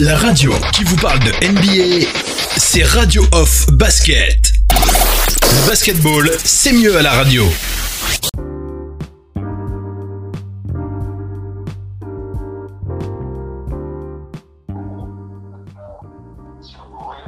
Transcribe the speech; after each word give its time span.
La 0.00 0.16
radio 0.16 0.50
qui 0.72 0.82
vous 0.84 0.96
parle 0.96 1.18
de 1.18 1.30
NBA, 1.46 2.06
c'est 2.56 2.82
Radio 2.84 3.22
Off 3.32 3.66
Basket. 3.70 4.50
Basketball, 5.66 6.30
c'est 6.42 6.72
mieux 6.72 6.96
à 6.96 7.02
la 7.02 7.10
radio. 7.10 7.44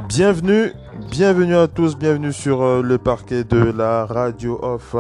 Bienvenue 0.09 0.73
Bienvenue 1.13 1.57
à 1.57 1.69
tous, 1.69 1.99
bienvenue 1.99 2.33
sur 2.33 2.63
euh, 2.63 2.81
le 2.81 2.97
parquet 2.97 3.45
de 3.45 3.59
la 3.59 4.07
radio 4.07 4.59
off. 4.63 4.97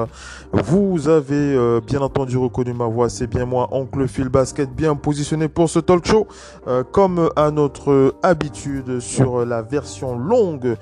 Vous 0.52 1.08
avez 1.08 1.56
euh, 1.56 1.80
bien 1.80 2.02
entendu 2.02 2.36
reconnu 2.36 2.74
ma 2.74 2.84
voix, 2.84 3.08
c'est 3.08 3.26
bien 3.26 3.46
moi, 3.46 3.66
Oncle 3.72 4.06
Phil 4.06 4.28
Basket, 4.28 4.70
bien 4.70 4.94
positionné 4.94 5.48
pour 5.48 5.70
ce 5.70 5.78
talk 5.78 6.06
show. 6.06 6.28
Euh, 6.68 6.84
comme 6.84 7.30
à 7.34 7.50
notre 7.50 8.14
habitude 8.22 9.00
sur 9.00 9.46
la 9.46 9.62
version 9.62 10.14
longue 10.18 10.76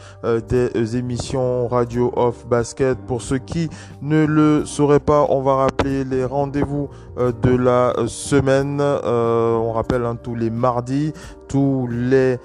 des 0.49 0.97
émissions 0.97 1.69
radio 1.69 2.13
off 2.17 2.45
basket. 2.49 2.99
Pour 2.99 3.23
ceux 3.23 3.39
qui 3.39 3.71
ne 4.03 4.27
le 4.27 4.67
sauraient 4.67 4.99
pas, 4.99 5.27
on 5.29 5.43
va 5.43 5.55
rappeler 5.55 6.03
les 6.03 6.25
rendez-vous 6.25 6.89
de 7.17 7.57
la 7.57 7.95
semaine. 8.09 8.81
on 8.81 9.73
rappelle 9.73 10.05
hein, 10.05 10.19
tous 10.21 10.35
les 10.35 10.51
mardis, 10.51 11.13
tous 11.51 11.89
les 11.91 12.39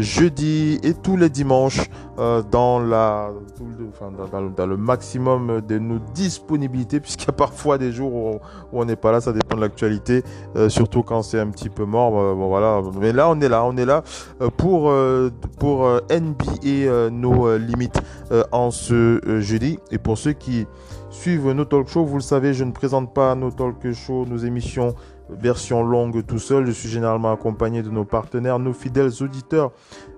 jeudis 0.00 0.80
et 0.82 0.94
tous 0.94 1.16
les 1.16 1.30
dimanches. 1.30 1.88
Euh, 2.20 2.42
dans, 2.42 2.78
la, 2.80 3.30
le 3.58 4.76
maximum 4.76 5.62
de 5.62 5.78
nos 5.78 5.98
disponibilités, 6.12 7.00
puisqu'il 7.00 7.28
y 7.28 7.30
a 7.30 7.32
parfois 7.32 7.78
des 7.78 7.92
jours 7.92 8.12
où, 8.12 8.40
on 8.74 8.84
n'est 8.84 8.96
pas 8.96 9.10
là, 9.10 9.22
ça 9.22 9.32
dépend 9.32 9.56
de 9.56 9.62
l'actualité, 9.62 10.22
euh, 10.54 10.68
surtout 10.68 11.02
quand 11.02 11.22
c'est 11.22 11.40
un 11.40 11.48
petit 11.48 11.70
peu 11.70 11.86
mort. 11.86 12.20
Euh, 12.20 12.34
bon, 12.34 12.48
voilà. 12.48 12.82
Mais 13.00 13.14
là, 13.14 13.30
on 13.30 13.40
est 13.40 13.48
là, 13.48 13.64
on 13.64 13.74
est 13.78 13.86
là 13.86 14.02
pour, 14.58 14.92
pour 15.58 15.88
NBA 16.10 17.10
nos 17.10 17.56
limites 17.56 18.02
en 18.52 18.70
ce 18.70 19.20
jeudi. 19.40 19.78
Et 19.90 19.96
pour 19.96 20.18
ceux 20.18 20.32
qui 20.32 20.66
suivent 21.08 21.52
nos 21.52 21.64
talk 21.64 21.88
shows, 21.88 22.04
vous 22.04 22.16
le 22.16 22.22
savez, 22.22 22.52
je 22.52 22.64
ne 22.64 22.72
présente 22.72 23.14
pas 23.14 23.34
nos 23.34 23.50
talk 23.50 23.92
shows, 23.92 24.26
nos 24.26 24.38
émissions 24.38 24.94
version 25.38 25.82
longue 25.82 26.24
tout 26.26 26.38
seul. 26.38 26.66
Je 26.66 26.72
suis 26.72 26.88
généralement 26.88 27.32
accompagné 27.32 27.82
de 27.82 27.90
nos 27.90 28.04
partenaires, 28.04 28.58
nos 28.58 28.72
fidèles 28.72 29.10
auditeurs, 29.20 29.70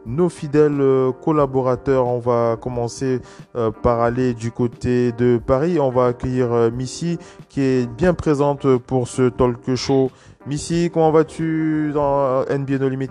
nos 0.06 0.28
fidèles 0.28 0.80
euh, 0.80 1.12
collaborateurs. 1.12 2.06
On 2.06 2.18
va 2.18 2.56
commencer 2.60 3.20
euh, 3.56 3.70
par 3.70 4.00
aller 4.00 4.34
du 4.34 4.50
côté 4.50 5.12
de 5.12 5.38
Paris. 5.38 5.78
On 5.80 5.90
va 5.90 6.06
accueillir 6.06 6.52
euh, 6.52 6.70
Missy 6.70 7.18
qui 7.48 7.60
est 7.60 7.86
bien 7.90 8.14
présente 8.14 8.76
pour 8.78 9.08
ce 9.08 9.28
talk 9.28 9.74
show. 9.74 10.10
Missy, 10.46 10.90
comment 10.92 11.10
vas-tu 11.10 11.92
dans 11.94 12.42
NBA 12.44 12.78
No 12.78 12.88
Limit? 12.88 13.10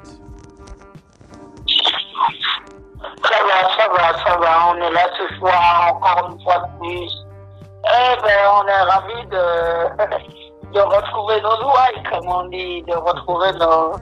Ça 3.24 3.38
va, 3.48 3.70
ça 3.78 3.88
va, 3.90 4.18
ça 4.24 4.38
va. 4.38 4.72
On 4.72 4.76
est 4.76 4.92
là 4.92 5.08
ce 5.18 5.36
soir 5.38 5.94
encore 5.96 6.32
une 6.32 6.44
fois 6.44 6.60
de 6.60 6.80
plus. 6.80 7.26
Eh 7.84 8.22
ben, 8.22 8.40
on 8.54 8.68
est 8.68 8.82
ravis 8.82 9.26
de 9.28 10.42
de 10.74 10.80
retrouver 11.32 11.42
nos 11.42 11.68
ouailles, 11.68 12.04
comme 12.10 12.28
on 12.28 12.48
dit, 12.50 12.84
de 12.84 12.94
retrouver 12.94 13.52
nos... 13.54 13.94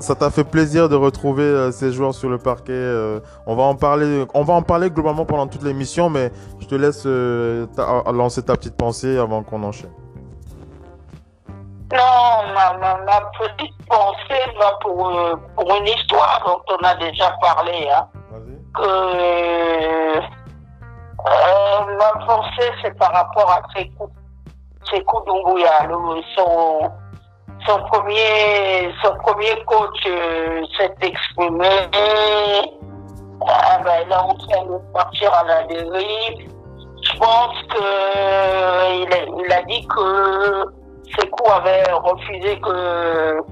Ça 0.00 0.14
t'a 0.14 0.30
fait 0.30 0.44
plaisir 0.44 0.90
de 0.90 0.94
retrouver 0.94 1.42
euh, 1.44 1.72
ces 1.72 1.90
joueurs 1.90 2.12
sur 2.12 2.28
le 2.28 2.36
parquet. 2.36 2.72
Euh, 2.72 3.20
on 3.46 3.56
va 3.56 3.62
en 3.62 3.74
parler, 3.74 4.26
on 4.34 4.42
va 4.42 4.52
en 4.52 4.60
parler 4.60 4.90
globalement 4.90 5.24
pendant 5.24 5.46
toute 5.46 5.62
l'émission, 5.62 6.10
mais 6.10 6.30
je 6.60 6.66
te 6.66 6.74
laisse 6.74 7.04
euh, 7.06 7.66
lancer 8.12 8.42
ta 8.42 8.56
petite 8.56 8.76
pensée 8.76 9.16
avant 9.16 9.42
qu'on 9.42 9.62
enchaîne. 9.62 9.92
Non, 11.92 12.52
ma, 12.52 13.20
petite 13.38 13.74
pensée 13.88 14.52
va 14.60 14.72
pour, 14.82 15.10
pour 15.54 15.76
une 15.76 15.86
histoire 15.86 16.42
dont 16.44 16.60
on 16.78 16.84
a 16.84 16.94
déjà 16.96 17.34
parlé. 17.40 17.88
Hein, 17.88 18.06
que 18.74 20.20
ma 21.98 22.26
pensée, 22.26 22.70
c'est 22.82 22.98
par 22.98 23.12
rapport 23.12 23.50
à 23.50 23.62
ces 23.74 23.88
coups 23.90 24.15
c'est 24.90 25.04
Doumbouya, 25.26 25.88
son, 26.36 26.90
son, 27.66 27.78
premier, 27.90 28.92
son 29.02 29.14
premier 29.16 29.64
coach 29.66 30.06
euh, 30.06 30.62
s'est 30.76 30.94
exprimé. 31.02 31.68
Ah 33.48 33.78
ben, 33.84 34.08
est 34.08 34.14
en 34.14 34.34
train 34.34 34.64
de 34.64 34.92
partir 34.92 35.32
à 35.34 35.44
la 35.44 35.62
dérive. 35.64 36.50
Je 37.02 37.18
pense 37.18 37.62
que 37.68 39.02
il 39.02 39.52
a, 39.52 39.62
dit 39.62 39.86
que 39.86 40.64
Sekou 41.16 41.50
avait 41.50 41.92
refusé 41.92 42.58
que 42.60 43.42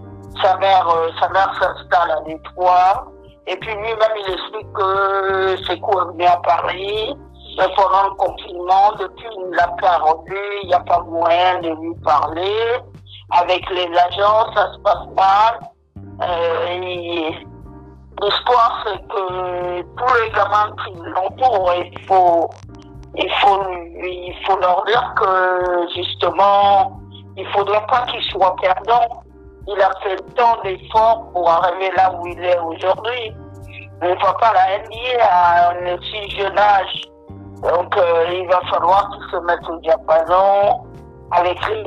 sa 0.43 0.57
mère, 0.57 0.89
euh, 0.89 1.11
sa 1.21 1.29
mère 1.29 1.53
s'installe 1.61 2.11
à 2.11 2.21
Détroit. 2.27 3.07
Et 3.47 3.57
puis 3.57 3.75
lui-même, 3.75 4.17
il 4.27 4.33
explique 4.33 4.73
que 4.73 5.57
Sekou 5.67 6.01
est 6.01 6.13
venu 6.13 6.25
à 6.25 6.37
Paris 6.39 7.17
pendant 7.57 8.09
le 8.09 8.15
confinement, 8.17 8.93
depuis 8.99 9.29
la 9.53 9.69
parodie, 9.69 10.33
il 10.63 10.69
n'y 10.69 10.75
a 10.75 10.81
pas 10.81 11.01
moyen 11.01 11.61
de 11.61 11.71
lui 11.71 11.95
parler. 12.03 12.81
Avec 13.31 13.69
les 13.71 13.87
agents, 13.87 14.53
ça 14.55 14.73
se 14.73 14.79
passe 14.81 15.07
mal. 15.17 15.61
Euh, 16.23 17.31
L'histoire, 18.23 18.85
c'est 18.85 19.09
que 19.09 19.83
tous 19.83 20.15
les 20.23 20.31
gamins 20.31 20.75
qui 20.85 20.93
l'entourent, 21.03 21.73
il 21.75 21.99
faut, 22.07 22.49
il 23.17 23.31
faut, 23.41 23.63
il 23.71 24.35
faut 24.47 24.57
leur 24.61 24.85
dire 24.85 25.15
que 25.17 25.87
justement, 25.97 27.01
il 27.37 27.47
faudrait 27.49 27.85
pas 27.87 28.03
qu'ils 28.07 28.23
soient 28.31 28.55
perdants. 28.61 29.23
Il 29.67 29.81
a 29.81 29.91
fait 30.03 30.17
tant 30.37 30.61
d'efforts 30.63 31.33
pour 31.33 31.51
arriver 31.51 31.91
là 31.97 32.15
où 32.15 32.27
il 32.29 32.45
est 32.45 32.59
aujourd'hui. 32.61 33.33
On 34.01 34.11
ne 34.11 34.21
voit 34.21 34.37
pas 34.37 34.53
la 34.53 34.79
NBA 34.79 35.25
à 35.25 35.71
un 35.73 36.01
si 36.03 36.31
jeune 36.31 36.59
âge 36.59 37.03
donc, 37.63 37.97
euh, 37.97 38.27
il 38.33 38.47
va 38.49 38.61
falloir 38.71 39.11
qu'ils 39.11 39.31
se 39.31 39.45
mettent 39.45 39.69
au 39.69 39.79
diapason 39.79 40.85
avec 41.31 41.59
les 41.69 41.85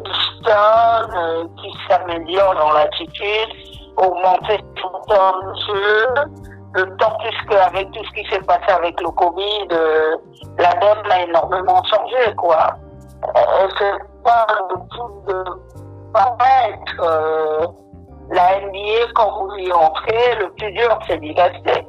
euh, 0.47 1.43
qui 1.57 1.73
s'améliore 1.87 2.55
dans 2.55 2.71
l'attitude, 2.71 3.49
augmenter 3.97 4.57
le 4.57 5.07
temps 5.07 5.35
le 5.41 5.53
jeu. 5.67 6.07
Le 6.73 6.95
temps 6.97 7.17
plus 7.19 7.35
qu'avec 7.49 7.89
tout 7.91 8.03
ce 8.03 8.11
qui 8.11 8.29
s'est 8.29 8.41
passé 8.41 8.69
avec 8.69 8.99
le 9.01 9.09
Covid, 9.09 9.67
euh, 9.71 10.15
la 10.59 10.73
donne 10.75 11.11
a 11.11 11.23
énormément 11.23 11.81
changé, 11.85 12.35
quoi. 12.35 12.75
Euh, 13.23 13.67
c'est 13.79 14.23
pas 14.23 14.45
le 14.69 14.75
tout 14.89 15.21
de 15.27 15.43
paraître. 16.13 17.01
Euh, 17.01 17.67
la 18.29 18.59
NBA, 18.59 19.11
quand 19.15 19.39
vous 19.39 19.55
y 19.55 19.71
entrez, 19.71 20.35
le 20.39 20.51
plus 20.51 20.71
dur, 20.73 20.99
c'est 21.07 21.17
d'y 21.19 21.33
rester. 21.33 21.87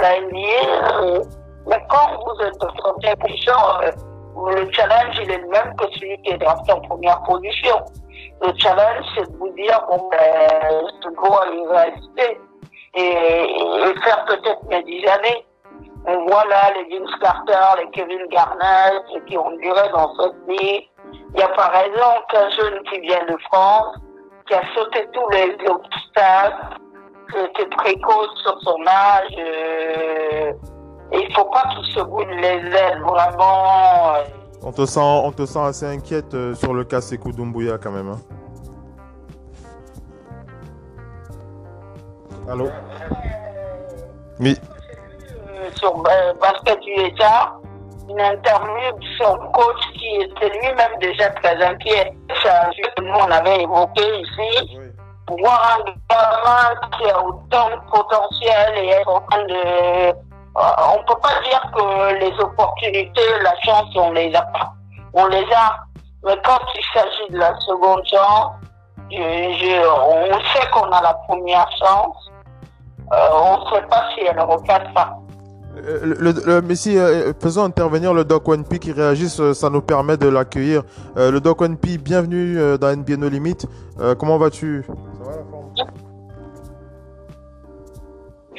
La 0.00 0.20
NBA, 0.20 1.24
mais 1.66 1.78
quand 1.88 2.18
vous 2.24 2.44
êtes 2.44 2.62
en 2.62 2.72
troisième 2.74 3.16
position, 3.16 3.54
euh, 3.82 3.90
le 4.54 4.72
challenge, 4.72 5.16
il 5.22 5.30
est 5.30 5.38
le 5.38 5.48
même 5.48 5.76
que 5.76 5.84
celui 5.92 6.20
qui 6.22 6.32
est 6.32 6.38
drafté 6.38 6.72
en 6.72 6.80
première 6.80 7.22
position. 7.22 7.76
Le 8.42 8.52
challenge, 8.58 9.04
c'est 9.14 9.30
de 9.30 9.36
vous 9.36 9.50
dire, 9.50 9.80
bon, 9.88 10.08
ben, 10.10 10.86
ce 11.02 11.08
doit 11.08 11.46
y 11.52 11.66
rester 11.68 12.40
et, 12.94 14.00
faire 14.04 14.24
peut-être 14.26 14.64
mes 14.68 14.82
dix 14.84 15.06
années. 15.06 15.46
On 16.06 16.26
voit 16.26 16.44
là 16.46 16.72
les 16.74 16.98
Vince 16.98 17.14
Carter, 17.20 17.80
les 17.80 17.90
Kevin 17.90 18.26
Garnett, 18.28 19.04
qui 19.26 19.38
ont 19.38 19.52
duré 19.58 19.88
dans 19.92 20.12
cette 20.16 20.48
vie. 20.48 20.88
Il 21.34 21.40
y 21.40 21.42
a 21.42 21.48
par 21.48 21.74
exemple 21.76 22.36
un 22.36 22.50
jeune 22.50 22.82
qui 22.90 23.00
vient 23.00 23.24
de 23.28 23.36
France, 23.50 23.96
qui 24.48 24.54
a 24.54 24.62
sauté 24.74 25.06
tous 25.12 25.28
les 25.30 25.56
obstacles, 25.68 26.78
qui 27.30 27.38
était 27.38 27.76
précoce 27.76 28.42
sur 28.42 28.60
son 28.62 28.84
âge, 28.86 29.36
euh, 29.38 30.52
il 31.20 31.34
faut 31.34 31.44
pas 31.44 31.64
qu'il 31.74 31.92
se 31.92 32.00
brûle 32.00 32.28
les 32.36 32.76
ailes, 32.76 33.02
vraiment. 33.02 34.14
Euh. 34.14 34.24
On 34.62 34.72
te 34.72 34.86
sent, 34.86 35.00
on 35.00 35.32
te 35.32 35.44
sent 35.44 35.58
assez 35.58 35.86
inquiète 35.86 36.34
euh, 36.34 36.54
sur 36.54 36.72
le 36.72 36.84
cas 36.84 37.00
Sekou 37.00 37.32
Doumbouya 37.32 37.78
quand 37.78 37.90
même. 37.90 38.08
Hein. 38.08 38.20
Allô? 42.48 42.68
Oui. 44.40 44.56
Euh, 45.48 45.70
sur 45.74 46.02
Basket 46.40 46.78
USA, 46.86 47.58
une 48.08 48.20
interview 48.20 48.98
de 48.98 49.06
son 49.18 49.36
coach 49.52 49.80
qui 49.94 50.16
était 50.22 50.48
lui-même 50.48 50.98
déjà 51.00 51.30
très 51.30 51.62
inquiet. 51.62 52.16
C'est 52.42 52.48
un 52.48 52.70
jeu 52.72 52.88
que 52.96 53.02
nous 53.02 53.14
on 53.14 53.30
avait 53.30 53.62
évoqué 53.62 54.02
ici. 54.20 54.78
Voir 55.28 55.78
un 55.78 55.84
gamin 56.10 56.88
qui 56.98 57.10
a 57.10 57.24
autant 57.24 57.70
de 57.70 57.90
potentiel 57.90 58.74
et 58.76 58.88
être 58.88 59.08
en 59.08 59.20
train 59.20 59.44
de 59.44 60.31
on 60.54 60.98
ne 60.98 61.06
peut 61.06 61.20
pas 61.22 61.40
dire 61.44 61.70
que 61.74 62.18
les 62.20 62.38
opportunités, 62.40 63.20
la 63.42 63.54
chance, 63.64 63.88
on 63.96 64.12
les 64.12 64.34
a 64.34 64.42
pas. 64.42 64.72
On 65.14 65.26
les 65.26 65.44
a. 65.54 65.78
Mais 66.24 66.36
quand 66.44 66.58
il 66.74 66.84
s'agit 66.94 67.32
de 67.32 67.38
la 67.38 67.58
seconde 67.60 68.02
chance, 68.06 68.52
on 69.10 70.40
sait 70.54 70.70
qu'on 70.72 70.90
a 70.90 71.02
la 71.02 71.14
première 71.26 71.68
chance. 71.78 72.30
Euh, 73.12 73.16
on 73.32 73.64
ne 73.64 73.70
sait 73.74 73.86
pas 73.88 74.04
si 74.14 74.24
elle 74.24 74.40
repassera. 74.40 75.18
Euh, 75.76 76.14
le, 76.18 76.32
le, 76.46 76.62
Messi, 76.62 76.96
faisons 77.40 77.64
intervenir 77.64 78.14
le 78.14 78.24
Doc 78.24 78.48
One 78.48 78.64
P 78.64 78.78
qui 78.78 78.92
réagisse, 78.92 79.52
ça 79.52 79.70
nous 79.70 79.82
permet 79.82 80.16
de 80.16 80.28
l'accueillir. 80.28 80.82
le 81.16 81.38
Doc 81.40 81.60
One 81.60 81.76
P, 81.76 81.98
bienvenue 81.98 82.78
dans 82.78 82.94
NBA 82.94 83.16
No 83.16 83.28
Limit. 83.28 83.66
comment 84.18 84.38
vas-tu? 84.38 84.84
Ça 84.86 85.24
va 85.24 85.36
la 85.36 85.44
forme? 85.50 85.62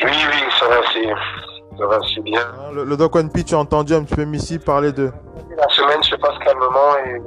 Oui, 0.04 0.10
oui, 0.12 0.52
ça 0.60 0.68
va, 0.68 0.76
c'est, 0.92 1.53
ça 1.78 1.88
va, 1.88 2.00
c'est 2.14 2.22
bien. 2.22 2.40
Hein, 2.42 2.72
Le, 2.74 2.84
le 2.84 2.98
Doc 2.98 3.16
One 3.16 3.30
tu 3.32 3.56
as 3.56 3.58
entendu 3.58 3.94
un 3.94 4.04
petit 4.04 4.16
peu 4.16 4.24
Missy 4.26 4.60
parler 4.60 4.92
de. 4.92 5.12
La 5.58 5.70
semaine 5.70 6.02
se 6.04 6.16
passe 6.16 6.38
calmement 6.40 6.98
et 7.06 7.22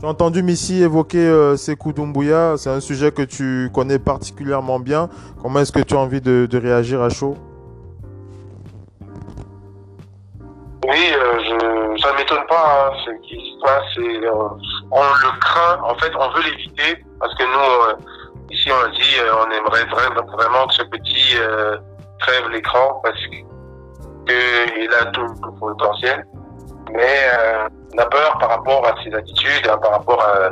Tu 0.00 0.06
as 0.06 0.08
entendu 0.08 0.42
Missy 0.42 0.82
évoquer 0.82 1.26
euh, 1.26 1.56
Sekou 1.56 1.92
Doumbouya. 1.92 2.54
C'est 2.56 2.70
un 2.70 2.80
sujet 2.80 3.12
que 3.12 3.22
tu 3.22 3.70
connais 3.72 3.98
particulièrement 3.98 4.80
bien. 4.80 5.08
Comment 5.40 5.60
est-ce 5.60 5.72
que 5.72 5.80
tu 5.80 5.94
as 5.94 5.98
envie 5.98 6.20
de, 6.20 6.46
de 6.46 6.58
réagir 6.58 7.00
à 7.02 7.08
chaud? 7.08 7.36
Oui, 10.84 10.98
euh, 11.14 11.38
je, 11.38 12.02
ça 12.02 12.12
ne 12.12 12.16
m'étonne 12.18 12.44
pas. 12.48 12.88
hein, 12.90 12.96
ce 13.04 13.10
qui 13.28 13.36
se 13.36 13.60
passe, 13.62 13.98
euh, 13.98 14.48
on 14.90 15.00
le 15.02 15.38
craint. 15.40 15.80
En 15.84 15.94
fait, 15.94 16.12
on 16.18 16.28
veut 16.32 16.42
l'éviter 16.50 17.04
parce 17.20 17.32
que 17.36 17.44
nous, 17.44 17.90
euh, 17.90 17.94
ici, 18.50 18.68
on 18.72 18.84
a 18.84 18.90
dit, 18.90 19.16
on 19.46 19.50
aimerait 19.52 19.84
vraiment, 19.84 20.26
vraiment 20.32 20.66
que 20.66 20.74
ce 20.74 20.82
petit 20.82 21.36
crève 22.22 22.48
l'écran 22.50 23.00
parce 23.04 23.20
que, 23.26 23.38
que 24.26 24.40
il 24.82 24.90
a 25.00 25.06
tout 25.14 25.22
le 25.22 25.58
potentiel. 25.58 26.26
Mais 26.92 27.16
euh, 27.38 27.68
on 27.94 27.98
a 27.98 28.06
peur 28.06 28.38
par 28.38 28.50
rapport 28.50 28.86
à 28.86 28.92
ses 29.02 29.14
attitudes, 29.14 29.66
hein, 29.68 29.78
par 29.82 29.92
rapport 29.92 30.20
à, 30.22 30.50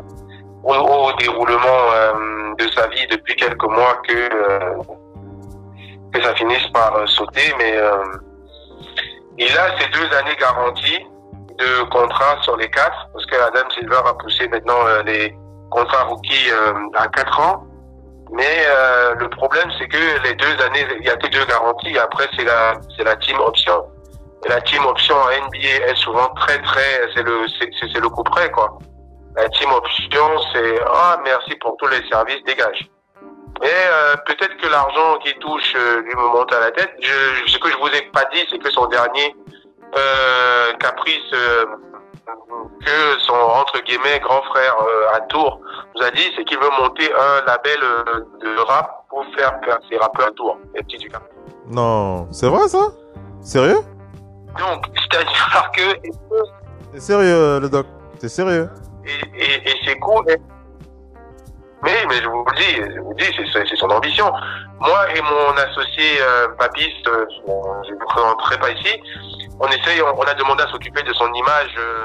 au, 0.63 0.75
au 0.75 1.13
déroulement 1.19 1.83
euh, 1.95 2.55
de 2.59 2.67
sa 2.73 2.87
vie 2.89 3.07
depuis 3.11 3.35
quelques 3.37 3.65
mois 3.65 3.95
que 4.07 4.15
euh, 4.15 4.77
que 6.13 6.23
ça 6.23 6.35
finisse 6.35 6.67
par 6.69 6.97
euh, 6.97 7.07
sauter. 7.07 7.55
Mais 7.59 7.77
euh, 7.77 8.05
il 9.39 9.53
a 9.59 9.79
ces 9.79 9.89
deux 9.89 10.09
années 10.19 10.37
garanties 10.39 11.07
de 11.59 11.83
contrat 11.91 12.37
sur 12.43 12.57
les 12.57 12.71
quatre, 12.71 13.09
parce 13.13 13.27
que 13.27 13.37
Adam 13.37 13.69
Silver 13.75 14.01
a 14.07 14.15
poussé 14.15 14.49
maintenant 14.49 14.81
euh, 14.87 15.03
les 15.03 15.37
contrats 15.71 16.05
rookies 16.05 16.51
euh, 16.51 16.73
à 16.95 17.07
quatre 17.09 17.39
ans. 17.41 17.65
Mais 18.33 18.65
euh, 18.67 19.15
le 19.17 19.29
problème, 19.29 19.69
c'est 19.79 19.89
que 19.89 19.97
les 20.23 20.35
deux 20.35 20.63
années, 20.63 20.87
il 21.01 21.05
y 21.07 21.11
a 21.11 21.17
que 21.17 21.27
deux 21.29 21.45
garanties. 21.47 21.99
Après, 21.99 22.29
c'est 22.37 22.45
la, 22.45 22.75
c'est 22.97 23.05
la 23.05 23.17
team 23.17 23.39
option. 23.41 23.85
Et 24.45 24.49
la 24.49 24.61
team 24.61 24.85
option 24.87 25.17
en 25.17 25.29
NBA 25.47 25.87
est 25.89 25.97
souvent 25.97 26.29
très, 26.37 26.59
très, 26.63 27.09
c'est 27.15 27.23
le, 27.23 27.47
c'est, 27.59 27.69
c'est- 27.81 27.99
le 28.01 28.09
coup 28.09 28.23
près, 28.23 28.51
quoi. 28.51 28.79
La 29.37 29.49
team 29.51 29.71
option, 29.73 30.27
c'est 30.53 30.81
ah 30.87 31.19
merci 31.25 31.55
pour 31.57 31.77
tous 31.79 31.89
les 31.89 32.07
services, 32.09 32.43
dégage. 32.45 32.89
Et 33.63 33.67
euh, 33.67 34.17
peut-être 34.27 34.57
que 34.57 34.67
l'argent 34.69 35.19
qu'il 35.19 35.35
touche 35.35 35.75
euh, 35.77 36.01
lui 36.03 36.15
me 36.15 36.29
monte 36.33 36.53
à 36.55 36.61
la 36.61 36.71
tête. 36.71 36.91
Je, 37.03 37.47
ce 37.51 37.59
que 37.59 37.69
je 37.69 37.77
vous 37.77 37.89
ai 37.89 38.03
pas 38.13 38.25
dit, 38.33 38.43
c'est 38.49 38.59
que 38.59 38.71
son 38.71 38.87
dernier 38.87 39.35
euh, 39.99 40.73
caprice 40.81 41.33
euh, 41.35 41.67
que 42.85 43.21
son 43.21 43.33
entre 43.35 43.83
guillemets 43.85 44.21
grand 44.21 44.43
frère 44.43 44.77
euh, 44.81 45.17
à 45.17 45.21
Tours 45.23 45.61
nous 45.95 46.03
a 46.03 46.11
dit, 46.11 46.31
c'est 46.37 46.45
qu'il 46.45 46.59
veut 46.59 46.71
monter 46.81 47.11
un 47.13 47.45
label 47.47 47.79
euh, 47.83 48.25
de 48.41 48.59
rap 48.61 49.05
pour 49.09 49.25
faire 49.37 49.61
percer 49.61 49.97
rappeurs 50.01 50.29
à 50.29 50.31
Tours, 50.33 50.59
les 50.75 50.83
petits 50.83 50.99
du. 50.99 51.11
Non, 51.69 52.27
c'est 52.33 52.49
vrai 52.49 52.69
ça? 52.69 52.89
Sérieux? 53.41 53.81
Donc, 54.59 54.85
c'est-à-dire 54.97 55.71
que 55.77 56.09
C'est 56.93 57.01
sérieux, 57.01 57.61
le 57.61 57.69
Doc? 57.69 57.87
C'est 58.19 58.29
sérieux? 58.29 58.69
et, 59.05 59.43
et, 59.43 59.71
et 59.71 59.75
c'est 59.85 59.99
cool. 59.99 60.25
Mais, 61.83 62.05
mais 62.09 62.17
je 62.17 62.29
vous 62.29 62.45
le 62.45 62.57
dis, 62.57 62.75
je 62.95 63.01
vous 63.01 63.11
le 63.11 63.17
dis, 63.17 63.51
c'est 63.53 63.77
son 63.77 63.89
ambition. 63.89 64.31
Moi 64.81 65.15
et 65.15 65.21
mon 65.21 65.57
associé 65.57 66.23
euh, 66.23 66.49
Papis, 66.59 66.95
euh, 67.07 67.27
je 67.87 67.93
ne 67.93 67.99
vous 67.99 68.07
présenterai 68.07 68.59
pas 68.59 68.71
ici, 68.71 69.01
on 69.61 69.67
essaye, 69.69 70.01
on, 70.01 70.19
on 70.19 70.23
a 70.23 70.35
demandé 70.35 70.63
à 70.63 70.69
s'occuper 70.69 71.03
de 71.03 71.13
son 71.13 71.31
image, 71.35 71.75
euh, 71.79 72.05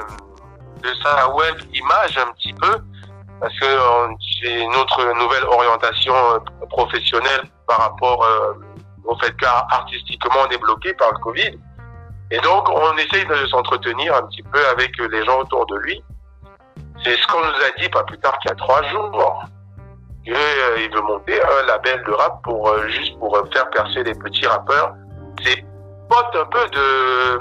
de 0.82 0.94
sa 1.02 1.28
web 1.30 1.56
image 1.72 2.18
un 2.18 2.30
petit 2.32 2.52
peu, 2.52 2.76
parce 3.40 3.58
que 3.58 3.64
euh, 3.64 4.14
j'ai 4.20 4.66
notre 4.66 5.12
nouvelle 5.14 5.44
orientation 5.44 6.14
euh, 6.14 6.38
professionnelle 6.68 7.44
par 7.66 7.78
rapport 7.78 8.22
euh, 8.24 8.52
au 9.04 9.16
fait 9.18 9.34
qu'artistiquement 9.36 10.40
on 10.46 10.50
est 10.50 10.58
bloqué 10.58 10.92
par 10.94 11.12
le 11.12 11.18
Covid. 11.18 11.58
Et 12.30 12.38
donc 12.40 12.68
on 12.68 12.96
essaye 12.96 13.24
de 13.24 13.46
s'entretenir 13.46 14.14
un 14.14 14.22
petit 14.26 14.42
peu 14.42 14.60
avec 14.68 14.92
les 14.98 15.24
gens 15.24 15.40
autour 15.40 15.64
de 15.66 15.76
lui. 15.78 16.02
C'est 17.04 17.16
ce 17.16 17.26
qu'on 17.28 17.40
nous 17.40 17.46
a 17.46 17.80
dit 17.80 17.88
pas 17.88 18.04
plus 18.04 18.18
tard 18.18 18.38
qu'il 18.40 18.50
y 18.50 18.52
a 18.52 18.56
trois 18.56 18.82
jours. 18.88 19.44
Euh, 20.28 20.76
il 20.78 20.92
veut 20.92 21.02
monter 21.02 21.40
un 21.40 21.66
label 21.66 22.02
de 22.04 22.12
rap 22.12 22.42
pour 22.42 22.68
euh, 22.68 22.88
juste 22.88 23.16
pour 23.18 23.36
euh, 23.36 23.44
faire 23.52 23.70
percer 23.70 24.02
les 24.02 24.14
petits 24.14 24.46
rappeurs. 24.46 24.94
C'est 25.44 25.64
pote 26.08 26.34
un 26.34 26.46
peu 26.46 26.66
de 26.70 27.38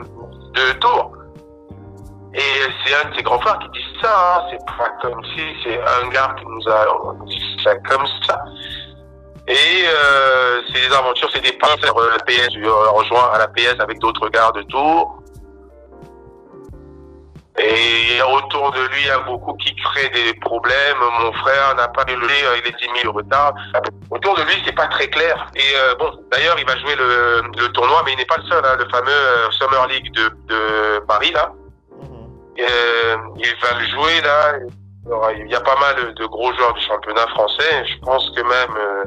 de 0.53 0.79
tour. 0.79 1.11
Et 2.35 2.41
c'est 2.85 2.93
un 2.93 3.09
de 3.09 3.15
ses 3.15 3.23
grands 3.23 3.39
frères 3.39 3.57
qui 3.59 3.79
dit 3.79 3.85
ça. 4.01 4.37
Hein. 4.37 4.47
C'est 4.51 4.77
pas 4.77 4.89
comme 5.01 5.23
si 5.35 5.41
c'est 5.63 5.79
un 5.79 6.09
gars 6.09 6.35
qui 6.37 6.45
nous 6.45 6.69
a 6.69 6.85
dit 7.25 7.57
ça 7.63 7.75
comme 7.77 8.05
ça. 8.27 8.39
Et 9.47 9.85
c'est 10.73 10.87
des 10.87 10.95
aventures, 10.95 11.29
c'est 11.33 11.43
des 11.43 11.53
pinces. 11.53 11.77
Euh, 11.83 12.11
La 12.11 12.23
PS 12.25 12.55
rejoint 12.55 13.31
à 13.33 13.39
la 13.39 13.47
PS 13.47 13.79
avec 13.79 13.99
d'autres 13.99 14.29
gars 14.29 14.51
de 14.53 14.61
tour. 14.63 15.23
Et 17.57 18.21
autour 18.21 18.71
de 18.71 18.81
lui, 18.89 19.01
il 19.01 19.07
y 19.07 19.09
a 19.09 19.19
beaucoup 19.19 19.53
qui 19.53 19.73
créent 19.75 20.09
des 20.09 20.33
problèmes. 20.41 20.97
Mon 21.21 21.31
frère 21.33 21.73
n'a 21.75 21.87
pas 21.87 22.03
élevé, 22.07 22.33
euh, 22.43 22.57
il 22.61 22.67
est 22.67 22.77
10 22.77 23.01
000 23.03 23.13
de 23.13 23.17
retard. 23.17 23.53
Autour 24.11 24.35
de 24.35 24.41
lui, 24.43 24.61
c'est 24.65 24.75
pas 24.75 24.87
très 24.87 25.07
clair. 25.07 25.47
Et 25.55 25.61
euh, 25.77 25.95
bon, 25.97 26.11
d'ailleurs, 26.31 26.57
il 26.59 26.65
va 26.67 26.77
jouer 26.77 26.95
le, 26.95 27.43
le 27.57 27.67
tournoi, 27.71 28.01
mais 28.05 28.11
il 28.11 28.17
n'est 28.17 28.25
pas 28.25 28.37
le 28.37 28.43
seul. 28.43 28.63
Hein, 28.65 28.75
le 28.77 28.85
fameux 28.89 29.09
euh, 29.09 29.51
Summer 29.51 29.87
League 29.87 30.11
de, 30.13 30.29
de 30.47 30.99
Paris, 31.07 31.31
là. 31.31 31.51
Euh, 32.59 33.17
il 33.37 33.55
va 33.61 33.79
le 33.79 33.85
jouer, 33.87 34.21
là. 34.21 34.53
Alors, 35.05 35.31
il 35.31 35.49
y 35.49 35.55
a 35.55 35.61
pas 35.61 35.79
mal 35.79 36.13
de 36.13 36.25
gros 36.25 36.53
joueurs 36.55 36.73
du 36.73 36.81
championnat 36.81 37.27
français. 37.27 37.85
Je 37.87 37.99
pense 38.01 38.29
que 38.35 38.41
même... 38.41 38.77
euh, 38.77 39.03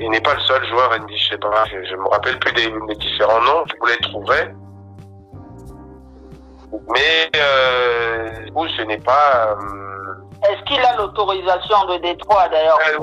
il 0.00 0.08
n'est 0.10 0.20
pas 0.20 0.34
le 0.34 0.40
seul 0.40 0.64
joueur 0.68 0.92
je 1.08 1.28
sais 1.28 1.38
pas. 1.38 1.64
Je, 1.64 1.84
je 1.84 1.96
me 1.96 2.08
rappelle 2.08 2.38
plus 2.38 2.52
des, 2.52 2.68
des 2.86 2.94
différents 2.94 3.40
noms. 3.42 3.64
Je 3.66 3.74
vous 3.80 3.86
les 3.86 3.96
trouverai. 3.96 4.54
Mais 6.88 7.30
euh, 7.36 8.30
du 8.44 8.52
coup, 8.52 8.68
ce 8.68 8.82
n'est 8.82 8.98
pas 8.98 9.56
euh, 9.60 10.48
Est-ce 10.50 10.62
qu'il 10.64 10.80
a 10.84 10.96
l'autorisation 10.96 11.84
de 11.86 11.96
Détroit 11.98 12.48
d'ailleurs? 12.48 12.78
Euh, 12.92 13.00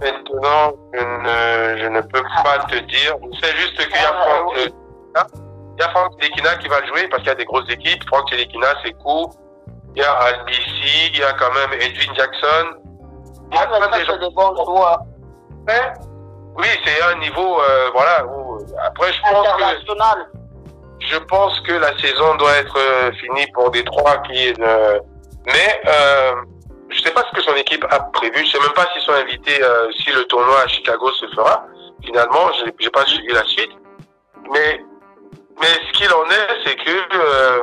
maintenant. 0.00 0.72
Je 0.92 1.00
ne, 1.04 1.78
je 1.82 1.86
ne 1.88 2.00
peux 2.00 2.22
pas 2.44 2.58
te 2.68 2.76
dire. 2.78 3.14
C'est 3.42 3.56
juste 3.56 3.76
qu'il 3.78 4.00
y 4.00 4.04
a 4.04 4.12
Ah, 4.12 4.22
Franck, 4.24 4.52
oui. 4.56 4.62
euh, 4.62 5.22
il 5.78 5.80
y 5.82 5.84
a 5.84 5.88
Franck 5.90 6.18
Telekina 6.20 6.56
qui 6.56 6.68
va 6.68 6.84
jouer 6.86 7.08
parce 7.08 7.22
qu'il 7.22 7.28
y 7.30 7.32
a 7.32 7.36
des 7.36 7.44
grosses 7.44 7.70
équipes. 7.70 8.04
Franck 8.08 8.30
Telekina, 8.30 8.68
c'est 8.84 8.92
cool. 9.02 9.26
Il 9.94 10.02
y 10.02 10.04
a 10.04 10.12
Albisi, 10.12 11.10
il 11.12 11.18
y 11.18 11.22
a 11.22 11.32
quand 11.34 11.52
même 11.52 11.72
Edwin 11.80 12.14
Jackson. 12.14 12.78
Il 13.50 13.56
y 13.56 13.60
Ah, 13.60 13.62
a 13.62 13.80
mais 13.80 13.88
plein 13.88 13.98
de 13.98 14.04
gens. 14.04 14.16
des 14.18 14.30
bons 14.34 14.64
joueurs 14.64 14.98
Ouais. 15.68 15.92
Oui, 16.56 16.66
c'est 16.84 17.02
un 17.02 17.18
niveau, 17.18 17.60
euh, 17.60 17.90
voilà. 17.94 18.26
Où, 18.26 18.58
après, 18.86 19.12
je 19.12 19.20
pense 19.22 19.30
que 19.46 19.48
internationaux. 19.48 20.26
Je 21.08 21.16
pense 21.18 21.58
que 21.60 21.72
la 21.72 21.96
saison 21.98 22.34
doit 22.36 22.56
être 22.56 22.78
euh, 22.78 23.12
finie 23.12 23.46
pour 23.52 23.70
Détroit 23.70 24.18
qui 24.18 24.52
ne... 24.52 24.98
Mais 25.46 25.80
euh, 25.86 26.32
je 26.90 27.00
sais 27.00 27.10
pas 27.10 27.24
ce 27.28 27.36
que 27.36 27.42
son 27.42 27.54
équipe 27.56 27.84
a 27.90 28.00
prévu. 28.00 28.44
Je 28.46 28.52
sais 28.52 28.60
même 28.60 28.72
pas 28.74 28.86
s'ils 28.92 29.02
sont 29.02 29.12
invités, 29.12 29.62
euh, 29.62 29.90
si 29.92 30.10
le 30.12 30.24
tournoi 30.24 30.60
à 30.60 30.68
Chicago 30.68 31.10
se 31.12 31.26
fera. 31.34 31.66
Finalement, 32.04 32.50
j'ai 32.58 32.72
j'ai 32.78 32.90
pas 32.90 33.04
suivi 33.06 33.32
la 33.32 33.44
suite. 33.44 33.72
Mais 34.52 34.80
mais 35.60 35.68
ce 35.86 35.92
qu'il 35.98 36.12
en 36.12 36.24
est, 36.26 36.48
c'est 36.64 36.76
que 36.76 36.90
euh, 37.14 37.60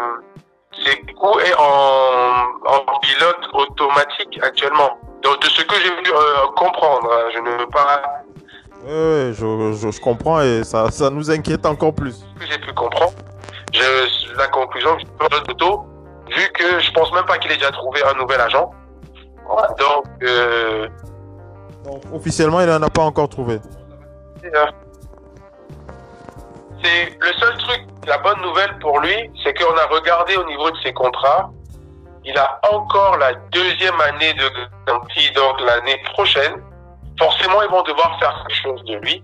est 1.46 1.56
en, 1.58 2.46
en 2.66 3.00
pilote 3.00 3.48
automatique 3.54 4.40
actuellement. 4.42 4.98
Donc 5.22 5.42
de 5.42 5.48
ce 5.48 5.62
que 5.64 5.76
j'ai 5.76 5.92
pu 5.92 6.12
euh, 6.12 6.48
comprendre, 6.56 7.12
hein, 7.12 7.30
je 7.34 7.40
ne 7.40 7.52
veux 7.52 7.68
pas 7.68 8.02
Ouais, 8.86 8.92
ouais, 8.92 9.32
je, 9.34 9.74
je, 9.74 9.92
je 9.92 10.02
comprends 10.02 10.42
et 10.42 10.64
ça, 10.64 10.90
ça 10.90 11.10
nous 11.10 11.30
inquiète 11.30 11.66
encore 11.66 11.94
plus. 11.94 12.14
ce 12.14 12.40
que 12.40 12.52
j'ai 12.52 12.60
pu 12.60 12.72
comprendre, 12.74 13.14
je, 13.74 14.38
la 14.38 14.48
conclusion 14.48 14.96
que 14.96 15.02
je 15.02 16.36
vu 16.36 16.50
que 16.54 16.80
je 16.80 16.92
pense 16.92 17.12
même 17.14 17.26
pas 17.26 17.38
qu'il 17.38 17.52
ait 17.52 17.56
déjà 17.56 17.72
trouvé 17.72 18.02
un 18.04 18.14
nouvel 18.14 18.40
agent. 18.40 18.72
Donc, 19.80 20.06
euh, 20.24 20.88
Donc, 21.84 22.02
officiellement, 22.14 22.62
il 22.62 22.68
n'en 22.68 22.82
a 22.82 22.90
pas 22.90 23.02
encore 23.02 23.30
trouvé. 23.30 23.60
c'est, 24.42 24.56
euh, 24.56 24.66
c'est 26.84 27.18
le 27.20 27.34
seul 27.34 27.58
truc, 27.58 27.82
la 28.08 28.18
bonne 28.20 28.40
nouvelle 28.42 28.78
pour 28.80 29.00
lui, 29.00 29.32
c'est 29.44 29.54
qu'on 29.58 29.76
a 29.76 29.86
regardé 29.88 30.36
au 30.38 30.46
niveau 30.46 30.70
de 30.70 30.78
ses 30.84 30.94
contrats. 30.94 31.52
Il 32.24 32.38
a 32.38 32.60
encore 32.72 33.18
la 33.18 33.34
deuxième 33.52 34.00
année 34.02 34.34
de 34.34 34.50
garantie, 34.86 35.32
donc 35.36 35.60
l'année 35.62 36.00
prochaine. 36.14 36.62
Forcément, 37.20 37.62
ils 37.62 37.70
vont 37.70 37.84
devoir 37.84 38.18
faire 38.20 38.44
quelque 38.48 38.62
chose 38.62 38.84
de 38.86 38.96
lui. 38.96 39.24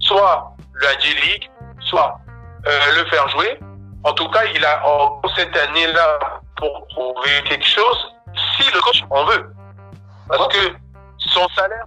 Soit 0.00 0.52
la 0.80 0.98
G-League, 0.98 1.50
soit 1.80 2.18
euh, 2.66 2.70
le 2.96 3.04
faire 3.10 3.28
jouer. 3.28 3.58
En 4.04 4.12
tout 4.14 4.28
cas, 4.30 4.40
il 4.54 4.64
a 4.64 4.86
en 4.88 5.20
cette 5.36 5.56
année-là 5.56 6.18
pour 6.56 6.86
prouver 6.88 7.42
quelque 7.48 7.66
chose, 7.66 8.14
si 8.56 8.62
le 8.74 8.80
coach 8.80 9.02
en 9.10 9.24
veut. 9.26 9.52
Parce 10.28 10.48
que 10.48 10.58
son 11.18 11.46
salaire, 11.48 11.84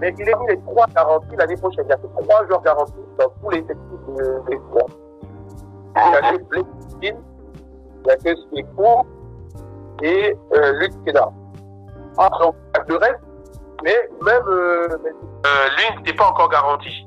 mais 0.00 0.12
il 0.18 0.30
a 0.32 0.36
mis 0.38 0.46
les 0.48 0.60
trois 0.62 0.86
garanties 0.88 1.36
l'année 1.36 1.56
prochaine. 1.56 1.84
Il 1.86 1.90
y 1.90 1.92
a 1.92 1.96
trois 1.98 2.46
joueurs 2.46 2.62
garantis 2.62 2.92
dans 3.18 3.28
tous 3.40 3.50
les 3.50 3.58
effectifs 3.58 4.06
de- 4.16 4.42
des 4.50 4.58
trois. 4.70 4.86
Il 5.96 6.12
y 6.12 6.16
a 6.16 6.32
que 6.32 6.42
Blake 6.44 6.66
il 7.02 7.14
y 8.06 8.10
a 8.10 8.16
que 8.16 8.34
Sekou 8.36 9.06
et 10.02 10.36
euh, 10.54 10.72
Luc 10.80 10.92
Kennard. 11.04 11.32
Ah, 12.18 12.30
donc, 12.40 12.54
le 12.88 12.96
reste, 12.96 13.20
Mais 13.82 13.96
même 14.22 14.42
euh, 14.48 14.88
euh, 15.46 15.68
lui 15.76 15.96
n'était 15.96 16.14
pas 16.14 16.26
encore 16.26 16.48
garanti. 16.48 17.06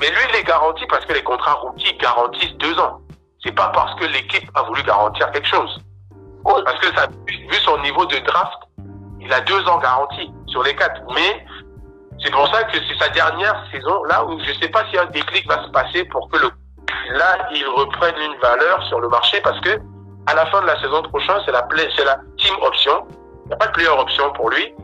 Mais 0.00 0.08
lui, 0.08 0.18
il 0.30 0.36
est 0.36 0.44
garanti 0.44 0.84
parce 0.88 1.04
que 1.06 1.14
les 1.14 1.22
contrats 1.22 1.54
rookies 1.54 1.96
garantissent 1.98 2.56
deux 2.58 2.78
ans. 2.78 3.00
C'est 3.42 3.54
pas 3.54 3.70
parce 3.74 3.94
que 3.98 4.04
l'équipe 4.06 4.48
a 4.54 4.62
voulu 4.62 4.82
garantir 4.82 5.30
quelque 5.30 5.48
chose. 5.48 5.80
Parce 6.44 6.78
que 6.78 6.94
ça, 6.96 7.08
vu 7.26 7.54
son 7.64 7.78
niveau 7.78 8.04
de 8.06 8.18
draft, 8.18 8.58
il 9.20 9.32
a 9.32 9.40
deux 9.40 9.66
ans 9.68 9.78
garantis 9.78 10.30
sur 10.48 10.62
les 10.62 10.76
quatre. 10.76 11.00
Mais 11.14 11.44
c'est 12.22 12.30
pour 12.30 12.46
ça 12.54 12.64
que 12.64 12.78
c'est 12.88 12.98
sa 12.98 13.08
dernière 13.10 13.62
saison 13.72 14.02
là 14.04 14.24
où 14.24 14.38
je 14.40 14.52
sais 14.54 14.68
pas 14.68 14.84
si 14.90 14.98
un 14.98 15.06
déclic 15.06 15.46
va 15.48 15.62
se 15.64 15.70
passer 15.70 16.04
pour 16.04 16.28
que 16.30 16.38
le 16.38 16.50
là 17.10 17.48
il 17.52 17.66
reprenne 17.66 18.14
une 18.16 18.38
valeur 18.40 18.82
sur 18.84 19.00
le 19.00 19.08
marché 19.08 19.40
parce 19.42 19.60
que 19.60 19.78
à 20.26 20.34
la 20.34 20.46
fin 20.46 20.60
de 20.62 20.66
la 20.66 20.80
saison 20.80 21.02
prochaine 21.02 21.36
c'est 21.44 21.52
la 21.52 21.66
c'est 21.96 22.04
la 22.04 22.18
team 22.38 22.54
option. 22.62 23.06
Il 23.46 23.48
n'y 23.48 23.54
a 23.54 23.56
pas 23.56 23.68
de 23.68 23.72
player 23.72 23.88
option 23.88 24.32
pour 24.34 24.50
lui. 24.50 24.74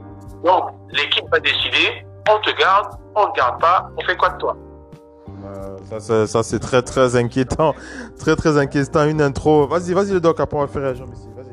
Donc 0.44 0.70
l'équipe 0.90 1.24
va 1.30 1.40
décider 1.40 2.04
on 2.30 2.38
te 2.38 2.50
garde, 2.56 2.88
on 3.14 3.28
ne 3.28 3.32
garde 3.32 3.60
pas, 3.60 3.90
on 3.96 4.00
fait 4.02 4.16
quoi 4.16 4.30
de 4.30 4.38
toi? 4.38 4.56
Ça, 5.98 6.26
ça 6.26 6.42
c'est 6.42 6.60
très 6.60 6.82
très 6.82 7.16
inquiétant. 7.16 7.74
Très 8.18 8.36
très 8.36 8.56
inquiétant. 8.56 9.04
Une 9.04 9.20
intro. 9.20 9.66
Vas-y, 9.66 9.92
vas-y 9.92 10.12
le 10.12 10.20
doc, 10.20 10.40
après 10.40 10.56
on 10.56 10.60
va 10.60 10.66
faire 10.68 10.82
réagir 10.82 11.04
ici. 11.12 11.28
Vas-y. 11.36 11.52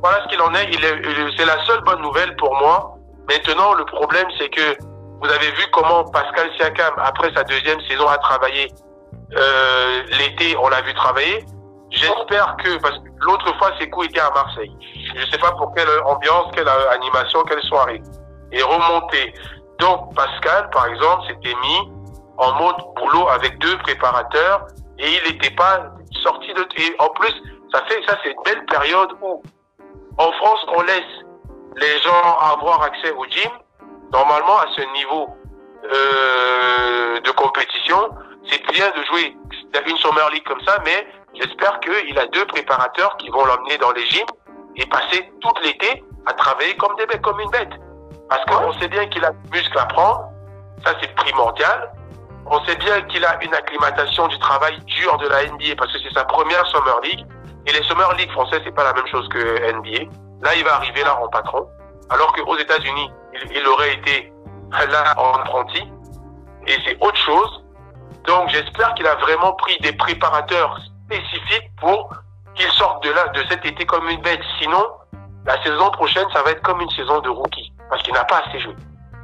Voilà 0.00 0.22
ce 0.24 0.28
qu'il 0.28 0.40
en 0.40 0.52
est 0.52 0.68
c'est 1.38 1.46
la 1.46 1.64
seule 1.64 1.82
bonne 1.84 2.02
nouvelle 2.02 2.34
pour 2.36 2.54
moi. 2.56 2.98
Maintenant, 3.28 3.72
le 3.74 3.84
problème, 3.84 4.26
c'est 4.36 4.48
que 4.50 4.76
vous 5.22 5.28
avez 5.28 5.46
vu 5.46 5.64
comment 5.72 6.04
Pascal 6.04 6.50
Siakam, 6.56 6.92
après 6.98 7.32
sa 7.32 7.44
deuxième 7.44 7.80
saison, 7.88 8.06
a 8.08 8.18
travaillé. 8.18 8.70
Euh, 9.36 10.02
L'été, 10.18 10.56
on 10.58 10.68
l'a 10.68 10.82
vu 10.82 10.92
travailler. 10.94 11.46
J'espère 11.94 12.56
que, 12.56 12.76
parce 12.80 12.98
que 12.98 13.08
l'autre 13.20 13.56
fois, 13.58 13.70
ses 13.78 13.88
coups 13.88 14.06
étaient 14.06 14.20
à 14.20 14.30
Marseille. 14.30 14.74
Je 15.14 15.20
ne 15.20 15.26
sais 15.26 15.38
pas 15.38 15.52
pour 15.52 15.72
quelle 15.74 15.88
ambiance, 16.04 16.50
quelle 16.54 16.68
animation, 16.68 17.42
quelle 17.44 17.62
soirée. 17.62 18.02
Et 18.50 18.62
remonté. 18.62 19.32
Donc 19.78 20.14
Pascal, 20.14 20.70
par 20.70 20.86
exemple, 20.86 21.22
s'était 21.28 21.54
mis 21.54 21.92
en 22.36 22.52
mode 22.54 22.76
boulot 22.96 23.28
avec 23.28 23.58
deux 23.58 23.78
préparateurs 23.78 24.66
et 24.98 25.06
il 25.08 25.32
n'était 25.32 25.54
pas 25.54 25.92
sorti 26.22 26.52
de... 26.52 26.62
Et 26.76 26.96
en 26.98 27.08
plus, 27.10 27.32
ça 27.72 27.82
fait 27.88 28.00
ça, 28.06 28.18
c'est 28.22 28.30
une 28.30 28.42
belle 28.44 28.64
période 28.66 29.10
où 29.22 29.42
en 30.18 30.32
France, 30.32 30.64
on 30.68 30.82
laisse 30.82 31.24
les 31.76 31.98
gens 32.00 32.38
avoir 32.40 32.82
accès 32.82 33.12
au 33.12 33.24
gym. 33.26 33.50
Normalement, 34.12 34.58
à 34.58 34.66
ce 34.76 34.82
niveau 34.92 35.28
euh, 35.92 37.20
de 37.20 37.30
compétition, 37.32 38.10
c'est 38.48 38.62
bien 38.72 38.90
de 38.96 39.02
jouer 39.04 39.36
une 39.86 39.96
Summer 39.96 40.30
League 40.30 40.44
comme 40.44 40.60
ça, 40.60 40.78
mais 40.84 41.06
j'espère 41.34 41.80
qu'il 41.80 42.18
a 42.18 42.26
deux 42.26 42.46
préparateurs 42.46 43.16
qui 43.18 43.28
vont 43.30 43.44
l'emmener 43.44 43.78
dans 43.78 43.92
les 43.92 44.04
gyms 44.06 44.26
et 44.76 44.86
passer 44.86 45.30
tout 45.40 45.52
l'été 45.62 46.04
à 46.26 46.32
travailler 46.32 46.76
comme 46.76 46.94
des 46.96 47.18
comme 47.20 47.40
une 47.40 47.50
bête. 47.50 47.72
Parce 48.28 48.44
qu'on 48.46 48.72
sait 48.80 48.88
bien 48.88 49.06
qu'il 49.06 49.24
a 49.24 49.30
du 49.30 49.50
muscle 49.50 49.78
à 49.78 49.86
prendre, 49.86 50.28
ça 50.84 50.94
c'est 51.00 51.14
primordial. 51.14 51.92
On 52.46 52.62
sait 52.64 52.76
bien 52.76 53.00
qu'il 53.02 53.24
a 53.24 53.42
une 53.42 53.54
acclimatation 53.54 54.28
du 54.28 54.38
travail 54.38 54.78
dur 54.84 55.16
de 55.18 55.28
la 55.28 55.46
NBA 55.46 55.76
parce 55.78 55.92
que 55.92 55.98
c'est 56.00 56.12
sa 56.12 56.24
première 56.24 56.66
Summer 56.66 57.00
League. 57.02 57.26
Et 57.66 57.72
les 57.72 57.82
Summer 57.84 58.12
League 58.16 58.30
français, 58.32 58.60
c'est 58.64 58.74
pas 58.74 58.84
la 58.84 58.92
même 58.92 59.06
chose 59.06 59.26
que 59.28 59.72
NBA. 59.72 60.10
Là, 60.42 60.54
il 60.54 60.64
va 60.64 60.76
arriver 60.76 61.02
là 61.02 61.18
en 61.22 61.28
patron. 61.28 61.66
Alors 62.10 62.32
qu'aux 62.34 62.58
États-Unis, 62.58 63.10
il, 63.54 63.66
aurait 63.66 63.94
été 63.94 64.30
là 64.72 65.14
en 65.16 65.32
apprenti. 65.40 65.82
Et 66.66 66.76
c'est 66.84 66.96
autre 67.00 67.16
chose. 67.16 67.64
Donc, 68.26 68.50
j'espère 68.50 68.92
qu'il 68.94 69.06
a 69.06 69.14
vraiment 69.16 69.52
pris 69.54 69.76
des 69.80 69.92
préparateurs 69.92 70.78
spécifiques 71.06 71.70
pour 71.80 72.10
qu'il 72.54 72.70
sorte 72.72 73.02
de 73.04 73.10
là, 73.10 73.28
de 73.28 73.42
cet 73.48 73.64
été 73.64 73.84
comme 73.84 74.08
une 74.08 74.20
bête. 74.22 74.40
Sinon, 74.60 74.84
la 75.46 75.62
saison 75.62 75.90
prochaine, 75.90 76.26
ça 76.32 76.42
va 76.42 76.52
être 76.52 76.62
comme 76.62 76.80
une 76.80 76.90
saison 76.90 77.20
de 77.20 77.28
rookie 77.28 77.72
parce 77.90 78.02
qu'il 78.02 78.14
n'a 78.14 78.24
pas 78.24 78.42
assez 78.46 78.60
joué. 78.60 78.74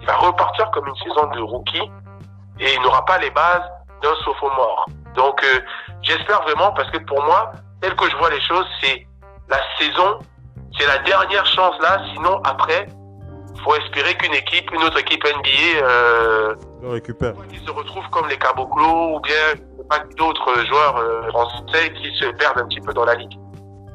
Il 0.00 0.06
va 0.06 0.16
repartir 0.16 0.70
comme 0.70 0.86
une 0.86 0.96
saison 0.96 1.26
de 1.28 1.40
rookie 1.40 1.90
et 2.58 2.74
il 2.74 2.82
n'aura 2.82 3.04
pas 3.04 3.18
les 3.18 3.30
bases 3.30 3.62
d'un 4.02 4.14
sophomore. 4.24 4.86
Donc 5.14 5.42
euh, 5.44 5.60
j'espère 6.02 6.42
vraiment 6.42 6.72
parce 6.72 6.90
que 6.90 6.98
pour 6.98 7.22
moi, 7.22 7.52
tel 7.80 7.94
que 7.96 8.08
je 8.10 8.16
vois 8.16 8.30
les 8.30 8.40
choses, 8.42 8.66
c'est 8.80 9.06
la 9.48 9.58
saison, 9.78 10.18
c'est 10.78 10.86
la 10.86 10.98
dernière 10.98 11.46
chance 11.46 11.74
là. 11.80 12.02
Sinon 12.12 12.40
après, 12.44 12.86
faut 13.64 13.74
espérer 13.76 14.14
qu'une 14.14 14.34
équipe, 14.34 14.70
une 14.72 14.82
autre 14.82 14.98
équipe 14.98 15.24
NBA, 15.24 15.84
euh, 15.84 16.54
récupère. 16.84 17.34
Qui 17.50 17.64
se 17.64 17.70
retrouve 17.70 18.08
comme 18.10 18.28
les 18.28 18.38
Caboclos 18.38 19.16
ou 19.16 19.20
bien 19.20 19.54
d'autres 20.16 20.66
joueurs 20.66 20.96
euh, 20.96 21.28
français 21.28 21.92
qui 21.94 22.10
se 22.18 22.30
perdent 22.36 22.58
un 22.58 22.66
petit 22.66 22.80
peu 22.80 22.92
dans 22.92 23.04
la 23.04 23.14
ligue. 23.14 23.38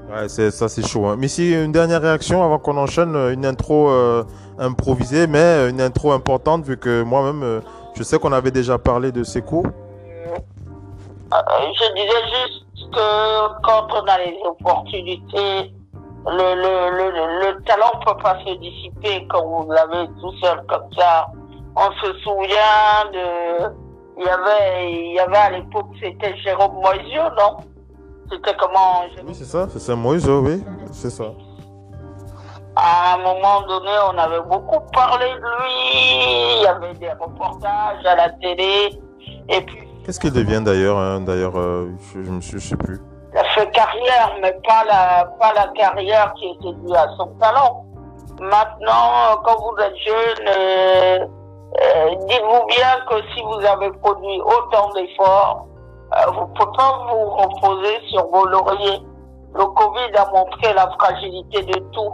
Ouais, 0.09 0.27
c'est 0.27 0.51
ça, 0.51 0.67
c'est 0.67 0.85
chaud. 0.85 1.05
Hein. 1.07 1.15
Mais 1.17 1.27
si 1.27 1.51
une 1.51 1.71
dernière 1.71 2.01
réaction 2.01 2.43
avant 2.43 2.59
qu'on 2.59 2.77
enchaîne, 2.77 3.15
euh, 3.15 3.33
une 3.33 3.45
intro 3.45 3.89
euh, 3.89 4.23
improvisée, 4.59 5.27
mais 5.27 5.69
une 5.69 5.81
intro 5.81 6.11
importante 6.11 6.63
vu 6.65 6.77
que 6.77 7.01
moi-même, 7.03 7.61
je 7.95 8.03
sais 8.03 8.19
qu'on 8.19 8.31
avait 8.31 8.51
déjà 8.51 8.77
parlé 8.77 9.11
de 9.11 9.23
ces 9.23 9.41
cours. 9.41 9.65
je 11.31 11.93
disais 11.95 12.23
juste 12.33 12.91
que 12.93 13.61
quand 13.63 13.87
on 13.91 14.05
a 14.07 14.17
les 14.19 14.37
opportunités, 14.45 15.73
le, 16.27 16.55
le, 16.55 16.97
le, 16.97 17.39
le 17.41 17.63
talent 17.63 17.91
ne 17.99 18.05
peut 18.05 18.17
pas 18.21 18.37
se 18.45 18.53
dissiper 18.57 19.27
quand 19.29 19.43
vous 19.45 19.71
l'avez 19.71 20.07
tout 20.21 20.33
seul 20.41 20.61
comme 20.67 20.91
ça. 20.97 21.27
On 21.75 21.91
se 21.91 22.13
souvient 22.19 23.11
de, 23.13 23.84
il 24.17 24.23
y 24.23 24.29
avait, 24.29 24.91
il 24.91 25.13
y 25.13 25.19
avait 25.19 25.37
à 25.37 25.49
l'époque, 25.51 25.87
c'était 26.01 26.35
Jérôme 26.37 26.75
Moisio, 26.75 27.23
non? 27.37 27.57
C'était 28.31 28.55
comment 28.57 29.03
Oui, 29.25 29.35
c'est 29.35 29.45
ça, 29.45 29.67
c'est 29.69 29.79
ça, 29.79 29.95
Moïse, 29.95 30.27
oui, 30.27 30.63
c'est 30.91 31.09
ça. 31.09 31.25
À 32.75 33.15
un 33.15 33.17
moment 33.17 33.61
donné, 33.67 33.91
on 34.11 34.17
avait 34.17 34.41
beaucoup 34.41 34.79
parlé 34.91 35.25
de 35.25 35.39
lui, 35.39 36.57
il 36.57 36.63
y 36.63 36.67
avait 36.67 36.93
des 36.95 37.11
reportages 37.11 38.05
à 38.05 38.15
la 38.15 38.29
télé, 38.29 38.99
et 39.49 39.61
puis... 39.61 39.87
Qu'est-ce 40.05 40.19
qu'il 40.19 40.33
devient 40.33 40.61
d'ailleurs 40.63 40.97
hein, 40.97 41.21
D'ailleurs, 41.21 41.57
euh, 41.57 41.89
je, 42.13 42.19
ne 42.19 42.41
je 42.41 42.57
sais 42.57 42.75
plus. 42.75 42.99
Il 43.33 43.39
a 43.39 43.43
fait 43.55 43.69
carrière, 43.71 44.35
mais 44.41 44.57
pas 44.67 44.83
la, 44.85 45.25
pas 45.39 45.53
la 45.53 45.67
carrière 45.69 46.33
qui 46.35 46.45
était 46.45 46.73
due 46.79 46.95
à 46.95 47.07
son 47.17 47.27
talent. 47.39 47.85
Maintenant, 48.39 49.41
quand 49.43 49.57
vous 49.61 49.77
êtes 49.81 49.97
jeune, 49.97 50.47
euh, 50.47 51.25
euh, 51.81 52.15
dites-vous 52.27 52.65
bien 52.67 52.99
que 53.09 53.15
si 53.33 53.41
vous 53.41 53.65
avez 53.65 53.91
produit 53.91 54.41
autant 54.41 54.89
d'efforts, 54.93 55.65
euh, 56.13 56.31
vous 56.31 56.41
ne 56.41 56.53
pouvez 56.53 56.77
pas 56.77 56.99
vous 57.09 57.29
reposer 57.31 57.99
sur 58.09 58.27
vos 58.27 58.45
lauriers. 58.45 59.01
Le 59.53 59.65
Covid 59.65 60.15
a 60.15 60.31
montré 60.31 60.73
la 60.73 60.89
fragilité 60.91 61.63
de 61.63 61.79
tout. 61.91 62.13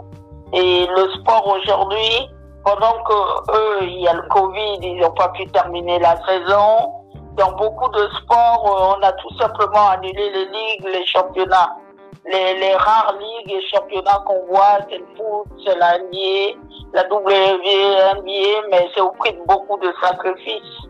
Et 0.52 0.86
le 0.86 1.10
sport 1.14 1.46
aujourd'hui, 1.46 2.28
pendant 2.64 3.02
que 3.04 3.52
eux, 3.52 3.78
il 3.82 4.00
y 4.00 4.08
a 4.08 4.14
le 4.14 4.22
Covid, 4.28 4.78
ils 4.82 5.00
n'ont 5.00 5.12
pas 5.12 5.28
pu 5.28 5.46
terminer 5.46 5.98
la 5.98 6.16
saison. 6.24 6.92
Dans 7.36 7.52
beaucoup 7.52 7.88
de 7.90 8.08
sports, 8.20 8.64
euh, 8.66 8.96
on 8.98 9.02
a 9.02 9.12
tout 9.12 9.36
simplement 9.38 9.88
annulé 9.90 10.30
les 10.30 10.46
ligues, 10.46 10.84
les 10.84 11.06
championnats. 11.06 11.76
Les, 12.24 12.54
les 12.54 12.74
rares 12.76 13.14
ligues 13.18 13.52
et 13.52 13.66
championnats 13.74 14.22
qu'on 14.26 14.46
voit, 14.46 14.78
c'est 14.88 14.98
le 14.98 15.06
foot, 15.16 15.48
c'est 15.66 15.76
la 15.76 15.98
NBA, 15.98 16.58
la 16.94 17.02
WNBA, 17.08 18.68
mais 18.70 18.88
c'est 18.94 19.00
au 19.00 19.10
prix 19.10 19.32
de 19.32 19.42
beaucoup 19.46 19.78
de 19.78 19.92
sacrifices. 20.00 20.86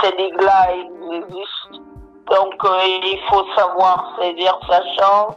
Ces 0.00 0.10
ligues-là 0.16 0.70
existent. 0.72 1.84
Donc, 2.30 2.54
euh, 2.64 2.80
il 3.04 3.20
faut 3.28 3.44
savoir 3.54 4.16
saisir 4.18 4.58
sa 4.66 4.80
chance. 4.96 5.34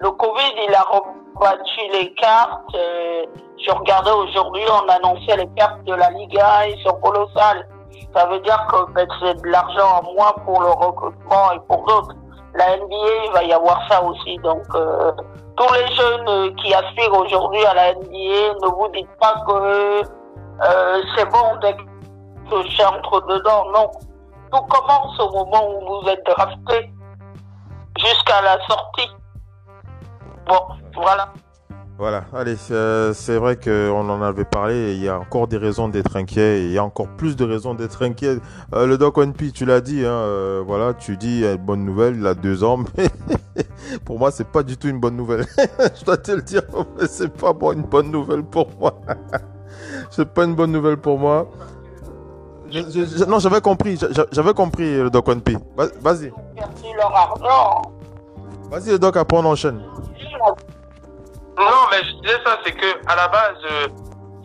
Le 0.00 0.10
Covid, 0.12 0.54
il 0.68 0.74
a 0.74 0.82
rebattu 0.82 1.80
les 1.92 2.14
cartes. 2.14 2.74
Euh, 2.76 3.24
je 3.58 3.72
regardais 3.72 4.12
aujourd'hui, 4.12 4.62
on 4.70 4.88
annonçait 4.88 5.36
les 5.36 5.48
cartes 5.56 5.82
de 5.84 5.94
la 5.94 6.10
Liga, 6.10 6.68
ils 6.68 6.80
sont 6.84 6.94
colossales. 7.00 7.68
Ça 8.14 8.26
veut 8.26 8.38
dire 8.40 8.66
que 8.70 8.92
ben, 8.92 9.08
c'est 9.20 9.42
de 9.42 9.48
l'argent 9.48 10.00
en 10.02 10.12
moins 10.14 10.32
pour 10.44 10.60
le 10.60 10.70
recrutement 10.70 11.52
et 11.52 11.60
pour 11.66 11.84
d'autres. 11.86 12.14
La 12.54 12.76
NBA, 12.76 12.96
il 13.26 13.30
va 13.32 13.42
y 13.44 13.52
avoir 13.52 13.86
ça 13.88 14.02
aussi. 14.02 14.36
Donc, 14.38 14.64
euh, 14.74 15.12
tous 15.56 15.72
les 15.74 15.86
jeunes 15.94 16.54
qui 16.56 16.72
aspirent 16.74 17.14
aujourd'hui 17.14 17.64
à 17.66 17.74
la 17.74 17.94
NBA, 17.94 18.54
ne 18.62 18.68
vous 18.68 18.88
dites 18.88 19.10
pas 19.20 19.34
que 19.46 20.02
c'est 21.16 21.30
bon 21.30 21.56
dès 21.60 21.74
que 21.74 22.68
j'entre 22.70 23.20
dedans. 23.26 23.64
Non, 23.72 23.90
tout 24.50 24.62
commence 24.64 25.20
au 25.20 25.30
moment 25.30 25.68
où 25.70 26.02
vous 26.02 26.08
êtes 26.08 26.24
drafté 26.26 26.90
jusqu'à 27.98 28.40
la 28.42 28.58
sortie. 28.66 29.10
Bon, 30.46 30.60
voilà. 30.94 31.28
Voilà, 31.98 32.26
allez, 32.32 32.54
euh, 32.70 33.12
c'est 33.12 33.38
vrai 33.38 33.56
qu'on 33.56 34.08
en 34.08 34.22
avait 34.22 34.44
parlé, 34.44 34.94
il 34.94 35.02
y 35.02 35.08
a 35.08 35.18
encore 35.18 35.48
des 35.48 35.56
raisons 35.56 35.88
d'être 35.88 36.14
inquiet, 36.14 36.64
il 36.64 36.70
y 36.70 36.78
a 36.78 36.84
encore 36.84 37.08
plus 37.08 37.34
de 37.34 37.44
raisons 37.44 37.74
d'être 37.74 38.04
inquiet. 38.04 38.38
Euh, 38.72 38.86
le 38.86 38.96
Doc 38.96 39.18
One 39.18 39.34
tu 39.34 39.64
l'as 39.64 39.80
dit, 39.80 40.06
hein, 40.06 40.12
euh, 40.12 40.62
voilà, 40.64 40.94
tu 40.94 41.16
dis 41.16 41.44
bonne 41.58 41.84
nouvelle, 41.84 42.14
il 42.14 42.24
a 42.28 42.34
deux 42.34 42.62
ans, 42.62 42.78
mais 42.96 43.08
pour 44.04 44.16
moi, 44.20 44.30
c'est 44.30 44.46
pas 44.46 44.62
du 44.62 44.76
tout 44.76 44.86
une 44.86 45.00
bonne 45.00 45.16
nouvelle. 45.16 45.44
Je 45.98 46.04
dois 46.04 46.16
te 46.16 46.30
le 46.30 46.42
dire, 46.42 46.62
c'est 47.08 47.32
pas 47.32 47.52
bon, 47.52 47.72
une 47.72 47.82
bonne 47.82 48.12
nouvelle 48.12 48.44
pour 48.44 48.68
moi. 48.78 48.94
c'est 50.12 50.32
pas 50.32 50.44
une 50.44 50.54
bonne 50.54 50.70
nouvelle 50.70 50.98
pour 50.98 51.18
moi 51.18 51.48
non, 53.26 53.38
j'avais 53.38 53.62
compris, 53.62 53.98
j'avais 54.30 54.52
compris 54.52 54.98
le 54.98 55.08
Doc 55.08 55.26
One 55.26 55.40
P. 55.40 55.56
Vas-y. 55.74 56.30
Vas-y, 58.70 58.90
le 58.90 58.98
Doc, 58.98 59.16
après 59.16 59.38
on 59.38 59.44
enchaîne. 59.46 59.80
Non, 61.58 61.86
mais 61.90 61.98
je 62.04 62.12
disais 62.22 62.38
ça, 62.44 62.58
c'est 62.64 62.72
que 62.72 63.10
à 63.10 63.16
la 63.16 63.28
base, 63.28 63.58
euh, 63.70 63.88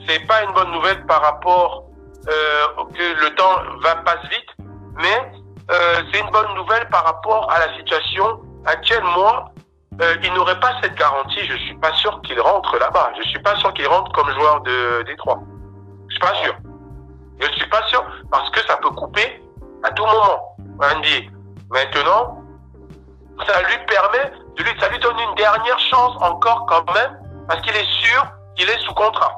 c'est 0.07 0.25
pas 0.27 0.43
une 0.43 0.53
bonne 0.53 0.71
nouvelle 0.71 1.05
par 1.05 1.21
rapport 1.21 1.85
euh, 2.27 2.83
que 2.93 3.23
le 3.23 3.35
temps 3.35 3.57
va 3.81 3.95
passe 3.97 4.23
vite, 4.29 4.49
mais 4.95 5.31
euh, 5.71 6.01
c'est 6.11 6.19
une 6.19 6.29
bonne 6.31 6.53
nouvelle 6.55 6.87
par 6.89 7.03
rapport 7.03 7.51
à 7.51 7.59
la 7.59 7.75
situation 7.77 8.41
actuelle. 8.65 9.03
Moi, 9.03 9.45
euh, 10.01 10.15
il 10.23 10.33
n'aurait 10.33 10.59
pas 10.59 10.71
cette 10.81 10.95
garantie. 10.95 11.41
Je 11.45 11.55
suis 11.57 11.75
pas 11.75 11.93
sûr 11.93 12.19
qu'il 12.21 12.39
rentre 12.39 12.77
là-bas. 12.79 13.11
Je 13.17 13.29
suis 13.29 13.39
pas 13.39 13.55
sûr 13.57 13.73
qu'il 13.73 13.87
rentre 13.87 14.11
comme 14.13 14.31
joueur 14.33 14.61
de 14.61 15.03
Détroit. 15.03 15.39
Je 16.07 16.13
suis 16.15 16.19
pas 16.19 16.33
sûr. 16.35 16.55
Je 17.39 17.47
suis 17.51 17.69
pas 17.69 17.83
sûr 17.87 18.03
parce 18.31 18.49
que 18.51 18.59
ça 18.61 18.77
peut 18.77 18.89
couper 18.89 19.41
à 19.83 19.91
tout 19.91 20.05
moment. 20.05 20.57
Andy. 20.81 21.29
Maintenant, 21.69 22.43
ça 23.47 23.61
lui 23.63 23.77
permet 23.87 24.31
de 24.57 24.63
lui, 24.63 24.71
ça 24.79 24.89
lui 24.89 24.99
donne 24.99 25.17
une 25.17 25.35
dernière 25.35 25.79
chance 25.79 26.15
encore 26.21 26.65
quand 26.67 26.93
même 26.93 27.19
parce 27.47 27.61
qu'il 27.61 27.75
est 27.75 27.89
sûr 28.01 28.25
qu'il 28.55 28.69
est 28.69 28.79
sous 28.79 28.93
contrat. 28.93 29.35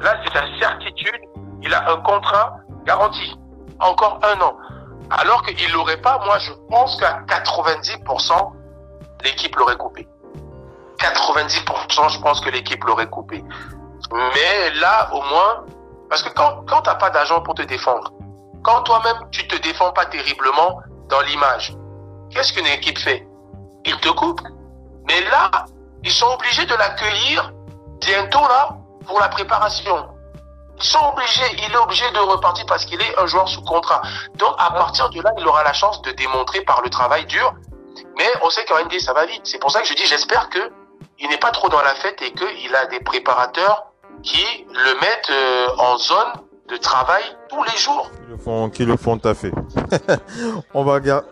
Là, 0.00 0.16
c'est 0.24 0.32
sa 0.32 0.44
certitude. 0.58 1.20
Il 1.62 1.72
a 1.74 1.90
un 1.90 1.96
contrat 1.98 2.56
garanti. 2.84 3.34
Encore 3.80 4.20
un 4.22 4.40
an. 4.40 4.56
Alors 5.10 5.42
qu'il 5.42 5.70
l'aurait 5.72 6.00
pas, 6.00 6.20
moi, 6.24 6.38
je 6.38 6.52
pense 6.70 6.98
qu'à 6.98 7.20
90%, 7.26 8.52
l'équipe 9.24 9.54
l'aurait 9.56 9.76
coupé. 9.76 10.08
90%, 10.98 12.10
je 12.10 12.20
pense 12.20 12.40
que 12.40 12.50
l'équipe 12.50 12.82
l'aurait 12.84 13.08
coupé. 13.08 13.44
Mais 14.12 14.70
là, 14.80 15.08
au 15.12 15.22
moins, 15.22 15.64
parce 16.08 16.22
que 16.22 16.32
quand, 16.34 16.64
quand 16.66 16.82
t'as 16.82 16.94
pas 16.94 17.10
d'agent 17.10 17.42
pour 17.42 17.54
te 17.54 17.62
défendre, 17.62 18.12
quand 18.62 18.82
toi-même, 18.82 19.16
tu 19.30 19.46
te 19.46 19.56
défends 19.56 19.92
pas 19.92 20.06
terriblement 20.06 20.80
dans 21.08 21.20
l'image, 21.22 21.74
qu'est-ce 22.30 22.52
qu'une 22.52 22.66
équipe 22.66 22.98
fait? 22.98 23.26
Il 23.84 23.96
te 24.00 24.08
coupe. 24.08 24.40
Mais 25.06 25.20
là, 25.30 25.50
ils 26.02 26.10
sont 26.10 26.26
obligés 26.26 26.66
de 26.66 26.74
l'accueillir 26.74 27.52
bientôt 28.00 28.40
là 28.40 28.78
pour 29.06 29.20
la 29.20 29.28
préparation. 29.28 30.08
Ils 30.76 30.84
sont 30.84 31.12
obligés, 31.12 31.64
il 31.66 31.72
est 31.72 31.76
obligé 31.76 32.10
de 32.10 32.18
repartir 32.18 32.66
parce 32.66 32.84
qu'il 32.84 33.00
est 33.00 33.18
un 33.18 33.26
joueur 33.26 33.48
sous 33.48 33.62
contrat. 33.62 34.02
Donc 34.36 34.54
à 34.58 34.70
partir 34.70 35.08
de 35.10 35.20
là, 35.20 35.32
il 35.38 35.46
aura 35.46 35.62
la 35.62 35.72
chance 35.72 36.02
de 36.02 36.10
démontrer 36.12 36.62
par 36.62 36.82
le 36.82 36.90
travail 36.90 37.26
dur. 37.26 37.54
Mais 38.16 38.26
on 38.42 38.50
sait 38.50 38.64
qu'en 38.64 38.82
NBA, 38.84 38.98
ça 38.98 39.12
va 39.12 39.26
vite. 39.26 39.42
C'est 39.44 39.58
pour 39.58 39.70
ça 39.70 39.82
que 39.82 39.88
je 39.88 39.94
dis, 39.94 40.04
j'espère 40.06 40.48
que 40.48 40.58
il 41.20 41.28
n'est 41.28 41.38
pas 41.38 41.52
trop 41.52 41.68
dans 41.68 41.82
la 41.82 41.94
fête 41.94 42.20
et 42.22 42.32
qu'il 42.32 42.74
a 42.74 42.86
des 42.86 43.00
préparateurs 43.00 43.86
qui 44.22 44.44
le 44.68 45.00
mettent 45.00 45.30
euh, 45.30 45.68
en 45.78 45.96
zone 45.96 46.32
de 46.68 46.76
travail 46.76 47.22
tous 47.48 47.62
les 47.62 47.76
jours. 47.76 48.10
Qui 48.10 48.30
le 48.30 48.36
font, 48.36 48.70
qui 48.70 48.84
le 48.84 48.96
font 48.96 49.18
taffer. 49.18 49.52
on 50.74 50.84
va 50.84 50.94
regarder. 50.94 51.28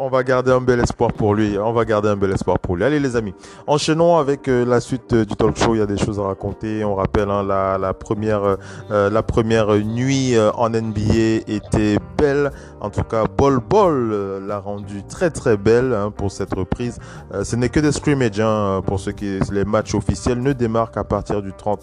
On 0.00 0.08
va 0.08 0.22
garder 0.22 0.52
un 0.52 0.60
bel 0.60 0.78
espoir 0.78 1.12
pour 1.12 1.34
lui. 1.34 1.58
On 1.58 1.72
va 1.72 1.84
garder 1.84 2.08
un 2.08 2.14
bel 2.14 2.30
espoir 2.30 2.60
pour 2.60 2.76
lui. 2.76 2.84
Allez 2.84 3.00
les 3.00 3.16
amis, 3.16 3.34
enchaînons 3.66 4.16
avec 4.16 4.46
euh, 4.46 4.64
la 4.64 4.78
suite 4.78 5.12
euh, 5.12 5.24
du 5.24 5.34
talk 5.34 5.58
show. 5.58 5.74
Il 5.74 5.78
y 5.78 5.80
a 5.82 5.86
des 5.86 5.98
choses 5.98 6.20
à 6.20 6.22
raconter. 6.22 6.84
On 6.84 6.94
rappelle 6.94 7.28
hein, 7.28 7.42
la, 7.42 7.78
la, 7.78 7.94
première 7.94 8.56
euh, 8.92 9.10
la 9.10 9.22
première 9.24 9.74
nuit 9.74 10.36
en 10.38 10.70
NBA 10.70 11.42
était 11.48 11.98
belle. 12.16 12.52
En 12.80 12.90
tout 12.90 13.02
cas, 13.02 13.24
Bol 13.24 13.58
Bol 13.58 14.44
l'a 14.46 14.60
rendu 14.60 15.02
très 15.02 15.30
très 15.30 15.56
belle 15.56 15.92
hein, 15.92 16.12
pour 16.16 16.30
cette 16.30 16.54
reprise. 16.54 17.00
ce 17.42 17.56
n'est 17.56 17.68
que 17.68 17.80
des 17.80 17.90
scrimmages 17.90 18.38
hein, 18.38 18.82
pour 18.86 19.00
ceux 19.00 19.10
qui 19.10 19.40
les 19.50 19.64
matchs 19.64 19.96
officiels 19.96 20.40
ne 20.40 20.52
démarrent 20.52 20.92
qu'à 20.92 21.02
partir 21.02 21.42
du 21.42 21.52
30 21.52 21.80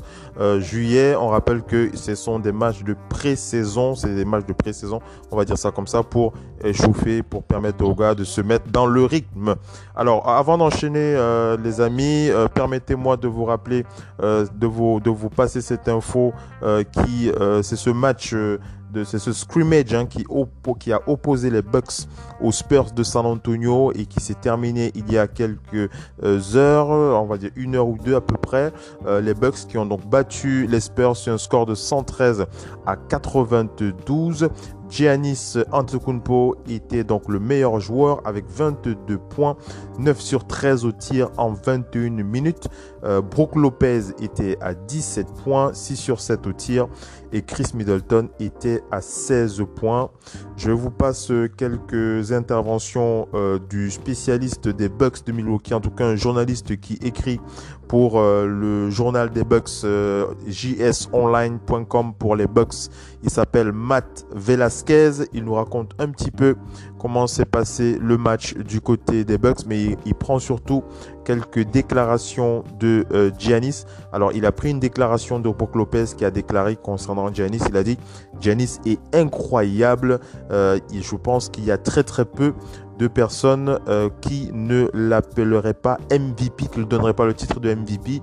juillet. 0.59 1.17
On 1.19 1.27
rappelle 1.27 1.63
que 1.63 1.89
ce 1.97 2.15
sont 2.15 2.39
des 2.39 2.53
matchs 2.53 2.83
de 2.83 2.95
pré-saison. 3.09 3.93
C'est 3.95 4.15
des 4.15 4.23
matchs 4.23 4.45
de 4.45 4.53
pré-saison. 4.53 5.01
On 5.31 5.35
va 5.35 5.43
dire 5.43 5.57
ça 5.57 5.71
comme 5.71 5.87
ça 5.87 6.01
pour 6.01 6.31
échauffer, 6.63 7.21
pour 7.21 7.43
permettre 7.43 7.83
aux 7.83 7.93
gars 7.93 8.04
de 8.13 8.23
se 8.23 8.41
mettre 8.41 8.69
dans 8.71 8.85
le 8.85 9.05
rythme. 9.05 9.55
Alors, 9.95 10.29
avant 10.29 10.57
d'enchaîner, 10.57 11.15
euh, 11.15 11.57
les 11.57 11.81
amis, 11.81 12.29
euh, 12.29 12.47
permettez-moi 12.47 13.17
de 13.17 13.27
vous 13.27 13.45
rappeler, 13.45 13.85
euh, 14.21 14.45
de 14.53 14.67
vous 14.67 14.99
de 14.99 15.09
vous 15.09 15.29
passer 15.29 15.61
cette 15.61 15.87
info 15.87 16.33
qui, 16.91 17.31
c'est 17.61 17.75
ce 17.75 17.89
match. 17.89 18.35
c'est 19.03 19.19
ce 19.19 19.33
scrimmage 19.33 19.93
hein, 19.93 20.05
qui, 20.05 20.25
qui 20.79 20.91
a 20.91 21.01
opposé 21.07 21.49
les 21.49 21.61
Bucks 21.61 22.07
aux 22.41 22.51
Spurs 22.51 22.91
de 22.91 23.03
San 23.03 23.25
Antonio 23.25 23.91
et 23.93 24.05
qui 24.05 24.19
s'est 24.19 24.35
terminé 24.35 24.91
il 24.95 25.11
y 25.11 25.17
a 25.17 25.27
quelques 25.27 25.89
heures, 26.55 26.89
on 26.89 27.25
va 27.25 27.37
dire 27.37 27.51
une 27.55 27.75
heure 27.75 27.87
ou 27.87 27.97
deux 28.03 28.15
à 28.15 28.21
peu 28.21 28.35
près. 28.37 28.73
les 29.21 29.33
Bucks 29.33 29.67
qui 29.67 29.77
ont 29.77 29.85
donc 29.85 30.07
battu 30.09 30.65
les 30.67 30.79
Spurs 30.79 31.15
sur 31.15 31.33
un 31.33 31.37
score 31.37 31.65
de 31.65 31.75
113 31.75 32.45
à 32.85 32.95
92. 32.95 34.49
Giannis 34.89 35.57
Antetokounmpo 35.71 36.55
était 36.69 37.03
donc 37.03 37.27
le 37.27 37.39
meilleur 37.39 37.79
joueur 37.79 38.21
avec 38.25 38.45
22 38.47 39.17
points, 39.17 39.57
9 39.99 40.19
sur 40.19 40.45
13 40.45 40.85
au 40.85 40.91
tir 40.91 41.29
en 41.37 41.51
21 41.51 42.23
minutes. 42.23 42.67
Euh, 43.03 43.21
Brook 43.21 43.55
Lopez 43.55 44.11
était 44.21 44.57
à 44.61 44.73
17 44.73 45.27
points, 45.43 45.73
6 45.73 45.95
sur 45.95 46.19
7 46.19 46.47
au 46.47 46.53
tir 46.53 46.87
et 47.33 47.41
Chris 47.41 47.71
Middleton 47.73 48.29
était 48.39 48.81
à 48.91 49.01
16 49.01 49.63
points. 49.75 50.09
Je 50.55 50.71
vous 50.71 50.91
passe 50.91 51.31
quelques 51.57 52.31
interventions 52.31 53.27
euh, 53.33 53.59
du 53.59 53.91
spécialiste 53.91 54.69
des 54.69 54.89
Bucks 54.89 55.25
de 55.25 55.31
Milwaukee, 55.31 55.73
en 55.73 55.81
tout 55.81 55.91
cas 55.91 56.05
un 56.05 56.15
journaliste 56.15 56.79
qui 56.79 56.93
écrit 57.01 57.39
pour 57.87 58.19
euh, 58.19 58.45
le 58.47 58.89
journal 58.89 59.29
des 59.29 59.43
Bucks 59.43 59.83
euh, 59.83 60.27
jsonline.com 60.47 62.13
pour 62.17 62.35
les 62.35 62.47
Bucks. 62.47 62.89
Il 63.23 63.29
s'appelle 63.29 63.71
Matt 63.71 64.25
Velasquez. 64.33 65.25
Il 65.33 65.45
nous 65.45 65.53
raconte 65.53 65.93
un 65.99 66.09
petit 66.09 66.31
peu 66.31 66.55
comment 67.05 67.27
s'est 67.27 67.45
passé 67.45 67.99
le 68.01 68.17
match 68.17 68.55
du 68.55 68.81
côté 68.81 69.25
des 69.25 69.37
Bucks, 69.37 69.65
mais 69.67 69.95
il, 70.05 70.15
prend 70.15 70.39
surtout 70.39 70.83
quelques 71.23 71.59
déclarations 71.59 72.63
de 72.79 73.05
euh, 73.11 73.29
Giannis. 73.37 73.85
Alors, 74.11 74.31
il 74.33 74.43
a 74.45 74.51
pris 74.51 74.71
une 74.71 74.79
déclaration 74.79 75.39
de 75.39 75.47
Brook 75.49 75.75
Lopez 75.75 76.05
qui 76.17 76.25
a 76.25 76.31
déclaré 76.31 76.75
concernant 76.75 77.31
Giannis. 77.31 77.61
Il 77.69 77.77
a 77.77 77.83
dit 77.83 77.97
Giannis 78.39 78.79
est 78.87 78.99
incroyable. 79.13 80.19
Euh, 80.49 80.79
je 80.91 81.15
pense 81.15 81.49
qu'il 81.49 81.65
y 81.65 81.71
a 81.71 81.77
très 81.77 82.03
très 82.03 82.25
peu 82.25 82.53
de 82.97 83.07
personnes 83.07 83.79
euh, 83.87 84.09
qui 84.21 84.51
ne 84.53 84.89
l'appelleraient 84.93 85.73
pas 85.73 85.97
MVP, 86.11 86.67
qui 86.71 86.79
ne 86.79 86.85
donneraient 86.85 87.13
pas 87.13 87.25
le 87.25 87.33
titre 87.33 87.59
de 87.59 87.73
MVP. 87.73 88.21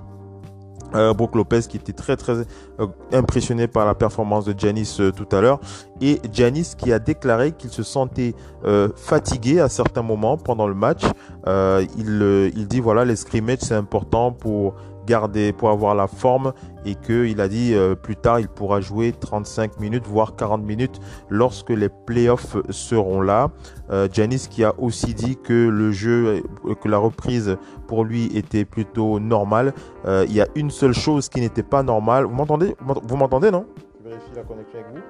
Euh, 0.95 1.13
Brook 1.13 1.35
Lopez 1.35 1.61
qui 1.67 1.77
était 1.77 1.93
très 1.93 2.15
très 2.15 2.33
euh, 2.79 2.87
impressionné 3.11 3.67
par 3.67 3.85
la 3.85 3.95
performance 3.95 4.45
de 4.45 4.53
Giannis 4.57 4.97
euh, 4.99 5.11
tout 5.11 5.27
à 5.35 5.41
l'heure 5.41 5.59
et 6.01 6.21
Giannis 6.31 6.73
qui 6.77 6.93
a 6.93 6.99
déclaré 6.99 7.53
qu'il 7.53 7.71
se 7.71 7.81
sentait 7.81 8.35
euh, 8.63 8.89
fatigué 8.95 9.59
à 9.59 9.69
certains 9.69 10.03
moments 10.03 10.37
pendant 10.37 10.67
le 10.67 10.75
match. 10.75 11.01
Il, 11.47 12.51
il 12.55 12.67
dit 12.67 12.79
voilà 12.79 13.05
les 13.05 13.15
scrimmages 13.15 13.59
c'est 13.61 13.73
important 13.75 14.31
pour 14.31 14.75
garder, 15.05 15.53
pour 15.53 15.69
avoir 15.69 15.95
la 15.95 16.07
forme 16.07 16.53
et 16.85 16.95
que 16.95 17.25
il 17.25 17.41
a 17.41 17.47
dit 17.47 17.73
euh, 17.73 17.95
plus 17.95 18.15
tard 18.15 18.39
il 18.39 18.47
pourra 18.47 18.81
jouer 18.81 19.13
35 19.13 19.79
minutes 19.79 20.05
voire 20.05 20.35
40 20.35 20.63
minutes 20.63 20.99
lorsque 21.29 21.69
les 21.69 21.89
playoffs 21.89 22.57
seront 22.69 23.21
là. 23.21 23.49
Euh, 23.91 24.07
Janis 24.11 24.47
qui 24.49 24.63
a 24.63 24.73
aussi 24.77 25.13
dit 25.13 25.37
que 25.37 25.53
le 25.53 25.91
jeu, 25.91 26.43
que 26.81 26.87
la 26.87 26.97
reprise 26.97 27.57
pour 27.87 28.03
lui 28.03 28.25
était 28.37 28.65
plutôt 28.65 29.19
normale. 29.19 29.73
Euh, 30.05 30.25
il 30.27 30.35
y 30.35 30.41
a 30.41 30.47
une 30.55 30.71
seule 30.71 30.93
chose 30.93 31.29
qui 31.29 31.41
n'était 31.41 31.63
pas 31.63 31.83
normale. 31.83 32.25
Vous 32.25 32.35
m'entendez? 32.35 32.75
Vous 32.79 33.17
m'entendez 33.17 33.51
non? 33.51 33.65
Je 34.03 34.09
vérifie 34.09 34.31
la 34.35 34.43
connexion 34.43 34.79
avec 34.79 34.91
vous. 34.93 35.01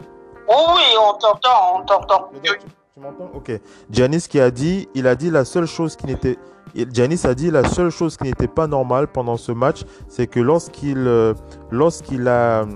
Oui, 0.50 0.84
on 1.00 1.14
t'entend, 1.18 1.80
on 1.80 1.86
t'entend. 1.86 2.30
Tu, 2.96 3.00
m'entends? 3.00 3.32
Ok. 3.34 3.52
Janis 3.90 4.28
qui 4.30 4.40
a 4.40 4.52
dit, 4.52 4.88
il 4.94 5.08
a 5.08 5.16
dit 5.16 5.32
la 5.32 5.46
seule 5.46 5.66
chose 5.66 5.96
qui 5.96 6.06
n'était 6.06 6.38
Janis 6.92 7.22
a 7.24 7.34
dit 7.34 7.50
la 7.50 7.68
seule 7.68 7.90
chose 7.90 8.18
qui 8.18 8.26
n'était 8.26 8.48
pas 8.48 8.68
normale 8.68 9.08
pendant 9.08 9.36
ce 9.36 9.52
match, 9.52 9.82
c'est 10.08 10.28
que 10.28 10.40
lorsqu'il 10.40 11.00
euh, 11.00 11.34
lorsqu'il 11.72 12.28
a 12.28 12.68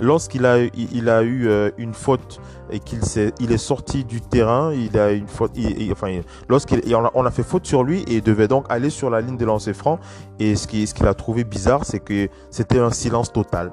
lorsqu'il 0.00 0.46
a 0.46 0.60
il 0.74 1.10
a 1.10 1.22
eu 1.22 1.46
euh, 1.46 1.70
une 1.76 1.92
faute 1.92 2.40
et 2.72 2.80
qu'il 2.80 3.04
s'est 3.04 3.32
il 3.38 3.52
est 3.52 3.58
sorti 3.58 4.04
du 4.04 4.20
terrain, 4.20 4.72
il 4.72 4.98
a 4.98 5.12
une 5.12 5.28
faute 5.28 5.52
il, 5.54 5.92
enfin 5.92 6.20
lorsqu'il 6.48 6.80
on 6.94 7.04
a, 7.04 7.10
on 7.14 7.24
a 7.26 7.30
fait 7.30 7.42
faute 7.42 7.66
sur 7.66 7.84
lui 7.84 8.02
et 8.02 8.14
il 8.16 8.22
devait 8.22 8.48
donc 8.48 8.66
aller 8.68 8.90
sur 8.90 9.10
la 9.10 9.20
ligne 9.20 9.36
de 9.36 9.44
lancer 9.44 9.74
franc 9.74 9.98
et 10.40 10.56
ce 10.56 10.66
qui 10.66 10.86
ce 10.86 10.94
qu'il 10.94 11.06
a 11.06 11.14
trouvé 11.14 11.44
bizarre, 11.44 11.84
c'est 11.84 12.00
que 12.00 12.28
c'était 12.50 12.78
un 12.78 12.90
silence 12.90 13.32
total. 13.32 13.72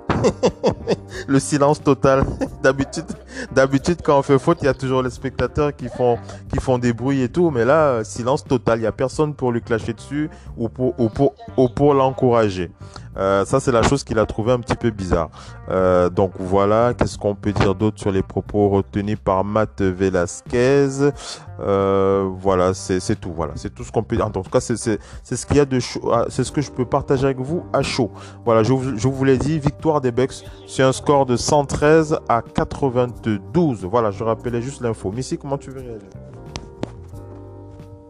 le 1.27 1.39
silence 1.39 1.81
total. 1.81 2.25
d'habitude 2.63 3.05
d'habitude 3.51 4.01
quand 4.03 4.19
on 4.19 4.21
fait 4.21 4.39
faute, 4.39 4.59
il 4.61 4.65
y 4.65 4.69
a 4.69 4.73
toujours 4.73 5.01
les 5.01 5.09
spectateurs 5.09 5.75
qui 5.75 5.87
font 5.87 6.17
qui 6.51 6.59
font 6.59 6.77
des 6.77 6.93
bruits 6.93 7.21
et 7.21 7.29
tout, 7.29 7.49
mais 7.51 7.65
là 7.65 8.03
silence 8.03 8.43
total, 8.43 8.79
il 8.79 8.83
y 8.83 8.87
a 8.87 8.91
personne 8.91 9.33
pour 9.33 9.51
lui 9.51 9.61
clasher 9.61 9.93
dessus 9.93 10.29
ou 10.57 10.69
pour 10.69 10.99
ou 10.99 11.09
pour 11.09 11.33
ou 11.57 11.69
pour 11.69 11.93
l'encourager. 11.93 12.71
Euh, 13.17 13.43
ça, 13.43 13.59
c'est 13.59 13.71
la 13.71 13.81
chose 13.81 14.03
qu'il 14.03 14.17
a 14.19 14.25
trouvé 14.25 14.53
un 14.53 14.59
petit 14.59 14.75
peu 14.75 14.91
bizarre. 14.91 15.29
Euh, 15.69 16.09
donc 16.09 16.31
voilà, 16.39 16.93
qu'est-ce 16.93 17.17
qu'on 17.17 17.35
peut 17.35 17.51
dire 17.51 17.75
d'autre 17.75 17.99
sur 17.99 18.11
les 18.11 18.23
propos 18.23 18.69
retenus 18.89 19.17
par 19.23 19.43
Matt 19.43 19.81
Velasquez 19.81 21.11
euh, 21.59 22.29
Voilà, 22.37 22.73
c'est 22.73 23.19
tout. 23.19 23.31
Voilà, 23.31 23.53
c'est 23.55 23.73
tout 23.73 23.83
ce 23.83 23.91
qu'on 23.91 24.03
peut. 24.03 24.19
En 24.21 24.31
tout 24.31 24.41
cas, 24.43 24.59
c'est 24.59 24.77
ce 24.77 25.45
qu'il 25.45 25.57
y 25.57 25.59
a 25.59 25.65
de 25.65 25.79
chaud. 25.79 26.11
C'est 26.29 26.43
ce 26.43 26.51
que 26.51 26.61
je 26.61 26.71
peux 26.71 26.85
partager 26.85 27.25
avec 27.25 27.39
vous 27.39 27.65
à 27.73 27.81
chaud. 27.81 28.11
Voilà, 28.45 28.63
je, 28.63 28.73
je 28.95 29.07
vous 29.07 29.23
l'ai 29.23 29.37
dit, 29.37 29.59
victoire 29.59 30.01
des 30.01 30.11
Bucks 30.11 30.43
sur 30.65 30.87
un 30.87 30.93
score 30.93 31.25
de 31.25 31.37
113 31.37 32.19
à 32.27 32.41
92. 32.41 33.85
Voilà, 33.85 34.11
je 34.11 34.23
rappelais 34.23 34.61
juste 34.61 34.81
l'info. 34.81 35.11
Missy, 35.11 35.37
comment 35.37 35.57
tu 35.57 35.71
veux 35.71 35.81
réagir? 35.81 36.09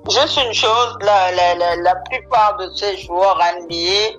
Juste 0.10 0.40
une 0.44 0.54
chose, 0.54 0.98
la, 1.02 1.32
la, 1.32 1.56
la, 1.56 1.76
la 1.76 1.96
plupart 1.96 2.58
de 2.58 2.74
ces 2.74 2.98
joueurs 2.98 3.38
NBA 3.62 4.18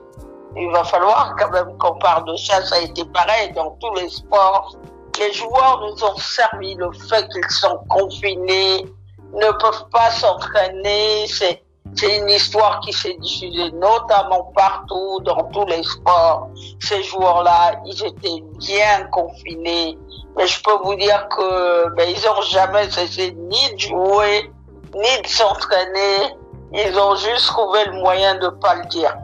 il 0.57 0.71
va 0.71 0.83
falloir 0.85 1.35
quand 1.39 1.51
même 1.51 1.77
qu'on 1.79 1.97
parle 1.99 2.25
de 2.25 2.37
ça. 2.37 2.65
Ça 2.65 2.77
a 2.77 2.81
été 2.81 3.05
pareil 3.05 3.53
dans 3.55 3.71
tous 3.81 3.95
les 3.95 4.09
sports. 4.09 4.77
Les 5.21 5.35
joueurs 5.35 5.83
nous 5.83 6.03
ont 6.03 6.17
servi 6.17 6.75
le 6.77 6.91
fait 6.93 7.29
qu'ils 7.29 7.51
sont 7.51 7.79
confinés, 7.91 8.87
ne 9.35 9.53
peuvent 9.59 9.85
pas 9.93 10.11
s'entraîner. 10.13 11.27
C'est, 11.27 11.63
une 12.03 12.31
histoire 12.31 12.81
qui 12.81 12.93
s'est 12.95 13.17
diffusée 13.21 13.71
notamment 13.73 14.51
partout, 14.57 15.21
dans 15.25 15.45
tous 15.53 15.67
les 15.67 15.83
sports. 15.83 16.49
Ces 16.81 17.03
joueurs-là, 17.03 17.83
ils 17.85 18.03
étaient 18.03 18.43
bien 18.61 19.05
confinés. 19.13 19.99
Mais 20.39 20.47
je 20.47 20.63
peux 20.63 20.79
vous 20.85 20.95
dire 20.95 21.29
que 21.29 21.91
ben, 21.97 22.09
ils 22.09 22.27
ont 22.27 22.41
jamais 22.43 22.91
cessé 22.91 23.33
ni 23.33 23.75
de 23.75 23.79
jouer, 23.79 24.51
ni 24.95 25.23
de 25.23 25.27
s'entraîner. 25.27 26.35
Ils 26.73 26.99
ont 26.99 27.15
juste 27.17 27.47
trouvé 27.49 27.85
le 27.87 28.01
moyen 28.01 28.37
de 28.37 28.49
pas 28.49 28.77
le 28.77 28.87
dire. 28.87 29.15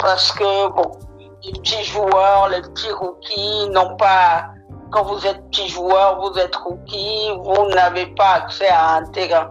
Parce 0.00 0.32
que, 0.32 0.68
bon, 0.68 0.90
les 1.44 1.52
petits 1.52 1.84
joueurs, 1.84 2.48
les 2.48 2.62
petits 2.62 2.90
rookies 2.90 3.68
n'ont 3.68 3.96
pas, 3.96 4.46
quand 4.90 5.04
vous 5.04 5.26
êtes 5.26 5.42
petit 5.50 5.68
joueur, 5.68 6.20
vous 6.20 6.38
êtes 6.38 6.54
rookie, 6.56 7.30
vous 7.42 7.68
n'avez 7.68 8.06
pas 8.06 8.34
accès 8.34 8.68
à 8.68 8.96
un 8.96 9.04
terrain. 9.06 9.50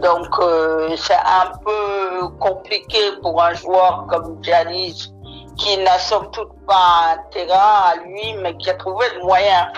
Donc, 0.00 0.26
euh, 0.40 0.94
c'est 0.96 1.14
un 1.14 1.52
peu 1.64 2.28
compliqué 2.40 2.98
pour 3.22 3.42
un 3.42 3.54
joueur 3.54 4.06
comme 4.08 4.38
Giannis, 4.42 5.12
qui 5.56 5.78
n'a 5.78 5.98
somme 5.98 6.30
toute 6.32 6.52
pas 6.66 7.14
un 7.14 7.18
terrain 7.30 7.92
à 7.92 7.96
lui, 8.04 8.34
mais 8.42 8.56
qui 8.56 8.70
a 8.70 8.74
trouvé 8.74 9.06
le 9.16 9.24
moyen 9.24 9.68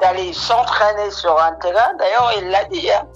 d'aller 0.00 0.32
s'entraîner 0.32 1.10
sur 1.10 1.36
un 1.40 1.52
terrain. 1.54 1.94
D'ailleurs, 1.98 2.32
il 2.38 2.48
l'a 2.50 2.64
dit. 2.64 2.90
Hein. 2.90 3.06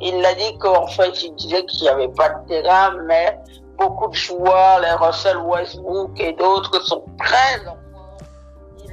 Il 0.00 0.20
l'a 0.20 0.34
dit 0.34 0.58
qu'en 0.58 0.86
fait, 0.88 1.22
il 1.22 1.34
disait 1.36 1.64
qu'il 1.66 1.82
n'y 1.82 1.88
avait 1.88 2.08
pas 2.08 2.28
de 2.28 2.48
terrain, 2.48 2.92
mais 3.06 3.38
beaucoup 3.78 4.08
de 4.08 4.14
joueurs, 4.14 4.80
les 4.80 4.92
Russell 4.92 5.38
Westbrook 5.38 6.18
et 6.18 6.32
d'autres 6.32 6.80
sont 6.84 7.04
très 7.18 7.60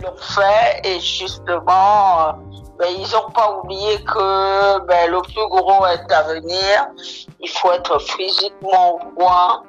l'ont 0.02 0.16
fait 0.18 0.82
et 0.84 1.00
justement, 1.00 2.34
ben, 2.78 2.88
ils 2.90 3.12
n'ont 3.14 3.30
pas 3.32 3.60
oublié 3.60 4.04
que 4.04 4.80
ben, 4.86 5.12
le 5.12 5.22
plus 5.22 5.48
gros 5.50 5.86
est 5.86 6.12
à 6.12 6.24
venir. 6.24 6.88
Il 7.40 7.50
faut 7.50 7.72
être 7.72 8.00
physiquement 8.00 8.96
au 8.96 9.00
point. 9.18 9.64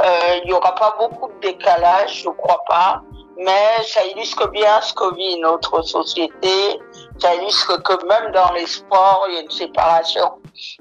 Euh, 0.00 0.40
il 0.42 0.48
n'y 0.48 0.52
aura 0.52 0.74
pas 0.74 0.96
beaucoup 0.98 1.28
de 1.28 1.40
décalage, 1.40 2.22
je 2.24 2.28
crois 2.30 2.64
pas, 2.68 3.00
mais 3.38 3.82
ça 3.84 4.04
illustre 4.06 4.48
bien 4.48 4.80
ce 4.80 4.92
que 4.92 5.14
vit 5.14 5.38
notre 5.38 5.82
société. 5.82 6.80
Ça 7.18 7.34
illustre 7.34 7.80
que 7.82 8.04
même 8.06 8.32
dans 8.32 8.52
les 8.52 8.66
sports, 8.66 9.26
il 9.28 9.34
y 9.34 9.38
a 9.38 9.40
une 9.42 9.50
séparation 9.50 10.32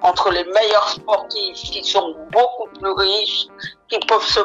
entre 0.02 0.32
les 0.32 0.44
meilleurs 0.44 0.90
sportifs 0.90 1.62
qui 1.72 1.84
sont 1.84 2.16
beaucoup 2.32 2.70
plus 2.80 2.92
riches, 2.92 3.48
qui 3.88 4.00
peuvent 4.08 4.22
se 4.22 4.40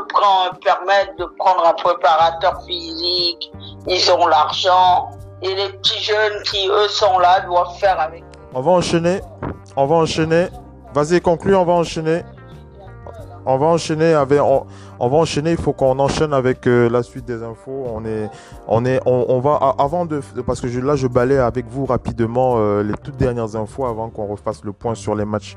permettre 0.65 1.17
de 1.19 1.25
prendre 1.39 1.67
un 1.67 1.73
préparateur 1.75 2.63
physique, 2.67 3.51
ils 3.87 4.11
ont 4.13 4.27
l'argent, 4.27 5.11
et 5.43 5.55
les 5.55 5.69
petits 5.71 6.03
jeunes 6.03 6.43
qui, 6.45 6.69
eux, 6.69 6.89
sont 6.89 7.19
là, 7.19 7.41
doivent 7.41 7.77
faire 7.79 8.01
avec. 8.01 8.25
On 8.55 8.61
va 8.61 8.73
enchaîner, 8.73 9.21
on 9.77 9.87
va 9.87 9.97
enchaîner. 9.97 10.49
Vas-y, 10.95 11.21
conclue, 11.21 11.55
on 11.55 11.65
va 11.65 11.75
enchaîner. 11.75 12.25
On 13.47 13.57
va 13.57 13.67
enchaîner 13.67 14.15
avec, 14.15 14.41
va 15.07 15.17
enchaîner. 15.17 15.53
Il 15.53 15.57
faut 15.57 15.73
qu'on 15.73 15.99
enchaîne 16.01 16.33
avec 16.33 16.67
euh, 16.67 16.91
la 16.91 17.05
suite 17.05 17.25
des 17.25 17.45
infos. 17.45 17.87
On 17.95 18.05
est, 18.05 18.29
on 18.67 18.85
est, 18.85 19.01
on, 19.07 19.39
va 19.39 19.75
avant 19.79 20.07
de, 20.07 20.21
parce 20.45 20.61
que 20.61 20.67
là 20.67 20.97
je 20.97 21.07
balais 21.07 21.39
avec 21.39 21.67
vous 21.69 21.87
rapidement 21.87 22.55
euh, 22.57 22.83
les 22.83 22.95
toutes 22.95 23.17
dernières 23.17 23.55
infos 23.55 23.87
avant 23.87 24.11
qu'on 24.11 24.27
refasse 24.27 24.65
le 24.65 24.73
point 24.73 24.97
sur 24.97 25.15
les 25.15 25.25
matchs 25.25 25.57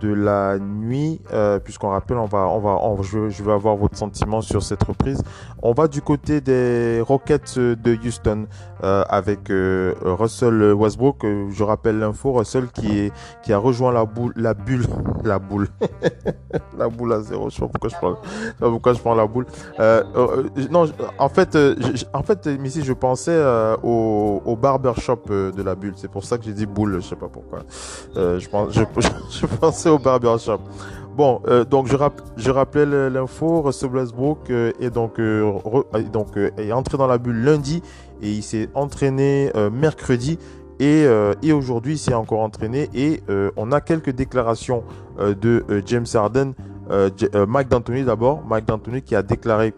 de 0.00 0.12
la 0.12 0.58
nuit, 0.58 1.20
euh, 1.32 1.58
puisqu'on 1.58 1.90
rappelle, 1.90 2.16
on 2.16 2.26
va, 2.26 2.46
on 2.48 2.58
va, 2.94 3.02
je, 3.02 3.42
vais 3.42 3.52
avoir 3.52 3.76
votre 3.76 3.96
sentiment 3.96 4.40
sur 4.40 4.62
cette 4.62 4.82
reprise. 4.82 5.22
On 5.62 5.72
va 5.72 5.88
du 5.88 6.00
côté 6.00 6.40
des 6.40 7.02
Rockets 7.06 7.58
de 7.58 7.98
Houston 8.06 8.46
euh, 8.82 9.04
avec 9.08 9.50
euh, 9.50 9.94
Russell 10.02 10.72
Westbrook. 10.72 11.24
Je 11.50 11.62
rappelle 11.62 11.98
l'info, 11.98 12.32
Russell 12.32 12.68
qui 12.68 12.98
est, 12.98 13.12
qui 13.42 13.52
a 13.52 13.58
rejoint 13.58 13.92
la 13.92 14.06
boule, 14.06 14.32
la 14.36 14.54
bulle, 14.54 14.86
la 15.24 15.38
boule, 15.38 15.68
la 16.78 16.88
boule 16.88 17.12
à 17.12 17.20
zéro. 17.20 17.50
Je 17.50 17.56
sais 17.56 17.60
pas 17.60 17.68
pourquoi 17.68 17.90
je 17.90 17.96
prends, 17.96 18.16
je 18.22 18.46
sais 18.46 18.54
pas 18.58 18.70
pourquoi 18.70 18.92
je 18.94 19.00
prends 19.00 19.14
la 19.14 19.26
boule. 19.26 19.46
non, 20.70 20.86
en 21.18 21.28
fait, 21.28 21.50
je, 21.52 22.04
en 22.14 22.22
fait, 22.22 22.48
ici, 22.64 22.82
je 22.82 22.92
pensais 22.94 23.38
au, 23.82 24.42
au 24.44 24.56
barbershop 24.56 25.22
de 25.28 25.62
la 25.62 25.74
bulle. 25.74 25.94
C'est 25.96 26.10
pour 26.10 26.24
ça 26.24 26.38
que 26.38 26.44
j'ai 26.44 26.54
dit 26.54 26.66
boule. 26.66 27.00
Je 27.00 27.08
sais 27.08 27.16
pas 27.16 27.28
pourquoi. 27.28 27.60
je 28.14 28.48
pense, 28.48 28.72
je, 28.72 28.82
je 29.30 29.46
pensais 29.46 29.89
au 29.90 29.98
barbershop. 29.98 30.60
Bon, 31.16 31.42
euh, 31.48 31.64
donc 31.64 31.88
je, 31.88 32.50
rappelais 32.50 33.10
l'info, 33.10 33.62
Russell 33.62 33.90
Westbrook 33.90 34.48
euh, 34.48 34.72
est 34.80 34.90
donc, 34.90 35.18
euh, 35.18 35.52
est 36.56 36.72
entré 36.72 36.96
dans 36.96 37.06
la 37.06 37.18
bulle 37.18 37.44
lundi 37.44 37.82
et 38.22 38.30
il 38.30 38.42
s'est 38.42 38.68
entraîné 38.74 39.52
mercredi 39.72 40.38
et, 40.78 41.06
aujourd'hui 41.52 41.94
il 41.94 41.98
s'est 41.98 42.14
encore 42.14 42.40
entraîné 42.40 42.88
et 42.94 43.22
on 43.56 43.72
a 43.72 43.80
quelques 43.80 44.10
déclarations 44.10 44.82
de 45.18 45.64
James 45.86 46.06
Harden 46.14 46.52
Mike 47.48 47.68
D'Antoni 47.68 48.04
d'abord, 48.04 48.42
Mike 48.46 48.66
D'Antoni 48.66 49.02
qui 49.02 49.14
a 49.14 49.22
déclaré 49.22 49.74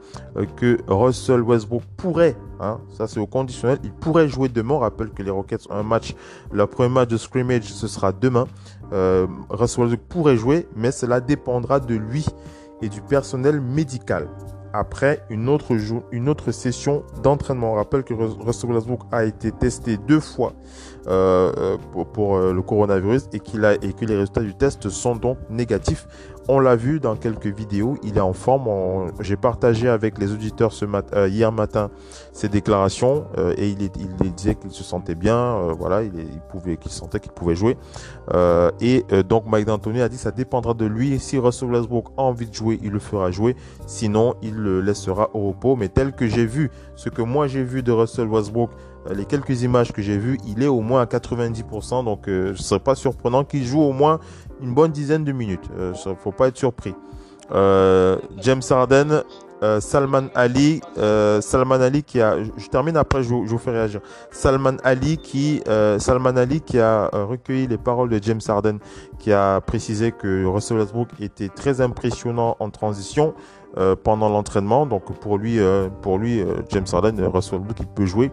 que 0.57 0.79
Russell 0.87 1.41
Westbrook 1.41 1.83
pourrait, 1.97 2.37
hein, 2.61 2.79
ça 2.97 3.07
c'est 3.07 3.21
au 3.21 3.27
conditionnel, 3.27 3.79
il 3.85 3.93
pourrait 3.93 4.29
jouer 4.29 4.49
demain. 4.49 4.79
Rappelle 4.79 5.11
que 5.11 5.23
les 5.23 5.31
Rockets 5.31 5.67
ont 5.71 5.75
un 5.75 5.83
match, 5.83 6.15
leur 6.53 6.69
premier 6.69 6.89
match 6.89 7.09
de 7.09 7.17
scrimmage 7.17 7.65
ce 7.65 7.87
sera 7.87 8.13
demain 8.13 8.47
euh, 8.93 9.27
Russell 9.49 9.97
pourrait 9.97 10.37
jouer, 10.37 10.69
mais 10.77 10.93
cela 10.93 11.21
dépendra 11.21 11.81
de 11.81 11.95
lui 11.95 12.27
et 12.83 12.89
du 12.89 13.01
personnel 13.01 13.61
médical. 13.61 14.29
Après 14.75 15.23
une 15.29 15.51
autre, 15.51 15.77
une 16.13 16.29
autre 16.31 16.51
session 16.51 17.03
d'entraînement. 17.23 17.73
On 17.73 17.75
rappelle 17.75 18.05
que 18.05 18.15
Russell 18.15 18.71
a 19.11 19.25
été 19.25 19.53
testé 19.53 19.99
deux 19.99 20.21
fois 20.21 20.55
euh, 21.09 21.53
euh, 21.59 22.05
pour, 22.15 22.37
euh, 22.37 22.55
le 22.55 22.63
coronavirus 22.63 23.29
et 23.35 23.41
que 23.41 24.05
les 24.05 24.17
résultats 24.17 24.41
du 24.41 24.55
test 24.55 24.89
sont 24.89 25.17
donc 25.17 25.37
négatifs. 25.51 26.07
On 26.49 26.59
l'a 26.59 26.75
vu 26.75 26.99
dans 26.99 27.15
quelques 27.15 27.47
vidéos, 27.47 27.97
il 28.03 28.17
est 28.17 28.21
en 28.21 28.33
forme. 28.33 29.13
J'ai 29.21 29.37
partagé 29.37 29.89
avec 29.89 30.19
les 30.19 30.33
auditeurs 30.33 30.73
euh, 31.15 31.29
hier 31.29 31.53
matin 31.53 31.91
ses 32.33 32.49
déclarations 32.49 33.27
euh, 33.39 33.55
et 33.57 33.69
il, 33.69 33.83
il, 33.83 34.33
disait 34.35 34.57
qu'il 34.57 34.73
se 34.73 34.83
sentait 34.83 35.15
bien. 35.15 35.37
Euh, 35.37 35.75
voilà, 35.79 36.03
il, 36.03 36.13
pouvait, 36.49 36.77
qu'il 36.77 36.91
sentait 36.91 37.21
qu'il 37.21 37.31
pouvait 37.31 37.55
jouer. 37.55 37.77
et 38.81 39.05
donc 39.29 39.47
Mike 39.47 39.67
D'Antoni 39.67 40.01
a 40.01 40.09
dit 40.09 40.19
ça 40.19 40.33
dépendra 40.33 40.75
de 40.75 40.85
lui. 40.85 41.19
Si 41.21 41.39
Russell 41.39 41.71
Westbrook 41.71 42.07
a 42.17 42.23
envie 42.23 42.49
de 42.49 42.55
jouer, 42.55 42.81
il 42.83 42.91
le 42.91 42.99
fera 42.99 43.31
jouer. 43.31 43.55
Sinon, 43.87 44.35
il 44.43 44.57
le 44.57 44.81
laissera 44.81 45.31
au 45.35 45.49
repos. 45.49 45.77
Mais 45.77 45.89
tel 45.89 46.13
que 46.13 46.27
j'ai 46.27 46.47
vu, 46.47 46.71
ce 46.97 47.09
que 47.09 47.23
moi 47.23 47.47
j'ai 47.47 47.63
vu 47.63 47.85
de 47.85 47.93
Russell 47.93 48.27
Westbrook 48.27 48.71
les 49.11 49.25
quelques 49.25 49.63
images 49.63 49.93
que 49.93 50.03
j'ai 50.03 50.19
vues, 50.19 50.39
il 50.47 50.63
est 50.63 50.69
au 50.69 50.81
moins 50.81 51.03
à 51.03 51.07
90%, 51.07 52.05
donc 52.05 52.23
ce 52.27 52.51
ne 52.51 52.55
serait 52.55 52.81
pas 52.81 52.95
surprenant 52.95 53.45
qu'il 53.45 53.65
joue 53.65 53.83
au 53.83 53.93
moins 53.93 54.21
une 54.63 54.73
bonne 54.75 54.93
dizaine 54.93 55.25
de 55.25 55.33
minutes. 55.33 55.69
ne 55.77 55.93
euh, 55.93 56.15
faut 56.15 56.33
pas 56.33 56.49
être 56.49 56.57
surpris. 56.57 56.95
Euh, 57.51 58.17
James 58.39 58.63
Harden, 58.71 59.23
euh, 59.63 59.81
Salman 59.81 60.29
Ali, 60.35 60.81
Salman 61.41 61.81
Ali 61.81 62.03
qui 62.03 62.21
a, 62.21 62.43
je 62.43 62.67
termine 62.69 62.97
après, 62.97 63.23
je, 63.23 63.29
vous 63.29 63.59
fais 63.59 63.73
réagir. 63.73 64.01
Salman 64.31 64.77
Ali 64.85 65.19
qui, 65.19 65.63
Salman 65.99 66.37
Ali 66.37 66.61
qui 66.61 66.79
a 66.79 67.09
recueilli 67.13 67.67
les 67.67 67.79
paroles 67.79 68.09
de 68.09 68.23
James 68.23 68.41
Harden, 68.47 68.79
qui 69.19 69.33
a 69.33 69.61
précisé 69.61 70.13
que 70.13 70.45
Russell 70.45 70.79
Westbrook 70.79 71.09
était 71.21 71.49
très 71.49 71.81
impressionnant 71.81 72.57
en 72.61 72.71
transition 72.71 73.35
pendant 74.05 74.29
l'entraînement. 74.29 74.87
Donc 74.87 75.13
pour 75.19 75.39
lui, 75.39 75.59
pour 76.03 76.19
lui, 76.19 76.45
James 76.71 76.85
Harden, 76.93 77.23
Russell 77.33 77.61
il 77.81 77.87
peut 77.87 78.07
jouer. 78.07 78.31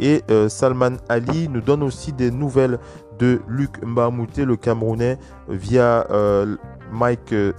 Et 0.00 0.22
Salman 0.48 0.96
Ali 1.08 1.48
nous 1.48 1.60
donne 1.60 1.82
aussi 1.82 2.12
des 2.12 2.30
nouvelles 2.30 2.78
de 3.18 3.40
Luc 3.48 3.82
Mbamouté, 3.82 4.44
le 4.44 4.56
Camerounais, 4.56 5.18
via 5.48 6.06
euh, 6.10 6.56
Mike 6.92 7.32
euh, 7.32 7.52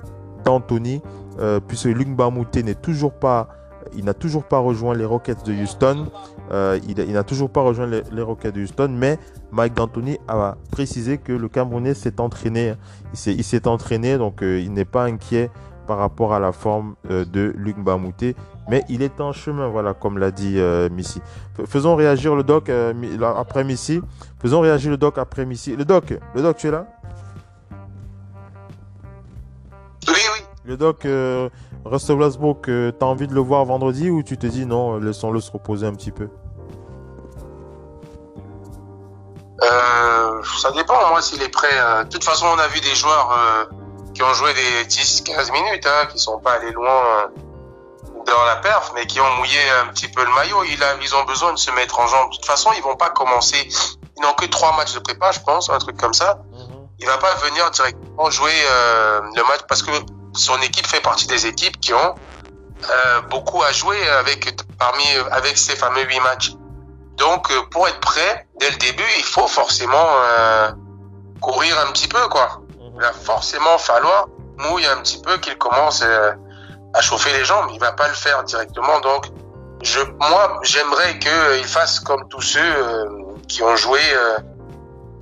D'Antoni, 0.44 1.02
euh, 1.39 1.60
puisque 1.60 1.86
Luc 1.86 2.08
Mbamouté 2.08 2.63
n'est 2.63 2.76
toujours 2.76 3.13
pas, 3.13 3.50
il 3.96 4.06
n'a 4.06 4.13
toujours 4.13 4.44
pas 4.44 4.60
rejoint 4.60 4.96
les 4.96 5.06
Rockets 5.06 5.46
de 5.46 5.54
Houston. 5.54 6.08
il, 6.52 7.12
n'a 7.12 7.24
toujours 7.24 7.50
pas 7.50 7.62
rejoint 7.62 7.88
les, 7.88 8.22
Rockets 8.22 8.54
de 8.54 8.62
Houston, 8.62 8.89
mais 8.92 9.18
Mike 9.52 9.74
D'Antoni 9.74 10.18
a 10.28 10.56
précisé 10.72 11.18
que 11.18 11.34
le 11.34 11.50
Camerounais 11.50 11.94
s'est 11.94 12.20
entraîné. 12.20 12.74
Il 13.26 13.44
s'est 13.44 13.68
entraîné, 13.68 14.18
donc 14.18 14.39
il 14.42 14.72
n'est 14.74 14.86
pas 14.86 15.06
inquiet 15.06 15.50
par 15.89 15.97
rapport 15.97 16.34
à 16.34 16.39
la 16.39 16.54
forme 16.54 16.95
de 17.10 17.54
Luc 17.58 17.78
Mbamouté 17.78 18.36
mais 18.69 18.86
il 18.88 19.02
est 19.02 19.19
en 19.19 19.34
chemin, 19.34 19.67
voilà, 19.67 19.95
comme 19.95 20.19
l'a 20.19 20.30
dit 20.30 20.60
euh, 20.60 20.89
Missy. 20.89 21.21
Faisons 21.65 21.95
réagir 21.95 22.36
le 22.36 22.43
doc 22.43 22.69
euh, 22.69 22.93
après 23.36 23.63
Missy. 23.63 23.99
Faisons 24.39 24.62
réagir 24.62 24.91
le 24.91 24.97
doc 24.97 25.17
après 25.17 25.45
Missy. 25.45 25.75
Le 25.75 25.86
doc, 25.86 26.13
le 26.36 26.41
doc, 26.41 26.58
tu 26.58 26.67
es 26.67 26.71
là? 26.71 26.86
Oui, 30.08 30.13
oui. 30.13 30.45
Le 30.65 30.78
doc, 30.78 31.04
euh, 31.06 31.49
Russell 31.84 32.17
Westbrook, 32.17 32.69
euh, 32.69 32.91
t'as 32.91 33.08
envie 33.08 33.28
de 33.28 33.34
le 33.34 33.41
voir 33.41 33.65
vendredi 33.65 34.12
ou 34.12 34.21
tu 34.21 34.38
te 34.38 34.45
dis 34.45 34.67
non, 34.67 34.97
laissons-le 34.99 35.39
se 35.39 35.52
reposer 35.52 35.88
un 35.88 35.93
petit 35.93 36.12
peu? 36.12 36.30
Ça 40.62 40.71
dépend, 40.71 40.93
moi, 41.10 41.21
s'il 41.21 41.41
est 41.41 41.49
prêt. 41.49 42.04
De 42.04 42.10
toute 42.10 42.23
façon, 42.23 42.45
on 42.54 42.60
a 42.60 42.67
vu 42.67 42.80
des 42.82 42.95
joueurs 42.95 43.69
qui 44.19 44.23
ont 44.23 44.34
joué 44.34 44.53
des 44.53 44.84
10-15 44.84 45.53
minutes, 45.53 45.86
hein, 45.86 46.08
qui 46.12 46.19
sont 46.19 46.39
pas 46.39 46.55
allés 46.55 46.71
loin 46.71 47.32
dans 48.27 48.43
la 48.43 48.58
perf, 48.58 48.91
mais 48.93 49.08
qui 49.08 49.21
ont 49.21 49.32
mouillé 49.38 49.58
un 49.82 49.88
petit 49.93 50.10
peu 50.10 50.25
le 50.25 50.32
maillot. 50.32 50.62
Ils 50.65 51.15
ont 51.15 51.23
besoin 51.23 51.53
de 51.53 51.58
se 51.58 51.71
mettre 51.71 52.01
en 52.01 52.08
jambe. 52.08 52.29
De 52.29 52.36
toute 52.36 52.45
façon, 52.45 52.69
ils 52.75 52.84
vont 52.84 52.97
pas 52.97 53.12
commencer. 53.12 53.69
Ils 54.17 54.21
n'ont 54.21 54.34
que 54.34 54.45
trois 54.47 54.75
matchs 54.75 54.93
de 54.93 54.99
prépa, 54.99 55.32
je 55.32 55.39
pense, 55.39 55.69
un 55.69 55.77
truc 55.77 55.95
comme 55.95 56.13
ça. 56.13 56.41
Il 56.99 57.08
va 57.08 57.17
pas 57.17 57.34
venir 57.36 57.71
directement 57.71 58.29
jouer 58.29 58.51
euh, 58.69 59.21
le 59.38 59.43
match 59.43 59.62
parce 59.69 59.84
que 59.84 59.91
son 60.34 60.62
équipe 60.63 60.86
fait 60.86 60.99
partie 60.99 61.27
des 61.27 61.45
équipes 61.45 61.79
qui 61.79 61.93
ont 61.93 62.15
euh, 62.91 63.21
beaucoup 63.29 63.63
à 63.63 63.71
jouer 63.71 64.05
avec 64.10 64.53
parmi 64.77 65.05
avec 65.32 65.58
ces 65.58 65.77
fameux 65.77 66.03
huit 66.03 66.19
matchs. 66.19 66.51
Donc, 67.15 67.49
euh, 67.51 67.62
pour 67.71 67.88
être 67.88 68.01
prêt 68.01 68.47
dès 68.60 68.69
le 68.69 68.75
début, 68.75 69.03
il 69.17 69.23
faut 69.23 69.47
forcément 69.47 70.08
euh, 70.23 70.71
courir 71.39 71.79
un 71.79 71.91
petit 71.93 72.10
peu, 72.10 72.27
quoi. 72.27 72.62
Il 73.00 73.04
va 73.06 73.14
forcément 73.14 73.78
falloir 73.78 74.28
mouiller 74.58 74.88
un 74.88 74.98
petit 75.02 75.22
peu 75.22 75.38
qu'il 75.38 75.58
commence 75.58 76.02
euh, 76.06 76.34
à 76.94 77.00
chauffer 77.02 77.32
les 77.32 77.46
jambes. 77.46 77.70
Il 77.74 77.80
va 77.80 77.94
pas 77.94 78.10
le 78.10 78.14
faire 78.14 78.44
directement. 78.44 79.00
Donc, 79.00 79.28
je, 79.82 80.02
moi, 80.20 80.60
j'aimerais 80.64 81.18
qu'il 81.20 81.64
fasse 81.66 82.02
comme 82.02 82.28
tous 82.28 82.42
ceux 82.42 82.60
euh, 82.62 83.06
qui 83.48 83.64
ont 83.64 83.78
joué, 83.78 84.02
euh, 84.14 84.40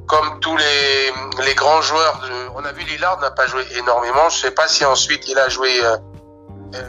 comme 0.08 0.40
tous 0.40 0.58
les, 0.58 1.44
les 1.46 1.54
grands 1.54 1.82
joueurs. 1.84 2.20
De, 2.24 2.50
on 2.56 2.66
a 2.66 2.72
vu 2.72 2.84
Lillard 2.84 3.20
n'a 3.20 3.30
pas 3.30 3.46
joué 3.46 3.64
énormément. 3.78 4.28
Je 4.30 4.38
sais 4.40 4.52
pas 4.52 4.68
si 4.68 4.84
ensuite 4.84 5.28
il 5.28 5.38
a 5.38 5.48
joué. 5.50 5.70
Euh, 5.86 5.98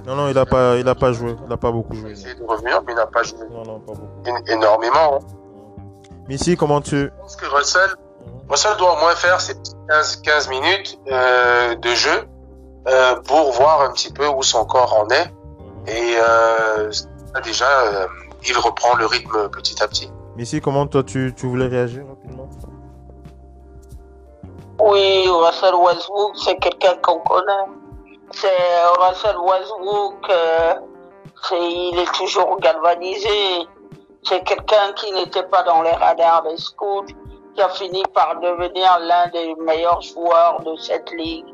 Non, 0.06 0.14
non, 0.16 0.28
il 0.28 0.38
a 0.38 0.46
pas, 0.46 0.76
il 0.76 0.88
a 0.88 0.94
pas 0.94 1.12
joué. 1.12 1.36
Il 1.46 1.52
a 1.52 1.56
pas 1.58 1.70
beaucoup 1.70 1.92
il 1.92 1.98
a 1.98 2.02
joué. 2.04 2.12
essayé 2.12 2.34
de 2.34 2.44
revenir, 2.44 2.80
mais 2.86 2.94
il 2.94 2.96
n'a 2.96 3.06
pas 3.06 3.22
joué 3.24 3.40
Non, 3.50 3.62
non, 3.62 3.80
pas 3.80 3.92
beaucoup. 3.92 4.38
énormément. 4.46 5.16
hein. 5.16 5.18
Missy, 6.28 6.56
comment 6.56 6.80
tu... 6.80 6.96
Je 6.96 7.20
pense 7.20 7.36
que 7.36 7.46
Russell, 7.46 7.90
Russell 8.48 8.76
doit 8.76 8.94
au 8.94 8.96
moins 8.96 9.14
faire 9.14 9.40
ses 9.40 9.54
petites 9.54 9.76
15, 9.88 10.16
15 10.22 10.48
minutes 10.48 10.98
euh, 11.10 11.74
de 11.76 11.90
jeu 11.90 12.28
euh, 12.86 13.16
pour 13.22 13.52
voir 13.52 13.82
un 13.82 13.92
petit 13.92 14.12
peu 14.12 14.26
où 14.26 14.42
son 14.42 14.64
corps 14.64 14.94
en 14.98 15.08
est. 15.10 15.32
Et 15.86 16.16
euh, 16.16 16.90
là, 17.34 17.40
déjà, 17.42 17.68
euh, 17.80 18.06
il 18.46 18.56
reprend 18.56 18.94
le 18.96 19.06
rythme 19.06 19.48
petit 19.50 19.82
à 19.82 19.88
petit. 19.88 20.10
Missy, 20.36 20.60
comment 20.60 20.86
toi 20.86 21.02
tu, 21.02 21.34
tu 21.36 21.46
voulais 21.46 21.66
réagir 21.66 22.04
rapidement? 22.06 22.48
Oui, 24.80 25.26
Russell 25.28 25.74
Westbrook, 25.74 26.36
c'est 26.36 26.56
quelqu'un 26.58 26.94
qu'on 27.02 27.18
connaît. 27.20 27.72
C'est 28.30 28.48
Russell 29.00 29.36
Westbrook, 29.38 30.30
euh, 30.30 30.74
c'est, 31.48 31.60
il 31.60 31.98
est 31.98 32.12
toujours 32.12 32.58
galvanisé. 32.60 33.66
C'est 34.22 34.44
quelqu'un 34.44 34.92
qui 34.94 35.10
n'était 35.12 35.42
pas 35.44 35.62
dans 35.62 35.82
les 35.82 35.92
radars 35.92 36.42
des 36.44 36.56
scouts, 36.58 37.06
qui 37.58 37.62
a 37.62 37.68
fini 37.70 38.04
par 38.14 38.38
devenir 38.40 39.00
l'un 39.00 39.26
des 39.28 39.52
meilleurs 39.56 40.00
joueurs 40.00 40.60
de 40.60 40.76
cette 40.76 41.10
ligue. 41.10 41.46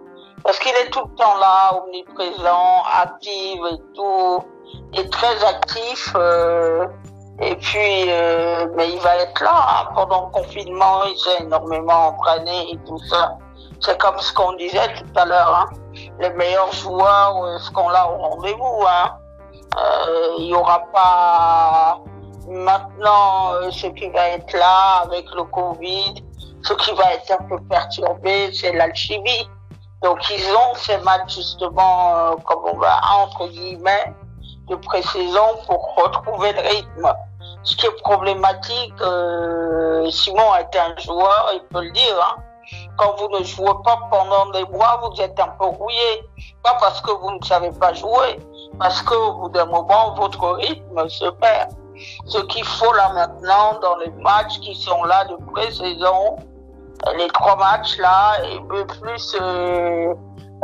Parce 0.43 0.59
qu'il 0.59 0.73
est 0.73 0.91
tout 0.91 1.01
le 1.01 1.15
temps 1.17 1.39
là, 1.41 1.81
omniprésent, 1.81 2.83
actif 3.03 3.59
et 3.73 3.81
tout, 3.95 4.45
et 4.93 5.09
très 5.09 5.43
actif. 5.47 6.13
euh, 6.15 6.87
et 7.41 7.57
puis, 7.57 8.05
euh, 8.09 8.67
mais 8.75 8.91
il 8.91 9.01
va 9.01 9.17
être 9.17 9.43
là 9.43 9.55
hein, 9.57 9.89
pendant 9.95 10.27
le 10.27 10.43
confinement. 10.43 11.05
Il 11.07 11.17
s'est 11.17 11.43
énormément 11.43 12.09
entraîné 12.09 12.73
et 12.73 12.79
tout 12.87 12.99
ça. 13.09 13.39
C'est 13.81 13.99
comme 13.99 14.19
ce 14.19 14.33
qu'on 14.35 14.53
disait 14.53 14.93
tout 14.99 15.19
à 15.19 15.25
l'heure. 15.25 15.57
Hein. 15.57 15.77
Les 16.21 16.31
meilleurs 16.31 16.73
joueurs, 16.73 17.59
ce 17.61 17.71
qu'on 17.71 17.89
a 17.89 18.07
au 18.07 18.19
rendez-vous. 18.19 18.85
Hein. 18.87 19.11
Euh, 19.79 20.35
il 20.39 20.49
y 20.49 20.55
aura 20.55 20.81
pas 20.93 21.99
maintenant 22.49 23.55
euh, 23.55 23.71
ce 23.71 23.87
qui 23.89 24.09
va 24.09 24.29
être 24.31 24.53
là 24.53 25.03
avec 25.05 25.27
le 25.35 25.45
Covid. 25.45 26.15
Ce 26.63 26.73
qui 26.75 26.93
va 26.93 27.13
être 27.15 27.31
un 27.31 27.45
peu 27.45 27.59
perturbé, 27.69 28.51
c'est 28.53 28.73
l'alchimie. 28.73 29.49
Donc 30.03 30.19
ils 30.31 30.55
ont 30.55 30.75
ces 30.75 30.99
matchs 30.99 31.37
justement, 31.37 32.17
euh, 32.17 32.37
comme 32.45 32.65
on 32.65 32.79
va 32.79 33.01
entre 33.23 33.49
guillemets, 33.49 34.15
de 34.69 34.77
pré-saison 34.77 35.59
pour 35.67 35.95
retrouver 35.97 36.53
le 36.53 36.61
rythme. 36.61 37.13
Ce 37.63 37.77
qui 37.77 37.87
est 37.87 38.03
problématique, 38.03 39.01
euh, 39.01 40.11
Simon 40.11 40.55
est 40.57 40.77
un 40.77 40.97
joueur, 40.99 41.51
il 41.55 41.63
peut 41.71 41.83
le 41.83 41.91
dire. 41.93 42.19
Hein. 42.23 42.43
Quand 42.97 43.17
vous 43.19 43.29
ne 43.39 43.45
jouez 43.45 43.75
pas 43.85 43.99
pendant 44.11 44.51
des 44.51 44.65
mois, 44.65 45.01
vous 45.03 45.21
êtes 45.21 45.39
un 45.39 45.49
peu 45.59 45.67
rouillé. 45.67 46.29
Pas 46.63 46.77
parce 46.81 47.01
que 47.01 47.11
vous 47.11 47.31
ne 47.33 47.45
savez 47.45 47.71
pas 47.73 47.93
jouer, 47.93 48.39
parce 48.79 49.03
qu'au 49.03 49.33
bout 49.35 49.49
d'un 49.51 49.67
moment, 49.67 50.15
votre 50.15 50.53
rythme 50.53 51.09
se 51.09 51.27
perd. 51.31 51.71
Ce 52.27 52.39
qu'il 52.39 52.65
faut 52.65 52.93
là 52.93 53.13
maintenant 53.13 53.79
dans 53.81 53.97
les 53.97 54.11
matchs 54.23 54.59
qui 54.61 54.75
sont 54.75 55.05
là 55.05 55.25
de 55.25 55.37
pré-saison, 55.53 56.37
les 57.17 57.29
trois 57.29 57.57
matchs 57.57 57.99
là, 57.99 58.37
et 58.45 58.61
plus 58.61 59.37
euh, 59.41 60.15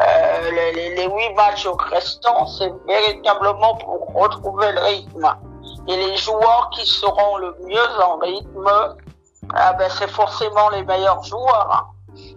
euh, 0.01 0.51
les, 0.51 1.07
huit 1.07 1.35
matchs 1.35 1.67
restants, 1.91 2.47
c'est 2.47 2.73
véritablement 2.87 3.77
pour 3.77 4.07
retrouver 4.15 4.73
le 4.73 4.81
rythme. 4.81 5.37
Et 5.89 5.97
les 5.97 6.17
joueurs 6.17 6.71
qui 6.73 6.87
seront 6.87 7.37
le 7.39 7.55
mieux 7.67 8.03
en 8.03 8.19
rythme, 8.19 8.71
ah 9.55 9.73
ben 9.75 9.91
c'est 9.91 10.11
forcément 10.11 10.71
les 10.71 10.85
meilleurs 10.85 11.23
joueurs. 11.25 11.69
hein. 11.73 11.87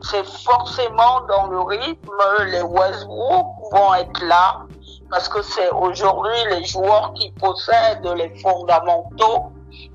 C'est 0.01 0.25
forcément 0.25 1.21
dans 1.21 1.47
le 1.47 1.61
rythme, 1.61 2.11
les 2.45 2.61
Westbrook 2.61 3.45
vont 3.71 3.93
être 3.95 4.23
là, 4.25 4.61
parce 5.09 5.29
que 5.29 5.41
c'est 5.41 5.69
aujourd'hui 5.69 6.37
les 6.51 6.65
joueurs 6.65 7.13
qui 7.15 7.31
possèdent 7.31 8.13
les 8.15 8.29
fondamentaux 8.39 9.51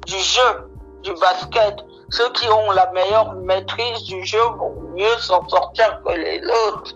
du 0.07 0.19
jeu, 0.19 0.71
du 1.03 1.13
basket. 1.15 1.77
Ceux 2.11 2.31
qui 2.33 2.49
ont 2.49 2.71
la 2.73 2.91
meilleure 2.93 3.35
maîtrise 3.35 4.03
du 4.05 4.25
jeu 4.25 4.43
vont 4.59 4.75
mieux 4.95 5.19
s'en 5.19 5.47
sortir 5.49 6.01
que 6.05 6.13
les 6.13 6.41
autres. 6.67 6.95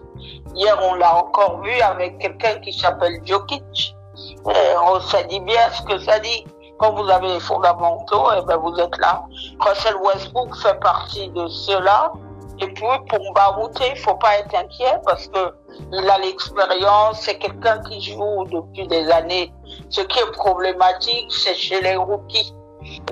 Hier, 0.55 0.79
on 0.83 0.95
l'a 0.95 1.17
encore 1.17 1.61
vu 1.63 1.81
avec 1.81 2.19
quelqu'un 2.19 2.61
qui 2.61 2.73
s'appelle 2.73 3.21
Jokic. 3.25 3.95
Et 4.17 5.01
ça 5.11 5.23
dit 5.25 5.41
bien 5.41 5.71
ce 5.73 5.83
que 5.83 5.99
ça 5.99 6.19
dit. 6.19 6.47
Quand 6.79 6.93
vous 6.95 7.09
avez 7.09 7.29
les 7.29 7.41
fondamentaux, 7.41 8.33
et 8.33 8.43
ben 8.43 8.57
vous 8.57 8.75
êtes 8.79 8.97
là. 8.99 9.23
Russell 9.61 9.97
Westbrook 9.97 10.57
fait 10.57 10.79
partie 10.81 11.29
de 11.29 11.47
cela. 11.47 12.13
Et 12.61 12.67
puis 12.67 12.87
pour 13.09 13.33
Barouté, 13.35 13.91
il 13.91 13.99
faut 13.99 14.15
pas 14.15 14.39
être 14.39 14.55
inquiet 14.55 14.99
parce 15.05 15.27
que 15.29 15.55
il 15.93 16.09
a 16.09 16.19
l'expérience, 16.19 17.21
c'est 17.21 17.39
quelqu'un 17.39 17.81
qui 17.83 18.01
joue 18.01 18.45
depuis 18.45 18.87
des 18.89 19.11
années. 19.11 19.53
Ce 19.91 20.01
qui 20.03 20.19
est 20.19 20.33
problématique, 20.33 21.31
c'est 21.31 21.55
chez 21.55 21.81
les 21.81 21.97
rookies. 21.97 22.55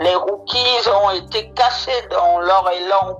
Les 0.01 0.15
rookies 0.15 0.89
ont 1.05 1.11
été 1.11 1.51
cassés 1.53 2.07
dans 2.11 2.41
leur 2.41 2.69
élan. 2.73 3.19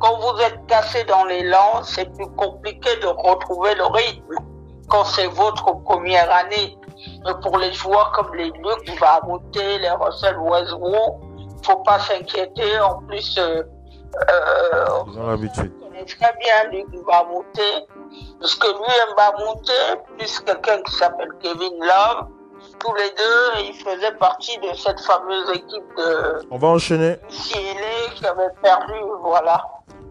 Quand 0.00 0.18
vous 0.18 0.40
êtes 0.40 0.66
cassé 0.66 1.04
dans 1.04 1.24
l'élan, 1.24 1.82
c'est 1.82 2.12
plus 2.14 2.28
compliqué 2.36 2.96
de 3.00 3.06
retrouver 3.06 3.74
le 3.74 3.84
rythme 3.86 4.36
quand 4.88 5.04
c'est 5.04 5.28
votre 5.28 5.82
première 5.82 6.30
année. 6.32 6.76
Pour 7.42 7.58
les 7.58 7.72
joueurs 7.72 8.12
comme 8.12 8.34
les 8.34 8.46
Luc 8.50 9.00
Barouté, 9.00 9.78
les 9.78 9.90
Russell 9.90 10.36
Westbrook, 10.38 11.20
faut 11.64 11.82
pas 11.82 11.98
s'inquiéter. 11.98 12.78
En 12.80 13.00
plus, 13.02 13.38
euh, 13.38 13.62
euh, 14.30 14.86
Ils 15.12 15.18
ont 15.18 15.26
l'habitude. 15.26 15.72
Connaît 15.94 16.04
très 16.06 16.32
bien 16.38 16.70
Luc 16.72 17.04
Barouté, 17.06 17.62
parce 18.40 18.54
que 18.56 18.66
lui, 18.66 19.14
Barouté, 19.16 19.72
plus 20.18 20.40
quelqu'un 20.40 20.82
qui 20.82 20.96
s'appelle 20.96 21.30
Kevin 21.40 21.78
Love, 21.80 22.28
tous 22.78 22.94
les 22.94 23.10
deux, 23.10 23.68
ils 23.68 23.74
faisaient 23.74 24.16
partie 24.18 24.56
de 24.58 24.74
cette 24.76 25.00
fameuse 25.00 25.50
équipe 25.50 25.84
de 25.96 26.46
On 26.50 26.58
va 26.58 26.68
enchaîner. 26.68 27.16
Cielé 27.28 28.10
qui 28.14 28.26
avait 28.26 28.50
perdu, 28.62 28.94
voilà. 29.22 29.62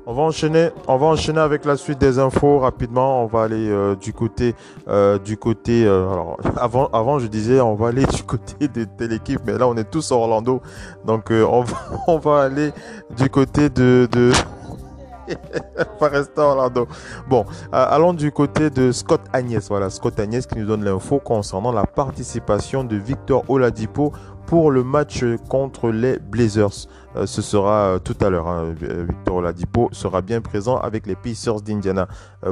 On 0.05 0.13
va 0.13 0.23
enchaîner, 0.23 0.69
on 0.89 0.97
va 0.97 1.05
enchaîner 1.07 1.39
avec 1.39 1.63
la 1.63 1.77
suite 1.77 1.97
des 1.97 2.19
infos 2.19 2.59
rapidement. 2.59 3.23
On 3.23 3.27
va 3.27 3.43
aller 3.43 3.69
euh, 3.69 3.95
du 3.95 4.11
côté, 4.11 4.53
euh, 4.89 5.17
du 5.17 5.37
côté. 5.37 5.85
euh, 5.85 6.11
alors 6.11 6.37
avant, 6.57 6.87
avant 6.87 7.19
je 7.19 7.27
disais 7.27 7.61
on 7.61 7.75
va 7.75 7.87
aller 7.87 8.05
du 8.13 8.23
côté 8.23 8.67
de 8.67 8.83
telle 8.83 9.13
équipe, 9.13 9.39
mais 9.45 9.57
là 9.57 9.65
on 9.65 9.77
est 9.77 9.89
tous 9.89 10.11
à 10.11 10.15
Orlando, 10.15 10.61
donc 11.05 11.27
on 11.31 11.61
va, 11.61 11.77
on 12.07 12.17
va 12.17 12.41
aller 12.41 12.71
du 13.15 13.29
côté 13.29 13.69
de, 13.69 14.09
de... 14.11 14.33
pas 15.99 16.07
rester 16.09 16.39
Orlando. 16.41 16.87
Bon, 17.27 17.45
euh, 17.73 17.85
allons 17.89 18.13
du 18.13 18.31
côté 18.31 18.69
de 18.69 18.91
Scott 18.91 19.21
Agnès. 19.33 19.67
Voilà, 19.69 19.89
Scott 19.89 20.19
Agnès 20.19 20.45
qui 20.45 20.59
nous 20.59 20.65
donne 20.65 20.83
l'info 20.83 21.19
concernant 21.19 21.71
la 21.71 21.85
participation 21.85 22.83
de 22.83 22.95
Victor 22.95 23.43
Oladipo 23.49 24.11
pour 24.45 24.71
le 24.71 24.83
match 24.83 25.23
contre 25.49 25.89
les 25.89 26.19
Blazers. 26.19 26.87
Euh, 27.15 27.25
ce 27.25 27.41
sera 27.41 27.95
euh, 27.95 27.99
tout 27.99 28.17
à 28.21 28.29
l'heure. 28.29 28.47
hein. 28.47 28.73
Victor 28.79 29.35
Oladipo 29.37 29.89
sera 29.91 30.21
bien 30.21 30.41
présent 30.41 30.77
avec 30.77 31.07
les 31.07 31.15
Pacers 31.15 31.61
d'Indiana 31.61 32.07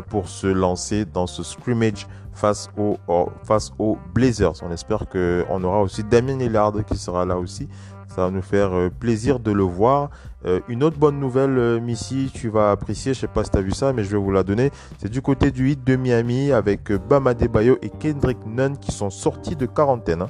pour 0.09 0.29
se 0.29 0.47
lancer 0.47 1.05
dans 1.05 1.27
ce 1.27 1.43
scrimmage 1.43 2.07
face 2.33 2.69
aux, 2.77 2.97
face 3.43 3.71
aux 3.77 3.97
Blazers. 4.13 4.53
On 4.63 4.71
espère 4.71 5.05
qu'on 5.09 5.63
aura 5.63 5.81
aussi 5.81 6.03
Damien 6.03 6.37
Lillard 6.37 6.73
qui 6.87 6.97
sera 6.97 7.25
là 7.25 7.37
aussi. 7.37 7.67
Ça 8.15 8.25
va 8.25 8.31
nous 8.31 8.41
faire 8.41 8.73
euh, 8.73 8.89
plaisir 8.89 9.39
de 9.39 9.51
le 9.51 9.63
voir. 9.63 10.09
Euh, 10.45 10.59
une 10.67 10.83
autre 10.83 10.97
bonne 10.97 11.19
nouvelle, 11.19 11.57
euh, 11.57 11.79
Missy, 11.79 12.29
tu 12.33 12.49
vas 12.49 12.71
apprécier. 12.71 13.13
Je 13.13 13.21
sais 13.21 13.27
pas 13.27 13.43
si 13.43 13.51
tu 13.51 13.57
as 13.57 13.61
vu 13.61 13.71
ça, 13.71 13.93
mais 13.93 14.03
je 14.03 14.11
vais 14.11 14.17
vous 14.17 14.31
la 14.31 14.43
donner. 14.43 14.71
C'est 14.97 15.09
du 15.09 15.21
côté 15.21 15.51
du 15.51 15.69
hit 15.69 15.83
de 15.85 15.95
Miami 15.95 16.51
avec 16.51 16.91
Bam 16.91 17.27
Adebayo 17.27 17.77
et 17.81 17.89
Kendrick 17.89 18.45
Nunn 18.45 18.77
qui 18.77 18.91
sont 18.91 19.09
sortis 19.09 19.55
de 19.55 19.65
quarantaine. 19.65 20.23
hein. 20.23 20.29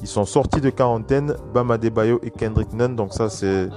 Ils 0.00 0.08
sont 0.08 0.24
sortis 0.24 0.62
de 0.62 0.70
quarantaine, 0.70 1.34
Bam 1.52 1.70
Adebayo 1.70 2.20
et 2.22 2.30
Kendrick 2.30 2.72
Nunn. 2.72 2.96
Donc 2.96 3.12
ça, 3.12 3.28
c'est 3.28 3.68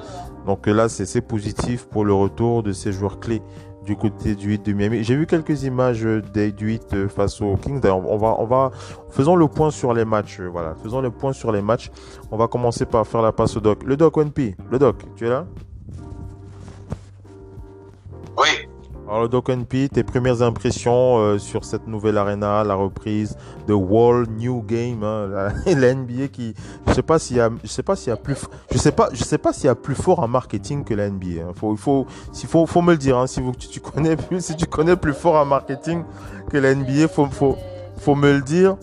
donc 0.45 0.67
là, 0.67 0.89
c'est 0.89 1.21
positif 1.21 1.85
pour 1.85 2.05
le 2.05 2.13
retour 2.13 2.63
de 2.63 2.71
ces 2.71 2.91
joueurs 2.91 3.19
clés 3.19 3.41
du 3.85 3.95
côté 3.95 4.35
du 4.35 4.49
8 4.49 4.65
de 4.65 4.73
Miami. 4.73 5.03
J'ai 5.03 5.15
vu 5.15 5.25
quelques 5.25 5.63
images 5.63 6.07
des, 6.33 6.51
du 6.51 6.67
8 6.67 7.07
face 7.07 7.41
aux 7.41 7.55
Kings. 7.57 7.81
On 7.85 8.17
va, 8.17 8.35
on 8.39 8.45
va, 8.45 8.71
faisons 9.09 9.35
le 9.35 9.47
point 9.47 9.71
sur 9.71 9.93
les 9.93 10.05
matchs. 10.05 10.39
Voilà, 10.39 10.75
faisons 10.81 11.01
le 11.01 11.11
point 11.11 11.33
sur 11.33 11.51
les 11.51 11.61
matchs. 11.61 11.91
On 12.31 12.37
va 12.37 12.47
commencer 12.47 12.85
par 12.85 13.05
faire 13.05 13.21
la 13.21 13.31
passe 13.31 13.57
au 13.57 13.59
doc. 13.59 13.83
Le 13.83 13.97
doc 13.97 14.17
ONP, 14.17 14.55
le 14.71 14.79
doc, 14.79 15.03
tu 15.15 15.25
es 15.25 15.29
là? 15.29 15.45
Alors, 19.13 19.29
Doc 19.29 19.49
NP, 19.49 19.89
tes 19.93 20.03
premières 20.03 20.41
impressions 20.41 21.19
euh, 21.19 21.37
sur 21.37 21.65
cette 21.65 21.85
nouvelle 21.85 22.17
arena, 22.17 22.63
la 22.63 22.73
reprise 22.73 23.37
de 23.67 23.73
World 23.73 24.31
New 24.39 24.63
Game, 24.63 25.03
hein, 25.03 25.51
la, 25.67 25.93
NBA 25.93 26.29
qui, 26.29 26.55
je 26.87 26.93
sais 26.93 27.03
pas 27.03 27.19
s'il 27.19 27.37
y 27.37 27.67
sais 27.67 27.83
pas 27.83 27.95
s'il 27.95 28.09
y 28.09 28.11
a 28.11 28.17
plus, 28.17 28.47
je 28.71 28.77
sais 28.79 28.91
pas, 28.91 29.09
je 29.13 29.23
sais 29.23 29.37
pas 29.37 29.53
s'il 29.53 29.65
y 29.65 29.69
a 29.69 29.75
plus 29.75 29.93
fort 29.93 30.17
en 30.17 30.27
marketing 30.27 30.83
que 30.83 30.95
la 30.95 31.11
NBA. 31.11 31.43
Hein. 31.43 31.51
Faut, 31.53 31.73
il 31.73 31.77
faut, 31.77 32.07
s'il 32.31 32.49
faut, 32.49 32.65
faut 32.65 32.81
me 32.81 32.93
le 32.93 32.97
dire, 32.97 33.19
hein, 33.19 33.27
si 33.27 33.39
vous, 33.39 33.51
tu, 33.51 33.79
connais 33.79 34.15
plus, 34.15 34.43
si 34.43 34.55
tu 34.55 34.65
connais 34.65 34.95
plus 34.95 35.13
fort 35.13 35.35
en 35.35 35.45
marketing 35.45 36.03
que 36.49 36.57
la 36.57 36.73
NBA, 36.73 37.07
faut, 37.07 37.27
faut, 37.27 37.55
faut 37.97 38.15
me 38.15 38.33
le 38.33 38.41
dire 38.41 38.77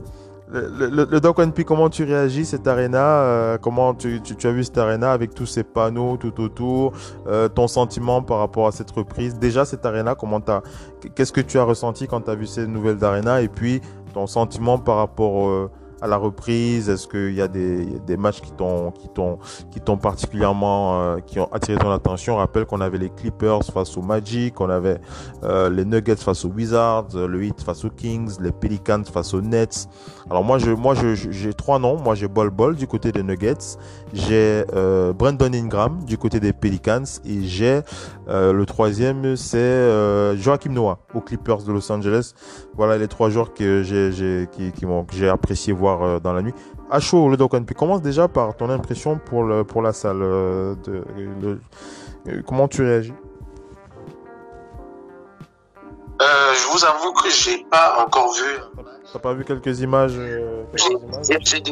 le, 0.53 0.89
le, 0.89 1.05
le 1.11 1.21
Doc 1.21 1.39
comment 1.65 1.89
tu 1.89 2.05
réagis 2.05 2.45
cette 2.45 2.67
arena 2.67 3.23
euh, 3.23 3.59
Comment 3.59 3.95
tu, 3.95 4.21
tu, 4.21 4.37
tu, 4.37 4.47
as 4.47 4.53
vu 4.53 4.65
cette 4.65 4.79
arena 4.79 5.13
avec 5.13 5.35
tous 5.35 5.47
ces 5.47 5.63
panneaux 5.63 6.17
tout 6.17 6.41
autour 6.41 6.93
euh, 7.27 7.49
Ton 7.49 7.69
sentiment 7.69 8.23
par 8.23 8.39
rapport 8.39 8.67
à 8.67 8.73
cette 8.73 8.91
reprise? 8.91 9.39
Déjà 9.39 9.65
cette 9.65 9.87
arena, 9.87 10.15
comment 10.15 10.41
t'as 10.41 10.63
Qu'est-ce 11.15 11.33
que 11.33 11.41
tu 11.41 11.59
as 11.59 11.63
ressenti 11.63 12.07
quand 12.07 12.23
tu 12.23 12.31
as 12.31 12.35
vu 12.35 12.47
ces 12.47 12.67
nouvelles 12.67 12.97
d'arena 12.97 13.43
Et 13.43 13.49
puis 13.49 13.81
ton 14.13 14.27
sentiment 14.27 14.79
par 14.79 14.97
rapport 14.97 15.49
euh, 15.49 15.71
à 16.01 16.07
la 16.07 16.17
reprise? 16.17 16.89
Est-ce 16.89 17.07
qu'il 17.07 17.35
y 17.35 17.41
a 17.41 17.49
des, 17.49 17.85
des 18.07 18.17
matchs 18.17 18.41
qui 18.41 18.53
t'ont 18.53 18.91
qui 18.91 19.09
t'ont 19.09 19.39
qui 19.71 19.81
t'ont 19.81 19.97
particulièrement 19.97 21.01
euh, 21.01 21.19
qui 21.19 21.39
ont 21.39 21.49
attiré 21.53 21.79
ton 21.79 21.91
attention? 21.91 22.37
Rappelle 22.37 22.67
qu'on 22.67 22.81
avait 22.81 22.99
les 22.99 23.11
Clippers 23.11 23.65
face 23.65 23.97
au 23.97 24.03
Magic, 24.03 24.61
on 24.61 24.71
avait 24.71 24.99
euh, 25.45 25.71
les 25.71 25.85
Nuggets 25.85 26.17
face 26.17 26.45
aux 26.45 26.51
Wizards, 26.51 27.09
le 27.15 27.45
Heat 27.45 27.61
face 27.63 27.85
aux 27.85 27.91
Kings, 27.91 28.37
les 28.41 28.53
Pelicans 28.53 29.05
face 29.05 29.35
aux 29.35 29.41
Nets. 29.41 29.89
Alors 30.31 30.45
moi 30.45 30.59
je 30.59 30.71
moi 30.71 30.95
je 30.95 31.15
j'ai 31.15 31.55
trois 31.55 31.79
noms. 31.79 31.99
Moi 31.99 32.15
j'ai 32.15 32.29
Bol 32.29 32.51
Bol 32.51 32.77
du 32.77 32.87
côté 32.87 33.13
des 33.13 33.23
Nuggets, 33.23 33.77
j'ai 34.13 34.65
euh, 34.75 35.13
Brandon 35.13 35.53
Ingram 35.53 35.99
du 36.05 36.17
côté 36.17 36.39
des 36.41 36.53
Pelicans 36.53 37.03
et 37.25 37.43
j'ai 37.43 37.81
euh, 38.29 38.53
le 38.53 38.65
troisième 38.65 39.37
c'est 39.37 39.59
euh, 39.59 40.37
Joachim 40.37 40.73
Noah 40.73 40.99
aux 41.15 41.21
Clippers 41.21 41.63
de 41.65 41.73
Los 41.73 41.91
Angeles. 41.91 42.33
Voilà 42.77 42.97
les 42.97 43.09
trois 43.09 43.29
joueurs 43.29 43.53
que 43.53 43.83
j'ai 43.83 44.13
j'ai 44.13 44.49
qui, 44.53 44.71
qui 44.73 44.87
que 44.87 45.15
j'ai 45.15 45.29
apprécié 45.29 45.73
voir 45.73 45.90
euh, 46.03 46.21
dans 46.21 46.33
la 46.33 46.43
nuit. 46.43 46.55
À 46.91 47.01
chaud, 47.01 47.29
le 47.29 47.37
Puis 47.37 47.75
commence 47.75 48.03
déjà 48.03 48.29
par 48.29 48.57
ton 48.57 48.71
impression 48.71 49.19
pour, 49.19 49.45
le, 49.45 49.65
pour 49.65 49.83
la 49.83 49.93
salle. 49.93 50.23
Euh, 50.23 50.75
de, 50.85 51.61
euh, 52.29 52.43
comment 52.47 52.69
tu 52.69 52.83
réagis? 52.83 53.15
Je 56.21 56.73
vous 56.73 56.85
avoue 56.85 57.13
que 57.13 57.31
j'ai 57.31 57.65
pas 57.71 58.05
encore 58.05 58.33
vu. 58.35 58.85
T'as 59.13 59.19
pas 59.19 59.33
vu 59.33 59.45
quelques 59.45 59.81
images, 59.81 60.13
J'ai 60.75 61.63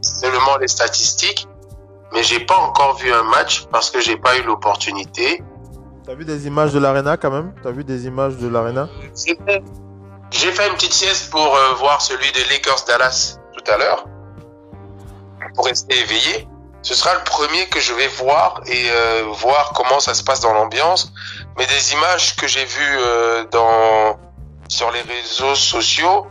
seulement 0.00 0.56
les 0.60 0.68
statistiques, 0.68 1.46
mais 2.12 2.22
j'ai 2.22 2.40
pas 2.40 2.56
encore 2.56 2.96
vu 2.96 3.12
un 3.12 3.22
match 3.24 3.66
parce 3.70 3.90
que 3.90 4.00
j'ai 4.00 4.16
pas 4.16 4.38
eu 4.38 4.42
l'opportunité. 4.42 5.42
T'as 6.06 6.14
vu 6.14 6.24
des 6.24 6.46
images 6.46 6.72
de 6.72 6.78
l'arena 6.78 7.16
quand 7.16 7.30
même? 7.30 7.52
T'as 7.62 7.72
vu 7.72 7.84
des 7.84 8.06
images 8.06 8.36
de 8.38 8.48
l'arena? 8.48 8.88
J'ai 10.30 10.50
fait 10.50 10.68
une 10.68 10.74
petite 10.74 10.92
sieste 10.92 11.30
pour 11.30 11.56
voir 11.78 12.00
celui 12.00 12.30
de 12.32 12.50
Lakers 12.50 12.84
Dallas 12.86 13.38
à 13.70 13.78
l'heure 13.78 14.04
pour 15.54 15.66
rester 15.66 15.96
éveillé. 15.98 16.48
Ce 16.82 16.94
sera 16.94 17.14
le 17.14 17.24
premier 17.24 17.66
que 17.66 17.80
je 17.80 17.94
vais 17.94 18.08
voir 18.08 18.60
et 18.66 18.90
euh, 18.90 19.24
voir 19.32 19.72
comment 19.74 20.00
ça 20.00 20.12
se 20.12 20.22
passe 20.22 20.40
dans 20.40 20.52
l'ambiance. 20.52 21.12
Mais 21.56 21.66
des 21.66 21.92
images 21.94 22.36
que 22.36 22.46
j'ai 22.46 22.64
vues 22.64 22.98
euh, 22.98 23.44
dans 23.50 24.18
sur 24.68 24.90
les 24.90 25.00
réseaux 25.00 25.54
sociaux, 25.54 26.26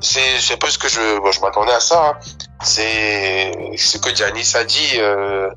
c'est 0.00 0.38
c'est 0.38 0.58
peu 0.58 0.68
ce 0.68 0.78
que 0.78 0.88
je 0.88 1.00
je 1.32 1.40
m'attendais 1.40 1.72
à 1.72 1.80
ça. 1.80 2.10
Hein. 2.10 2.18
C'est 2.62 3.52
ce 3.76 3.98
que 3.98 4.14
Janice 4.14 4.54
a 4.54 4.64
dit. 4.64 4.92
Euh, 4.98 5.50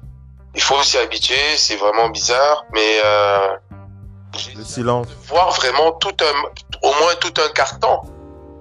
il 0.55 0.61
faut 0.61 0.81
s'y 0.81 0.97
habituer. 0.97 1.57
C'est 1.57 1.75
vraiment 1.75 2.09
bizarre, 2.09 2.65
mais 2.73 3.01
le 4.55 4.63
silence. 4.63 5.07
Voir 5.27 5.51
vraiment 5.51 5.91
tout 5.91 6.15
un 6.21 6.87
au 6.87 6.93
moins 7.01 7.13
tout 7.19 7.33
un 7.39 7.49
carton 7.49 7.99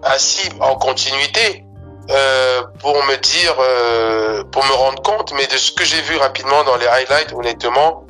assis 0.02 0.50
en 0.60 0.74
continuité 0.76 1.64
euh, 2.10 2.62
pour 2.80 2.94
me 3.04 3.16
dire, 3.16 3.54
euh, 3.60 4.42
pour 4.44 4.64
me 4.64 4.72
rendre 4.72 5.02
compte, 5.02 5.32
mais 5.34 5.46
de 5.46 5.56
ce 5.56 5.72
que 5.72 5.84
j'ai 5.84 6.00
vu 6.02 6.16
rapidement 6.16 6.64
dans 6.64 6.76
les 6.76 6.86
highlights, 6.86 7.32
honnêtement, 7.34 8.06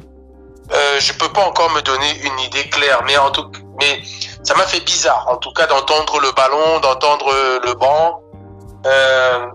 euh, 0.73 1.01
je 1.01 1.13
peux 1.15 1.29
pas 1.31 1.45
encore 1.45 1.71
me 1.73 1.81
donner 1.83 2.11
une 2.23 2.39
idée 2.41 2.69
claire, 2.69 3.03
mais 3.07 3.17
en 3.17 3.31
tout, 3.31 3.51
mais 3.81 4.03
ça 4.45 4.55
m'a 4.55 4.65
fait 4.65 4.85
bizarre, 4.85 5.27
en 5.29 5.37
tout 5.37 5.53
cas, 5.53 5.67
d'entendre 5.67 6.21
le 6.21 6.31
ballon, 6.33 6.79
d'entendre 6.81 7.33
le 7.65 7.75
banc, 7.75 8.23
euh, 8.87 9.47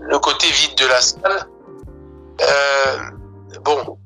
le 0.00 0.18
côté 0.18 0.46
vide 0.48 0.76
de 0.76 0.86
la 0.86 1.00
salle. 1.00 1.46
Bon, 3.64 3.98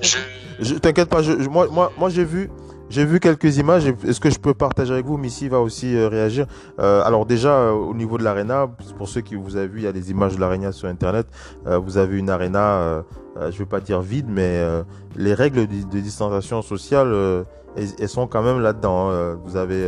je. 0.00 0.18
je 0.60 0.74
T'inquiète 0.74 1.08
pas, 1.08 1.22
je, 1.22 1.32
moi, 1.32 1.66
moi, 1.70 1.90
moi 1.96 2.10
j'ai 2.10 2.24
vu, 2.24 2.50
j'ai 2.94 3.04
vu 3.04 3.18
quelques 3.18 3.58
images. 3.58 3.86
Est-ce 3.86 4.20
que 4.20 4.30
je 4.30 4.38
peux 4.38 4.54
partager 4.54 4.92
avec 4.92 5.04
vous 5.04 5.16
Missy 5.16 5.48
va 5.48 5.58
aussi 5.58 5.96
euh, 5.96 6.06
réagir. 6.06 6.46
Euh, 6.78 7.02
alors 7.02 7.26
déjà, 7.26 7.50
euh, 7.50 7.72
au 7.72 7.92
niveau 7.92 8.18
de 8.18 8.22
l'arena, 8.22 8.68
pour 8.96 9.08
ceux 9.08 9.20
qui 9.20 9.34
vous 9.34 9.56
avez 9.56 9.66
vu, 9.66 9.80
il 9.80 9.84
y 9.84 9.88
a 9.88 9.92
des 9.92 10.12
images 10.12 10.36
de 10.36 10.40
l'arena 10.40 10.70
sur 10.70 10.88
Internet. 10.88 11.26
vous 11.66 11.98
avez 11.98 12.16
une 12.16 12.30
arena, 12.30 13.04
je 13.36 13.58
veux 13.58 13.66
pas 13.66 13.80
dire 13.80 14.00
vide, 14.00 14.26
mais 14.28 14.62
les 15.16 15.34
règles 15.34 15.66
de, 15.66 15.98
distanciation 15.98 16.62
sociale, 16.62 17.44
elles, 17.76 18.08
sont 18.08 18.26
quand 18.28 18.42
même 18.42 18.60
là-dedans. 18.60 19.10
Hein. 19.10 19.38
Vous 19.44 19.56
avez 19.56 19.84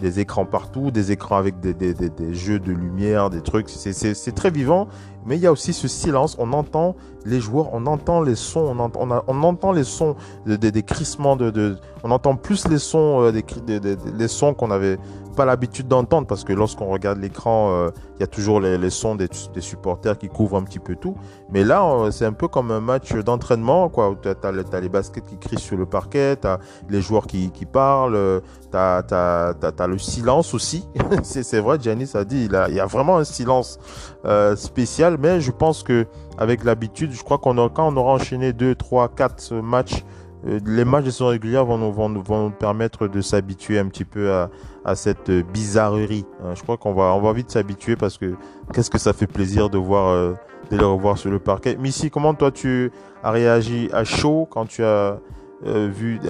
des 0.00 0.20
écrans 0.20 0.44
partout, 0.44 0.90
des 0.90 1.10
écrans 1.12 1.36
avec 1.36 1.58
des, 1.60 1.74
des 1.74 2.34
jeux 2.34 2.60
de 2.60 2.72
lumière, 2.72 3.30
des 3.30 3.40
trucs. 3.40 3.68
C'est 3.68 4.34
très 4.34 4.50
vivant, 4.50 4.88
mais 5.26 5.36
il 5.36 5.42
y 5.42 5.46
a 5.46 5.52
aussi 5.52 5.72
ce 5.72 5.88
silence. 5.88 6.36
On 6.38 6.52
entend 6.52 6.96
les 7.24 7.40
joueurs, 7.40 7.70
on 7.72 7.86
entend 7.86 8.20
les 8.22 8.36
sons, 8.36 8.60
on, 8.60 8.78
entend, 8.78 9.24
on, 9.26 9.42
entend 9.42 9.72
les 9.72 9.84
sons 9.84 10.14
des, 10.46 10.82
crissements, 10.82 11.36
de, 11.36 11.76
on 12.04 12.10
entend 12.10 12.36
plus 12.36 12.68
les 12.68 12.78
sons, 12.78 13.22
euh, 13.22 13.32
des, 13.32 13.80
des, 13.80 14.28
sons 14.28 14.54
qu'on 14.54 14.70
avait 14.70 14.98
pas 15.34 15.44
l'habitude 15.44 15.88
d'entendre 15.88 16.26
parce 16.26 16.44
que 16.44 16.52
lorsqu'on 16.52 16.86
regarde 16.86 17.18
l'écran, 17.18 17.70
euh, 17.72 17.90
il 18.16 18.20
y 18.20 18.22
a 18.22 18.26
toujours 18.28 18.60
les, 18.60 18.78
les 18.78 18.90
sons 18.90 19.16
des, 19.16 19.28
des, 19.52 19.60
supporters 19.60 20.16
qui 20.16 20.28
couvrent 20.28 20.56
un 20.56 20.62
petit 20.62 20.78
peu 20.78 20.94
tout. 20.94 21.16
Mais 21.50 21.64
là, 21.64 21.84
euh, 21.84 22.10
c'est 22.12 22.24
un 22.24 22.32
peu 22.32 22.46
comme 22.48 22.70
un 22.70 22.80
match 22.80 23.12
d'entraînement, 23.12 23.88
quoi. 23.88 24.16
Tu 24.22 24.28
as, 24.28 24.80
les 24.80 24.88
baskets 24.88 25.26
qui 25.26 25.36
crient 25.36 25.58
sur 25.58 25.76
le 25.76 25.84
parquet, 25.84 26.36
tu 26.36 26.46
as 26.46 26.60
les 26.88 27.00
joueurs 27.02 27.26
qui, 27.26 27.50
qui 27.50 27.66
parlent, 27.66 28.40
tu 28.70 28.76
as, 28.78 29.86
le 29.88 29.98
silence 29.98 30.54
aussi. 30.54 30.86
c'est 31.22 31.60
vrai, 31.60 31.78
Janice 31.80 32.14
a 32.14 32.24
dit, 32.24 32.44
il, 32.44 32.66
il 32.68 32.74
y 32.74 32.80
a 32.80 32.86
vraiment 32.86 33.18
un 33.18 33.24
silence 33.24 33.78
euh, 34.26 34.56
spécial, 34.56 35.15
mais 35.18 35.40
je 35.40 35.50
pense 35.50 35.82
que 35.82 36.06
avec 36.38 36.64
l'habitude, 36.64 37.12
je 37.12 37.22
crois 37.22 37.38
qu'on 37.38 37.68
quand 37.68 37.92
on 37.92 37.96
aura 37.96 38.12
enchaîné 38.12 38.52
2, 38.52 38.74
3, 38.74 39.08
4 39.08 39.54
matchs, 39.56 40.04
euh, 40.46 40.60
les 40.64 40.84
matchs 40.84 41.04
de 41.04 41.10
saison 41.10 41.28
régulière 41.28 41.64
vont 41.64 41.78
nous, 41.78 41.92
vont, 41.92 42.08
vont 42.08 42.44
nous 42.44 42.50
permettre 42.50 43.08
de 43.08 43.20
s'habituer 43.20 43.78
un 43.78 43.86
petit 43.86 44.04
peu 44.04 44.32
à, 44.32 44.50
à 44.84 44.94
cette 44.94 45.30
bizarrerie. 45.30 46.26
Hein. 46.44 46.54
Je 46.54 46.62
crois 46.62 46.76
qu'on 46.76 46.94
va, 46.94 47.14
on 47.14 47.20
va 47.20 47.32
vite 47.32 47.50
s'habituer 47.50 47.96
parce 47.96 48.18
que 48.18 48.34
qu'est-ce 48.72 48.90
que 48.90 48.98
ça 48.98 49.12
fait 49.12 49.26
plaisir 49.26 49.70
de 49.70 49.78
voir, 49.78 50.08
euh, 50.08 50.34
de 50.70 50.76
les 50.76 50.84
revoir 50.84 51.18
sur 51.18 51.30
le 51.30 51.38
parquet. 51.38 51.76
Missy, 51.76 52.10
comment 52.10 52.34
toi 52.34 52.50
tu 52.50 52.92
as 53.22 53.30
réagi 53.30 53.88
à 53.92 54.04
chaud 54.04 54.46
quand 54.50 54.66
tu 54.66 54.84
as 54.84 55.18
euh, 55.66 55.88
vu, 55.92 56.20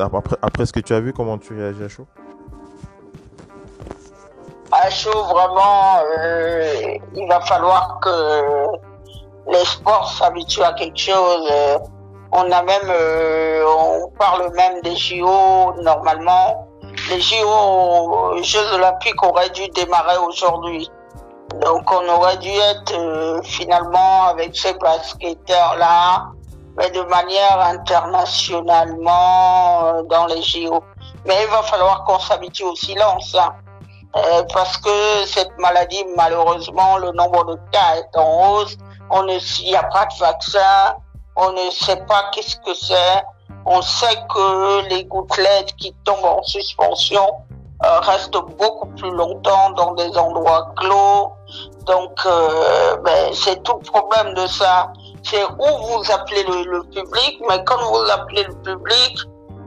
après, 0.00 0.36
après 0.42 0.66
ce 0.66 0.72
que 0.72 0.80
tu 0.80 0.92
as 0.92 1.00
vu, 1.00 1.12
comment 1.12 1.38
tu 1.38 1.54
réagis 1.54 1.82
à 1.82 1.88
chaud? 1.88 2.06
À 4.72 4.90
chaud, 4.90 5.24
vraiment, 5.24 6.00
il 7.14 7.28
va 7.28 7.40
falloir 7.42 8.00
que 8.02 8.66
les 9.50 9.64
sports 9.64 10.10
s'habituent 10.10 10.62
à 10.62 10.72
quelque 10.72 10.98
chose. 10.98 11.52
On 12.36 12.50
a 12.50 12.62
même, 12.62 12.90
euh, 12.90 13.64
on 13.78 14.08
parle 14.18 14.52
même 14.54 14.82
des 14.82 14.96
JO 14.96 15.72
normalement. 15.82 16.66
Les 17.08 17.20
JO, 17.20 18.42
Jeux 18.42 18.74
Olympiques 18.74 19.22
auraient 19.22 19.50
dû 19.50 19.68
démarrer 19.68 20.16
aujourd'hui. 20.16 20.90
Donc 21.60 21.82
on 21.92 22.08
aurait 22.08 22.38
dû 22.38 22.50
être 22.50 22.98
euh, 22.98 23.40
finalement 23.44 24.24
avec 24.24 24.56
ces 24.56 24.74
basketteurs-là, 24.74 26.32
mais 26.76 26.90
de 26.90 27.02
manière 27.02 27.60
internationalement 27.60 29.84
euh, 29.84 30.02
dans 30.02 30.26
les 30.26 30.42
JO. 30.42 30.82
Mais 31.26 31.36
il 31.40 31.46
va 31.50 31.62
falloir 31.62 32.04
qu'on 32.04 32.18
s'habitue 32.18 32.64
au 32.64 32.74
silence. 32.74 33.36
Hein. 33.38 33.52
Parce 34.52 34.76
que 34.78 35.26
cette 35.26 35.56
maladie, 35.58 36.04
malheureusement, 36.16 36.98
le 36.98 37.12
nombre 37.12 37.44
de 37.44 37.58
cas 37.72 37.96
est 37.96 38.16
en 38.16 38.52
hausse. 38.52 38.76
On 39.10 39.22
ne, 39.24 39.38
il 39.60 39.66
n'y 39.66 39.76
a 39.76 39.82
pas 39.84 40.06
de 40.06 40.18
vaccin 40.18 40.96
on 41.36 41.52
ne 41.52 41.70
sait 41.70 41.96
pas 42.06 42.30
qu'est-ce 42.32 42.56
que 42.56 42.74
c'est. 42.74 43.24
On 43.66 43.82
sait 43.82 44.16
que 44.32 44.88
les 44.88 45.04
gouttelettes 45.04 45.74
qui 45.76 45.92
tombent 46.04 46.24
en 46.24 46.42
suspension 46.42 47.26
euh, 47.84 48.00
restent 48.00 48.38
beaucoup 48.58 48.88
plus 48.96 49.10
longtemps 49.10 49.70
dans 49.70 49.94
des 49.94 50.16
endroits 50.16 50.72
clos. 50.76 51.32
Donc, 51.86 52.12
euh, 52.26 52.96
ben, 53.04 53.32
c'est 53.32 53.62
tout 53.62 53.78
le 53.82 53.90
problème 53.90 54.34
de 54.34 54.46
ça. 54.46 54.92
C'est 55.22 55.44
où 55.44 55.78
vous 55.82 56.12
appelez 56.12 56.44
le, 56.44 56.82
public, 56.84 57.40
mais 57.48 57.62
quand 57.64 57.82
vous 57.82 58.10
appelez 58.10 58.44
le 58.44 58.54
public, 58.56 59.18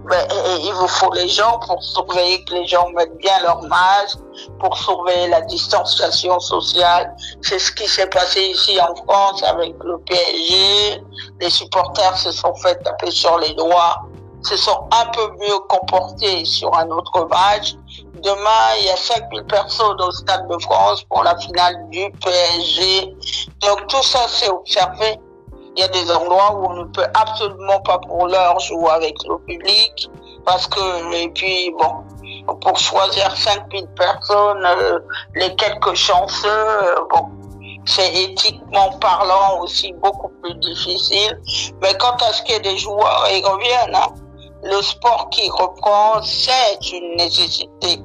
ben, 0.09 0.25
il 0.61 0.73
vous 0.73 0.87
faut 0.87 1.11
les 1.13 1.27
gens 1.27 1.59
pour 1.59 1.83
surveiller 1.83 2.43
que 2.45 2.53
les 2.53 2.65
gens 2.65 2.89
mettent 2.95 3.17
bien 3.17 3.39
leur 3.41 3.61
masque, 3.63 4.19
pour 4.59 4.77
surveiller 4.77 5.27
la 5.27 5.41
distanciation 5.41 6.39
sociale. 6.39 7.13
C'est 7.41 7.59
ce 7.59 7.71
qui 7.71 7.87
s'est 7.87 8.07
passé 8.07 8.41
ici 8.41 8.79
en 8.79 8.95
France 8.95 9.43
avec 9.43 9.75
le 9.83 9.97
PSG. 9.99 11.03
Les 11.41 11.49
supporters 11.49 12.17
se 12.17 12.31
sont 12.31 12.55
fait 12.55 12.75
taper 12.83 13.11
sur 13.11 13.37
les 13.39 13.53
doigts, 13.55 13.97
se 14.43 14.55
sont 14.55 14.87
un 14.91 15.05
peu 15.07 15.29
mieux 15.39 15.59
comportés 15.67 16.45
sur 16.45 16.73
un 16.75 16.89
autre 16.89 17.27
match. 17.29 17.75
Demain, 18.23 18.75
il 18.79 18.85
y 18.85 18.89
a 18.89 18.95
5000 18.95 19.43
personnes 19.43 20.01
au 20.01 20.11
Stade 20.11 20.47
de 20.47 20.57
France 20.59 21.03
pour 21.03 21.23
la 21.23 21.37
finale 21.37 21.75
du 21.89 22.09
PSG. 22.23 23.13
Donc 23.61 23.87
tout 23.87 24.03
ça, 24.03 24.25
c'est 24.27 24.49
observé 24.49 25.19
il 25.77 25.81
y 25.81 25.83
a 25.83 25.87
des 25.89 26.11
endroits 26.11 26.53
où 26.55 26.65
on 26.65 26.73
ne 26.73 26.83
peut 26.85 27.05
absolument 27.13 27.79
pas 27.81 27.99
pour 27.99 28.27
l'heure 28.27 28.59
jouer 28.59 28.89
avec 28.89 29.15
le 29.29 29.37
public 29.45 30.09
parce 30.43 30.67
que 30.67 31.13
et 31.15 31.29
puis 31.29 31.71
bon 31.77 32.55
pour 32.61 32.77
choisir 32.77 33.35
5000 33.35 33.87
personnes 33.89 34.65
euh, 34.65 34.99
les 35.35 35.55
quelques 35.55 35.93
chanceux 35.93 36.47
euh, 36.47 36.95
bon 37.11 37.29
c'est 37.85 38.11
éthiquement 38.23 38.91
parlant 38.99 39.61
aussi 39.61 39.93
beaucoup 39.93 40.29
plus 40.43 40.55
difficile. 40.55 41.39
Mais 41.81 41.93
quant 41.97 42.17
à 42.17 42.33
ce 42.33 42.41
qui 42.43 42.51
est 42.51 42.59
des 42.59 42.77
joueurs 42.77 43.27
ils 43.31 43.45
reviennent 43.45 43.95
hein, 43.95 44.13
le 44.63 44.81
sport 44.81 45.29
qui 45.29 45.49
reprend 45.49 46.21
c'est 46.23 46.91
une 46.91 47.15
nécessité 47.17 48.01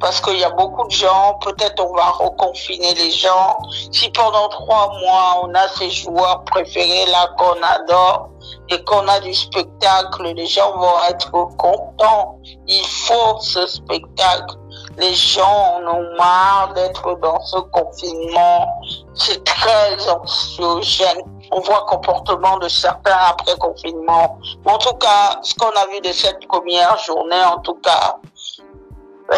parce 0.00 0.20
qu'il 0.20 0.38
y 0.38 0.44
a 0.44 0.50
beaucoup 0.50 0.86
de 0.86 0.92
gens, 0.92 1.38
peut-être 1.44 1.84
on 1.84 1.94
va 1.94 2.10
reconfiner 2.10 2.94
les 2.94 3.10
gens. 3.10 3.58
Si 3.92 4.10
pendant 4.10 4.48
trois 4.48 4.88
mois, 5.00 5.42
on 5.42 5.54
a 5.54 5.68
ces 5.68 5.90
joueurs 5.90 6.42
préférés 6.44 7.06
là 7.06 7.28
qu'on 7.38 7.62
adore 7.62 8.30
et 8.70 8.82
qu'on 8.84 9.06
a 9.06 9.20
du 9.20 9.34
spectacle, 9.34 10.22
les 10.22 10.46
gens 10.46 10.72
vont 10.78 11.04
être 11.08 11.30
contents. 11.30 12.38
Il 12.66 12.86
faut 12.86 13.38
ce 13.40 13.66
spectacle. 13.66 14.56
Les 14.96 15.14
gens 15.14 15.76
en 15.76 15.96
ont 15.96 16.16
marre 16.16 16.72
d'être 16.74 17.18
dans 17.20 17.40
ce 17.40 17.58
confinement. 17.58 18.68
C'est 19.14 19.44
très 19.44 20.08
anxiogène. 20.08 21.22
On 21.52 21.60
voit 21.60 21.84
le 21.86 21.96
comportement 21.96 22.58
de 22.58 22.68
certains 22.68 23.18
après 23.28 23.56
confinement. 23.58 24.38
En 24.64 24.78
tout 24.78 24.94
cas, 24.94 25.38
ce 25.42 25.54
qu'on 25.54 25.68
a 25.68 25.86
vu 25.92 26.00
de 26.00 26.12
cette 26.12 26.46
première 26.48 26.96
journée, 26.98 27.44
en 27.44 27.58
tout 27.58 27.78
cas, 27.82 28.16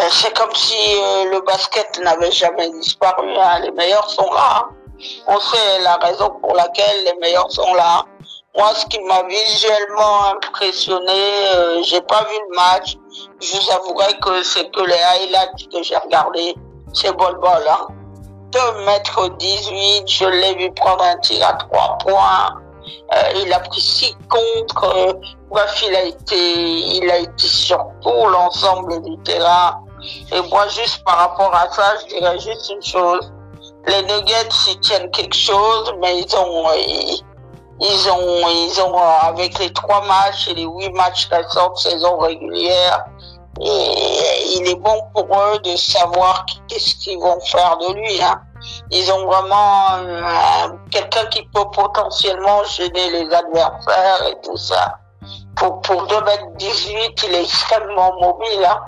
c'est 0.09 0.35
comme 0.35 0.53
si 0.55 0.75
euh, 0.75 1.31
le 1.31 1.41
basket 1.41 1.99
n'avait 2.03 2.31
jamais 2.31 2.69
disparu. 2.71 3.29
Hein. 3.37 3.59
Les 3.59 3.71
meilleurs 3.71 4.09
sont 4.09 4.31
là. 4.31 4.65
Hein. 4.65 4.69
On 5.27 5.39
sait 5.39 5.79
la 5.81 5.95
raison 5.97 6.29
pour 6.41 6.55
laquelle 6.55 7.03
les 7.05 7.13
meilleurs 7.21 7.51
sont 7.51 7.73
là. 7.73 8.05
Moi, 8.55 8.69
ce 8.75 8.85
qui 8.85 8.99
m'a 9.01 9.23
visuellement 9.23 10.25
impressionné, 10.35 11.47
euh, 11.55 11.81
j'ai 11.83 12.01
pas 12.01 12.23
vu 12.23 12.35
le 12.49 12.55
match. 12.55 12.95
Je 13.41 13.57
vous 13.57 13.71
avouerai 13.71 14.13
que 14.19 14.43
c'est 14.43 14.69
que 14.71 14.81
les 14.81 14.93
highlights 14.93 15.69
que 15.71 15.83
j'ai 15.83 15.97
regardés. 15.97 16.55
C'est 16.93 17.15
bol 17.15 17.35
bol. 17.39 17.63
Hein. 17.67 17.87
2 18.51 18.59
mètres 18.85 19.29
18, 19.37 20.07
je 20.07 20.25
l'ai 20.25 20.55
vu 20.55 20.71
prendre 20.73 21.03
un 21.03 21.17
tir 21.17 21.45
à 21.47 21.53
3 21.53 21.97
points. 22.05 22.61
il 23.35 23.51
a 23.51 23.59
pris 23.59 23.81
6 23.81 24.15
contre. 24.29 25.17
Il 25.85 25.95
a 25.95 26.03
été, 26.03 26.95
il 26.97 27.09
a 27.09 27.17
été 27.17 27.47
sur 27.47 27.85
tout 28.01 28.27
l'ensemble 28.27 29.01
du 29.01 29.17
terrain. 29.23 29.79
Et 30.31 30.41
moi, 30.49 30.67
juste 30.67 31.03
par 31.05 31.17
rapport 31.17 31.53
à 31.53 31.69
ça, 31.71 31.95
je 32.01 32.15
dirais 32.15 32.39
juste 32.39 32.69
une 32.69 32.83
chose. 32.83 33.31
Les 33.87 34.01
Nuggets, 34.03 34.49
ils 34.67 34.79
tiennent 34.79 35.11
quelque 35.11 35.35
chose, 35.35 35.93
mais 36.01 36.19
ils 36.19 36.35
ont, 36.35 36.65
ils, 37.79 38.09
ont, 38.09 38.47
ils 38.49 38.81
ont, 38.81 38.97
avec 39.21 39.59
les 39.59 39.71
trois 39.73 40.01
matchs 40.01 40.47
et 40.49 40.53
les 40.55 40.65
huit 40.65 40.91
matchs 40.91 41.29
de 41.29 41.37
saison 41.75 42.17
régulière, 42.17 43.05
et 43.61 44.55
il 44.55 44.67
est 44.67 44.75
bon 44.75 44.99
pour 45.13 45.27
eux 45.37 45.59
de 45.59 45.75
savoir 45.75 46.45
qu'est-ce 46.67 46.95
qu'ils 46.95 47.19
vont 47.19 47.39
faire 47.41 47.77
de 47.77 47.93
lui. 47.93 48.21
Hein. 48.21 48.41
Ils 48.89 49.11
ont 49.11 49.25
vraiment 49.25 49.95
euh, 49.97 50.69
quelqu'un 50.89 51.25
qui 51.27 51.43
peut 51.53 51.69
potentiellement 51.71 52.63
gêner 52.63 53.11
les 53.11 53.33
adversaires 53.33 54.27
et 54.27 54.37
tout 54.43 54.57
ça. 54.57 54.97
Pour, 55.55 55.81
pour 55.81 56.07
2m18, 56.07 57.25
il 57.25 57.35
est 57.35 57.41
extrêmement 57.41 58.13
mobile. 58.19 58.65
Hein. 58.65 58.79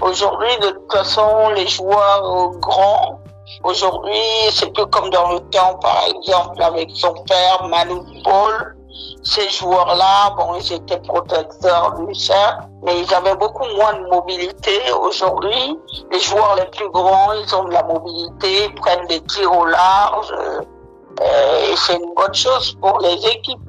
Aujourd'hui, 0.00 0.56
de 0.60 0.70
toute 0.70 0.92
façon, 0.92 1.50
les 1.50 1.66
joueurs 1.66 2.50
grands, 2.60 3.20
aujourd'hui, 3.64 4.20
c'est 4.50 4.72
plus 4.72 4.86
comme 4.86 5.10
dans 5.10 5.32
le 5.32 5.40
temps, 5.50 5.78
par 5.80 6.04
exemple, 6.08 6.62
avec 6.62 6.90
son 6.94 7.14
père, 7.28 7.64
Manu 7.68 8.00
Paul. 8.24 8.76
Ces 9.24 9.48
joueurs-là, 9.50 10.34
bon, 10.36 10.54
ils 10.56 10.72
étaient 10.74 11.00
protecteurs 11.00 11.94
du 12.00 12.14
sein, 12.14 12.58
mais 12.82 13.00
ils 13.00 13.14
avaient 13.14 13.36
beaucoup 13.36 13.66
moins 13.76 13.94
de 13.94 14.06
mobilité. 14.08 14.80
Aujourd'hui, 15.00 15.78
les 16.10 16.20
joueurs 16.20 16.56
les 16.56 16.66
plus 16.66 16.90
grands, 16.90 17.32
ils 17.32 17.54
ont 17.54 17.64
de 17.64 17.72
la 17.72 17.82
mobilité, 17.84 18.64
ils 18.66 18.74
prennent 18.74 19.06
des 19.06 19.20
tirs 19.22 19.56
au 19.56 19.64
large, 19.64 20.32
euh, 20.32 21.70
et 21.70 21.76
c'est 21.76 21.94
une 21.94 22.12
bonne 22.14 22.34
chose 22.34 22.76
pour 22.80 22.98
les 23.00 23.14
équipes. 23.26 23.60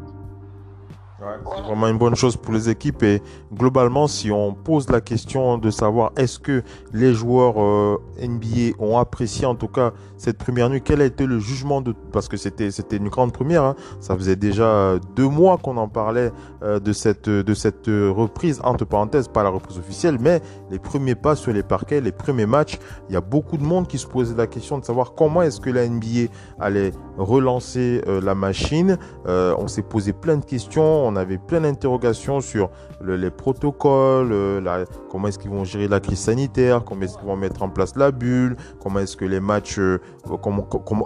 C'est 1.55 1.61
vraiment 1.61 1.87
une 1.87 1.97
bonne 1.97 2.15
chose 2.15 2.37
pour 2.37 2.53
les 2.53 2.69
équipes 2.69 3.03
et 3.03 3.21
globalement, 3.53 4.07
si 4.07 4.31
on 4.31 4.53
pose 4.53 4.89
la 4.89 5.01
question 5.01 5.57
de 5.57 5.69
savoir 5.69 6.11
est-ce 6.17 6.39
que 6.39 6.63
les 6.93 7.13
joueurs 7.13 7.61
euh, 7.61 7.97
NBA 8.21 8.75
ont 8.79 8.97
apprécié 8.97 9.45
en 9.45 9.55
tout 9.55 9.67
cas 9.67 9.93
cette 10.17 10.37
première 10.37 10.69
nuit, 10.69 10.81
quel 10.81 11.01
a 11.01 11.05
été 11.05 11.25
le 11.25 11.39
jugement 11.39 11.81
de 11.81 11.93
parce 12.11 12.27
que 12.27 12.37
c'était 12.37 12.69
une 12.95 13.09
grande 13.09 13.33
première, 13.33 13.63
hein. 13.63 13.75
ça 13.99 14.15
faisait 14.15 14.35
déjà 14.35 14.95
deux 15.15 15.27
mois 15.27 15.57
qu'on 15.57 15.77
en 15.77 15.87
parlait 15.87 16.31
euh, 16.63 16.79
de 16.79 16.93
cette 16.93 17.29
de 17.29 17.53
cette 17.53 17.87
reprise 17.87 18.61
entre 18.63 18.85
parenthèses, 18.85 19.27
pas 19.27 19.43
la 19.43 19.49
reprise 19.49 19.77
officielle, 19.77 20.17
mais 20.19 20.41
les 20.71 20.79
premiers 20.79 21.15
pas 21.15 21.35
sur 21.35 21.51
les 21.51 21.63
parquets, 21.63 22.01
les 22.01 22.11
premiers 22.11 22.45
matchs, 22.45 22.79
il 23.09 23.13
y 23.13 23.17
a 23.17 23.21
beaucoup 23.21 23.57
de 23.57 23.63
monde 23.63 23.87
qui 23.87 23.97
se 23.97 24.07
posait 24.07 24.35
la 24.35 24.47
question 24.47 24.77
de 24.77 24.85
savoir 24.85 25.13
comment 25.13 25.41
est-ce 25.41 25.59
que 25.59 25.69
la 25.69 25.87
NBA 25.87 26.31
allait 26.59 26.91
relancer 27.17 28.01
euh, 28.07 28.21
la 28.21 28.35
machine. 28.35 28.97
on 29.25 29.67
s'est 29.67 29.81
posé 29.83 30.13
plein 30.13 30.37
de 30.37 30.45
questions, 30.45 31.05
on 31.05 31.15
avait 31.15 31.37
plein 31.37 31.61
d'interrogations 31.61 32.41
sur 32.41 32.69
le, 33.01 33.15
les 33.15 33.31
protocoles, 33.43 34.31
euh, 34.31 34.85
comment 35.11 35.27
est-ce 35.27 35.37
qu'ils 35.37 35.51
vont 35.51 35.65
gérer 35.65 35.89
la 35.89 35.99
crise 35.99 36.19
sanitaire, 36.19 36.85
comment 36.85 37.01
est-ce 37.01 37.17
qu'ils 37.17 37.27
vont 37.27 37.35
mettre 37.35 37.61
en 37.61 37.67
place 37.67 37.93
la 37.97 38.11
bulle, 38.11 38.55
comment 38.81 38.99
est-ce 38.99 39.17
que 39.17 39.25
les 39.25 39.41
matchs, 39.41 39.79
euh, 39.79 39.99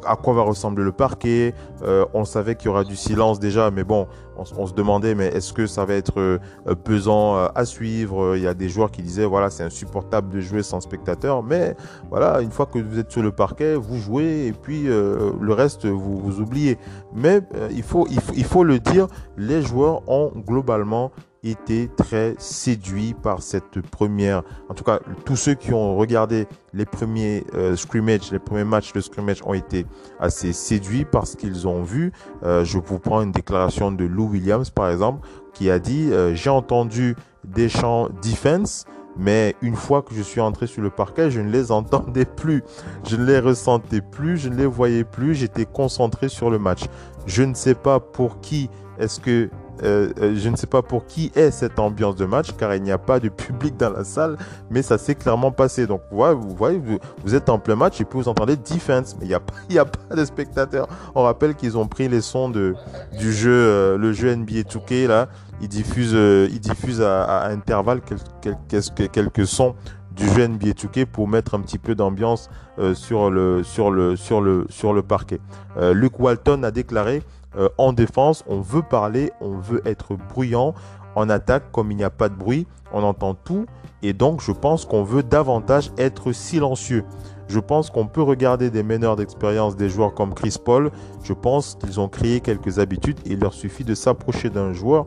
à 0.05 0.15
quoi 0.15 0.33
va 0.35 0.43
ressembler 0.43 0.83
le 0.83 0.91
parquet. 0.91 1.55
Euh, 1.81 2.05
on 2.13 2.25
savait 2.25 2.53
qu'il 2.53 2.67
y 2.67 2.69
aura 2.69 2.83
du 2.83 2.95
silence 2.95 3.39
déjà, 3.39 3.71
mais 3.71 3.83
bon, 3.83 4.05
on, 4.37 4.67
se 4.67 4.73
demandait, 4.75 5.15
mais 5.15 5.29
est-ce 5.29 5.51
que 5.51 5.65
ça 5.65 5.83
va 5.83 5.95
être 5.95 6.39
pesant 6.83 7.35
à 7.55 7.65
suivre? 7.65 8.35
Il 8.35 8.43
y 8.43 8.47
a 8.47 8.53
des 8.53 8.69
joueurs 8.69 8.91
qui 8.91 9.01
disaient, 9.01 9.25
voilà, 9.25 9.49
c'est 9.49 9.63
insupportable 9.63 10.29
de 10.31 10.39
jouer 10.39 10.61
sans 10.61 10.79
spectateur, 10.79 11.41
mais 11.41 11.75
voilà, 12.11 12.41
une 12.41 12.51
fois 12.51 12.67
que 12.67 12.77
vous 12.77 12.99
êtes 12.99 13.09
sur 13.09 13.23
le 13.23 13.31
parquet, 13.31 13.73
vous 13.73 13.97
jouez 13.97 14.45
et 14.45 14.53
puis 14.53 14.83
le 14.83 15.53
reste, 15.53 15.87
vous, 15.87 16.19
vous 16.19 16.39
oubliez. 16.39 16.77
Mais 17.15 17.41
il, 17.71 17.81
faut, 17.81 18.05
il, 18.11 18.21
faut, 18.21 18.33
il 18.35 18.45
faut 18.45 18.63
le 18.63 18.77
dire, 18.77 19.07
les 19.37 19.63
joueurs 19.63 20.07
ont 20.07 20.31
globalement 20.45 21.11
été 21.51 21.89
très 21.95 22.35
séduits 22.37 23.13
par 23.13 23.41
cette 23.41 23.81
première. 23.81 24.43
En 24.69 24.73
tout 24.73 24.83
cas, 24.83 24.99
tous 25.25 25.35
ceux 25.35 25.53
qui 25.53 25.73
ont 25.73 25.95
regardé 25.95 26.47
les 26.73 26.85
premiers 26.85 27.43
euh, 27.53 27.75
scrimmages, 27.75 28.31
les 28.31 28.39
premiers 28.39 28.63
matchs 28.63 28.93
de 28.93 29.01
scrimmage 29.01 29.41
ont 29.45 29.53
été 29.53 29.85
assez 30.19 30.53
séduits 30.53 31.05
par 31.05 31.27
ce 31.27 31.35
qu'ils 31.35 31.67
ont 31.67 31.83
vu. 31.83 32.11
Euh, 32.43 32.63
je 32.63 32.77
vous 32.77 32.99
prends 32.99 33.21
une 33.21 33.31
déclaration 33.31 33.91
de 33.91 34.05
Lou 34.05 34.29
Williams, 34.29 34.69
par 34.69 34.89
exemple, 34.89 35.27
qui 35.53 35.69
a 35.69 35.79
dit 35.79 36.09
euh, 36.11 36.35
J'ai 36.35 36.49
entendu 36.49 37.15
des 37.43 37.69
chants 37.69 38.09
defense, 38.21 38.85
mais 39.17 39.55
une 39.61 39.75
fois 39.75 40.01
que 40.01 40.13
je 40.13 40.21
suis 40.21 40.41
entré 40.41 40.67
sur 40.67 40.81
le 40.81 40.89
parquet, 40.89 41.31
je 41.31 41.41
ne 41.41 41.49
les 41.49 41.71
entendais 41.71 42.25
plus. 42.25 42.63
Je 43.07 43.15
ne 43.15 43.25
les 43.25 43.39
ressentais 43.39 44.01
plus, 44.01 44.37
je 44.37 44.49
ne 44.49 44.55
les 44.55 44.65
voyais 44.65 45.03
plus. 45.03 45.33
J'étais 45.33 45.65
concentré 45.65 46.29
sur 46.29 46.49
le 46.49 46.59
match. 46.59 46.83
Je 47.25 47.43
ne 47.43 47.53
sais 47.53 47.75
pas 47.75 47.99
pour 47.99 48.39
qui 48.41 48.69
est-ce 48.99 49.19
que 49.19 49.49
euh, 49.83 50.11
euh, 50.19 50.35
je 50.35 50.49
ne 50.49 50.55
sais 50.55 50.67
pas 50.67 50.81
pour 50.81 51.05
qui 51.05 51.31
est 51.35 51.51
cette 51.51 51.79
ambiance 51.79 52.15
de 52.15 52.25
match, 52.25 52.51
car 52.57 52.73
il 52.75 52.83
n'y 52.83 52.91
a 52.91 52.97
pas 52.97 53.19
de 53.19 53.29
public 53.29 53.77
dans 53.77 53.91
la 53.91 54.03
salle, 54.03 54.37
mais 54.69 54.81
ça 54.81 54.97
s'est 54.97 55.15
clairement 55.15 55.51
passé. 55.51 55.87
Donc, 55.87 56.01
vous 56.11 56.55
voyez, 56.55 56.81
vous, 57.23 57.35
êtes 57.35 57.49
en 57.49 57.59
plein 57.59 57.75
match 57.75 58.01
et 58.01 58.05
puis 58.05 58.19
vous 58.19 58.27
entendez 58.27 58.55
defense, 58.55 59.15
mais 59.19 59.25
il 59.25 59.29
n'y 59.69 59.77
a, 59.79 59.85
pas, 59.85 60.15
de 60.15 60.25
spectateurs. 60.25 60.87
On 61.15 61.23
rappelle 61.23 61.55
qu'ils 61.55 61.77
ont 61.77 61.87
pris 61.87 62.07
les 62.07 62.21
sons 62.21 62.49
du 62.49 62.73
jeu, 63.19 63.51
euh, 63.51 63.97
le 63.97 64.13
jeu 64.13 64.35
NBA 64.35 64.61
2K, 64.61 65.07
là. 65.07 65.27
Ils 65.59 65.67
diffusent, 65.67 66.13
ils 66.13 66.59
diffusent 66.59 67.01
à, 67.01 67.23
à 67.23 67.49
intervalles 67.49 68.01
quelques, 68.41 69.47
sons 69.47 69.73
du 70.11 70.27
jeu 70.29 70.47
NBA 70.47 70.69
2K 70.69 71.07
pour 71.07 71.27
mettre 71.27 71.55
un 71.55 71.61
petit 71.61 71.79
peu 71.79 71.95
d'ambiance 71.95 72.47
sur 72.93 73.31
le 73.31 75.01
parquet. 75.01 75.39
Luke 75.93 76.19
Walton 76.19 76.61
a 76.61 76.69
déclaré 76.69 77.23
euh, 77.57 77.69
en 77.77 77.93
défense, 77.93 78.43
on 78.47 78.61
veut 78.61 78.81
parler, 78.81 79.31
on 79.41 79.57
veut 79.57 79.81
être 79.85 80.15
bruyant. 80.15 80.73
En 81.15 81.29
attaque, 81.29 81.71
comme 81.71 81.91
il 81.91 81.97
n'y 81.97 82.03
a 82.03 82.11
pas 82.11 82.29
de 82.29 82.35
bruit, 82.35 82.67
on 82.93 83.01
entend 83.01 83.33
tout. 83.33 83.65
Et 84.03 84.13
donc, 84.13 84.41
je 84.41 84.51
pense 84.51 84.85
qu'on 84.85 85.03
veut 85.03 85.23
davantage 85.23 85.91
être 85.97 86.31
silencieux. 86.31 87.03
Je 87.47 87.59
pense 87.59 87.89
qu'on 87.89 88.07
peut 88.07 88.21
regarder 88.21 88.69
des 88.69 88.83
meneurs 88.83 89.15
d'expérience 89.15 89.75
des 89.75 89.89
joueurs 89.89 90.13
comme 90.13 90.33
Chris 90.33 90.57
Paul. 90.63 90.91
Je 91.23 91.33
pense 91.33 91.75
qu'ils 91.75 91.99
ont 91.99 92.09
créé 92.09 92.41
quelques 92.41 92.79
habitudes 92.79 93.19
il 93.25 93.39
leur 93.39 93.53
suffit 93.53 93.83
de 93.83 93.95
s'approcher 93.95 94.49
d'un 94.49 94.73
joueur 94.73 95.05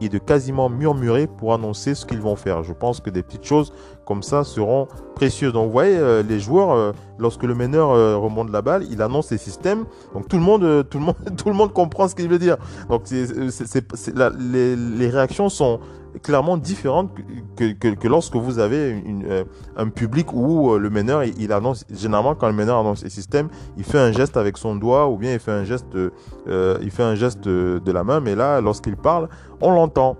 et 0.00 0.08
de 0.08 0.18
quasiment 0.18 0.68
murmurer 0.68 1.26
pour 1.26 1.54
annoncer 1.54 1.94
ce 1.94 2.06
qu'ils 2.06 2.20
vont 2.20 2.36
faire. 2.36 2.62
Je 2.62 2.72
pense 2.72 3.00
que 3.00 3.10
des 3.10 3.22
petites 3.22 3.44
choses 3.44 3.72
comme 4.04 4.22
ça 4.22 4.44
seront 4.44 4.88
précieuses. 5.14 5.52
Donc 5.52 5.66
vous 5.66 5.72
voyez, 5.72 5.96
euh, 5.96 6.22
les 6.22 6.40
joueurs, 6.40 6.72
euh, 6.72 6.92
lorsque 7.18 7.42
le 7.42 7.54
meneur 7.54 7.90
euh, 7.90 8.16
remonte 8.16 8.50
la 8.50 8.62
balle, 8.62 8.84
il 8.90 9.02
annonce 9.02 9.28
ses 9.28 9.38
systèmes. 9.38 9.84
Donc 10.14 10.28
tout 10.28 10.36
le 10.36 10.42
monde, 10.42 10.88
tout 10.88 10.98
le 10.98 11.04
monde, 11.04 11.16
tout 11.36 11.48
le 11.48 11.54
monde 11.54 11.72
comprend 11.72 12.08
ce 12.08 12.14
qu'il 12.14 12.28
veut 12.28 12.38
dire. 12.38 12.56
Donc 12.88 13.10
les, 13.10 14.76
les 14.76 15.08
réactions 15.08 15.48
sont 15.48 15.80
clairement 16.22 16.56
différente 16.56 17.10
que, 17.56 17.72
que, 17.72 17.88
que, 17.94 18.08
lorsque 18.08 18.36
vous 18.36 18.58
avez 18.58 19.02
euh, 19.24 19.44
un 19.76 19.88
public 19.88 20.32
où 20.32 20.72
euh, 20.72 20.78
le 20.78 20.90
meneur 20.90 21.24
il, 21.24 21.52
annonce 21.52 21.84
généralement 21.90 22.34
quand 22.34 22.48
le 22.48 22.54
meneur 22.54 22.78
annonce 22.78 23.02
le 23.02 23.10
système 23.10 23.48
il 23.76 23.84
fait 23.84 23.98
un 23.98 24.12
geste 24.12 24.36
avec 24.36 24.56
son 24.56 24.74
doigt 24.76 25.08
ou 25.08 25.16
bien 25.16 25.32
il 25.32 25.38
fait 25.38 25.52
un 25.52 25.64
geste 25.64 25.94
euh, 25.94 26.78
il 26.82 26.90
fait 26.90 27.02
un 27.02 27.14
geste 27.14 27.40
de, 27.40 27.92
la 27.92 28.04
main 28.04 28.20
mais 28.20 28.34
là 28.34 28.60
lorsqu'il 28.60 28.96
parle 28.96 29.28
on 29.60 29.70
l'entend. 29.72 30.16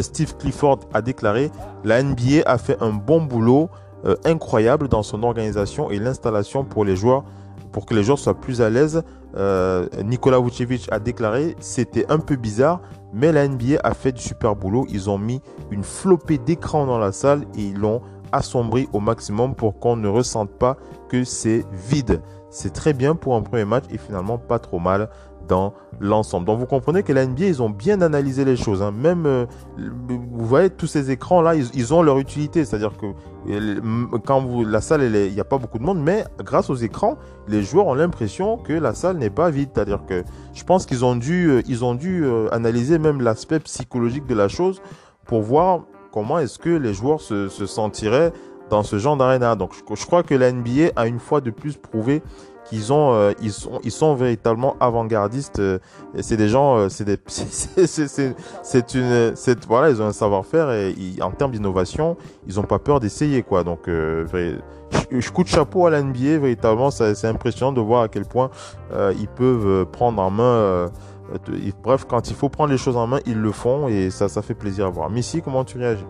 Steve 0.00 0.36
Clifford 0.38 0.80
a 0.94 1.02
déclaré 1.02 1.50
la 1.84 2.02
NBA 2.02 2.42
a 2.46 2.56
fait 2.56 2.80
un 2.80 2.90
bon 2.90 3.20
boulot 3.20 3.68
incroyable 4.24 4.88
dans 4.88 5.02
son 5.02 5.22
organisation 5.22 5.90
et 5.90 5.98
l'installation 5.98 6.64
pour 6.64 6.86
les 6.86 6.96
joueurs 6.96 7.24
pour 7.70 7.84
que 7.84 7.92
les 7.92 8.02
joueurs 8.02 8.18
soient 8.18 8.40
plus 8.40 8.62
à 8.62 8.70
l'aise 8.70 9.02
euh, 9.36 9.86
Nikola 10.04 10.38
Vucevic 10.38 10.88
a 10.92 10.98
déclaré 10.98 11.56
c'était 11.60 12.10
un 12.10 12.18
peu 12.18 12.36
bizarre, 12.36 12.80
mais 13.12 13.32
la 13.32 13.48
NBA 13.48 13.80
a 13.82 13.94
fait 13.94 14.12
du 14.12 14.20
super 14.20 14.56
boulot. 14.56 14.86
Ils 14.88 15.10
ont 15.10 15.18
mis 15.18 15.40
une 15.70 15.82
flopée 15.82 16.38
d'écran 16.38 16.86
dans 16.86 16.98
la 16.98 17.12
salle 17.12 17.42
et 17.56 17.62
ils 17.62 17.78
l'ont 17.78 18.00
assombri 18.32 18.88
au 18.92 19.00
maximum 19.00 19.54
pour 19.54 19.78
qu'on 19.78 19.96
ne 19.96 20.08
ressente 20.08 20.50
pas 20.50 20.76
que 21.08 21.24
c'est 21.24 21.64
vide. 21.72 22.20
C'est 22.50 22.72
très 22.72 22.92
bien 22.92 23.14
pour 23.14 23.34
un 23.34 23.42
premier 23.42 23.64
match 23.64 23.84
et 23.90 23.98
finalement 23.98 24.38
pas 24.38 24.58
trop 24.58 24.78
mal 24.78 25.08
dans 25.48 25.74
l'ensemble. 26.00 26.46
Donc 26.46 26.58
vous 26.58 26.66
comprenez 26.66 27.02
que 27.02 27.12
la 27.12 27.26
NBA, 27.26 27.44
ils 27.44 27.62
ont 27.62 27.70
bien 27.70 28.00
analysé 28.00 28.44
les 28.44 28.56
choses. 28.56 28.82
Hein. 28.82 28.92
Même, 28.92 29.26
euh, 29.26 29.46
vous 29.78 30.46
voyez, 30.46 30.70
tous 30.70 30.86
ces 30.86 31.10
écrans-là, 31.10 31.54
ils, 31.54 31.94
ont 31.94 32.02
leur 32.02 32.18
utilité. 32.18 32.64
C'est-à-dire 32.64 32.92
que 32.96 33.06
euh, 33.50 34.06
quand 34.24 34.44
la 34.66 34.80
salle, 34.80 35.02
il 35.02 35.32
n'y 35.32 35.40
a 35.40 35.44
pas 35.44 35.58
beaucoup 35.58 35.78
de 35.78 35.84
monde, 35.84 36.00
mais 36.02 36.24
grâce 36.38 36.70
aux 36.70 36.74
écrans, 36.74 37.16
les 37.48 37.62
joueurs 37.62 37.86
ont 37.86 37.94
l'impression 37.94 38.56
que 38.56 38.72
la 38.72 38.94
salle 38.94 39.18
n'est 39.18 39.30
pas 39.30 39.50
vide. 39.50 39.70
C'est-à-dire 39.74 40.04
que 40.06 40.24
je 40.52 40.64
pense 40.64 40.86
qu'ils 40.86 41.04
ont 41.04 41.16
dû, 41.16 41.50
euh, 41.50 41.62
ils 41.66 41.84
ont 41.84 41.94
dû 41.94 42.24
analyser 42.50 42.98
même 42.98 43.20
l'aspect 43.20 43.60
psychologique 43.60 44.26
de 44.26 44.34
la 44.34 44.48
chose 44.48 44.80
pour 45.24 45.42
voir 45.42 45.82
comment 46.12 46.38
est-ce 46.38 46.58
que 46.58 46.70
les 46.70 46.94
joueurs 46.94 47.20
se, 47.20 47.48
se 47.48 47.66
sentiraient 47.66 48.32
dans 48.70 48.82
ce 48.82 48.98
genre 48.98 49.16
d'aréna. 49.16 49.56
Donc 49.56 49.72
je, 49.74 49.94
je 49.94 50.06
crois 50.06 50.22
que 50.22 50.34
la 50.34 50.52
NBA 50.52 50.90
a 50.96 51.06
une 51.06 51.18
fois 51.18 51.40
de 51.40 51.50
plus 51.50 51.76
prouvé 51.76 52.22
qu'ils 52.64 52.92
ont, 52.92 53.14
euh, 53.14 53.32
ils 53.40 53.52
sont, 53.52 53.80
ils 53.84 53.90
sont 53.90 54.14
véritablement 54.14 54.76
avant-gardistes. 54.80 55.58
Euh, 55.58 55.78
c'est 56.20 56.36
des 56.36 56.48
gens, 56.48 56.78
euh, 56.78 56.88
c'est 56.88 58.34
c'est 58.62 58.94
une, 58.94 59.36
c'est 59.36 59.64
voilà, 59.66 59.90
ils 59.90 60.02
ont 60.02 60.06
un 60.06 60.12
savoir-faire 60.12 60.70
et 60.72 60.94
en 61.20 61.30
termes 61.30 61.52
d'innovation, 61.52 62.16
ils 62.46 62.58
ont 62.58 62.64
pas 62.64 62.78
peur 62.78 63.00
d'essayer 63.00 63.42
quoi. 63.42 63.64
Donc, 63.64 63.82
je, 63.86 64.56
je 65.10 65.30
coup 65.30 65.42
de 65.42 65.48
chapeau 65.48 65.86
à 65.86 65.90
la 65.90 66.02
NBA, 66.02 66.38
véritablement, 66.38 66.90
c'est 66.90 67.26
impressionnant 67.26 67.72
de 67.72 67.80
voir 67.80 68.02
à 68.02 68.08
quel 68.08 68.24
point 68.24 68.50
ils 68.92 69.28
peuvent 69.28 69.86
prendre 69.86 70.20
en 70.22 70.30
main. 70.30 70.90
bref, 71.82 72.04
quand 72.08 72.28
il 72.30 72.36
faut 72.36 72.48
prendre 72.48 72.70
les 72.70 72.78
choses 72.78 72.96
en 72.96 73.06
main, 73.06 73.20
ils 73.26 73.40
le 73.40 73.52
font 73.52 73.88
et 73.88 74.10
ça, 74.10 74.28
ça 74.28 74.42
fait 74.42 74.54
plaisir 74.54 74.86
à 74.86 74.90
voir. 74.90 75.10
Missy, 75.10 75.42
comment 75.42 75.64
tu 75.64 75.78
réagis? 75.78 76.06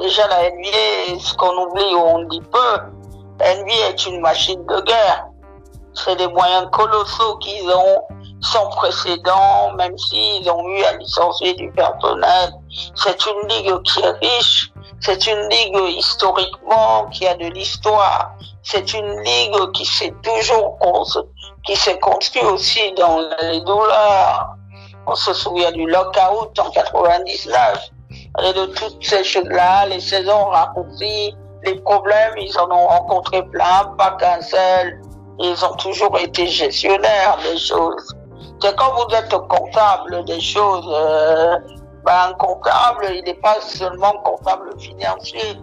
Déjà 0.00 0.28
la 0.28 0.50
NBA, 0.50 1.18
ce 1.18 1.34
qu'on 1.34 1.66
oublie 1.66 1.94
ou 1.94 1.98
on 1.98 2.24
dit 2.24 2.42
peu, 2.52 3.03
NBA 3.40 3.88
est 3.90 4.06
une 4.06 4.20
machine 4.20 4.64
de 4.66 4.80
guerre. 4.82 5.26
C'est 5.94 6.16
des 6.16 6.28
moyens 6.28 6.68
colossaux 6.72 7.36
qu'ils 7.38 7.68
ont 7.68 8.02
sans 8.40 8.68
précédent, 8.70 9.72
même 9.76 9.96
s'ils 9.96 10.48
ont 10.50 10.68
eu 10.68 10.82
à 10.84 10.96
licencier 10.96 11.54
du 11.54 11.70
personnel. 11.72 12.52
C'est 12.94 13.26
une 13.26 13.48
ligue 13.48 13.82
qui 13.82 14.00
est 14.00 14.26
riche. 14.26 14.70
C'est 15.00 15.26
une 15.26 15.48
ligue 15.48 15.96
historiquement 15.96 17.06
qui 17.10 17.26
a 17.26 17.34
de 17.34 17.46
l'histoire. 17.46 18.32
C'est 18.62 18.92
une 18.94 19.20
ligue 19.22 19.72
qui 19.72 19.84
s'est 19.84 20.14
toujours 20.22 20.78
qui 21.64 21.76
s'est 21.76 21.98
construite 21.98 22.44
aussi 22.44 22.92
dans 22.92 23.20
les 23.42 23.60
douleurs. 23.62 24.56
On 25.06 25.14
se 25.14 25.32
souvient 25.32 25.72
du 25.72 25.86
lockout 25.86 26.58
en 26.58 26.70
99 26.70 27.90
et 28.42 28.52
de 28.52 28.66
toutes 28.66 29.04
ces 29.04 29.24
choses-là, 29.24 29.86
les 29.86 30.00
saisons 30.00 30.46
raccourcies, 30.46 31.34
les 31.64 31.74
problèmes, 31.80 32.34
ils 32.36 32.58
en 32.58 32.70
ont 32.70 32.86
rencontré 32.86 33.42
plein, 33.44 33.94
pas 33.98 34.16
qu'un 34.18 34.40
seul. 34.40 35.00
Ils 35.38 35.64
ont 35.64 35.74
toujours 35.76 36.18
été 36.18 36.46
gestionnaires 36.46 37.36
des 37.42 37.58
choses. 37.58 38.14
C'est 38.62 38.74
quand 38.76 38.92
vous 38.94 39.14
êtes 39.14 39.36
comptable 39.48 40.24
des 40.24 40.40
choses, 40.40 40.88
euh, 40.88 41.58
ben, 42.04 42.30
un 42.30 42.32
comptable, 42.34 43.06
il 43.14 43.24
n'est 43.24 43.34
pas 43.34 43.60
seulement 43.60 44.12
comptable 44.24 44.78
financier. 44.78 45.58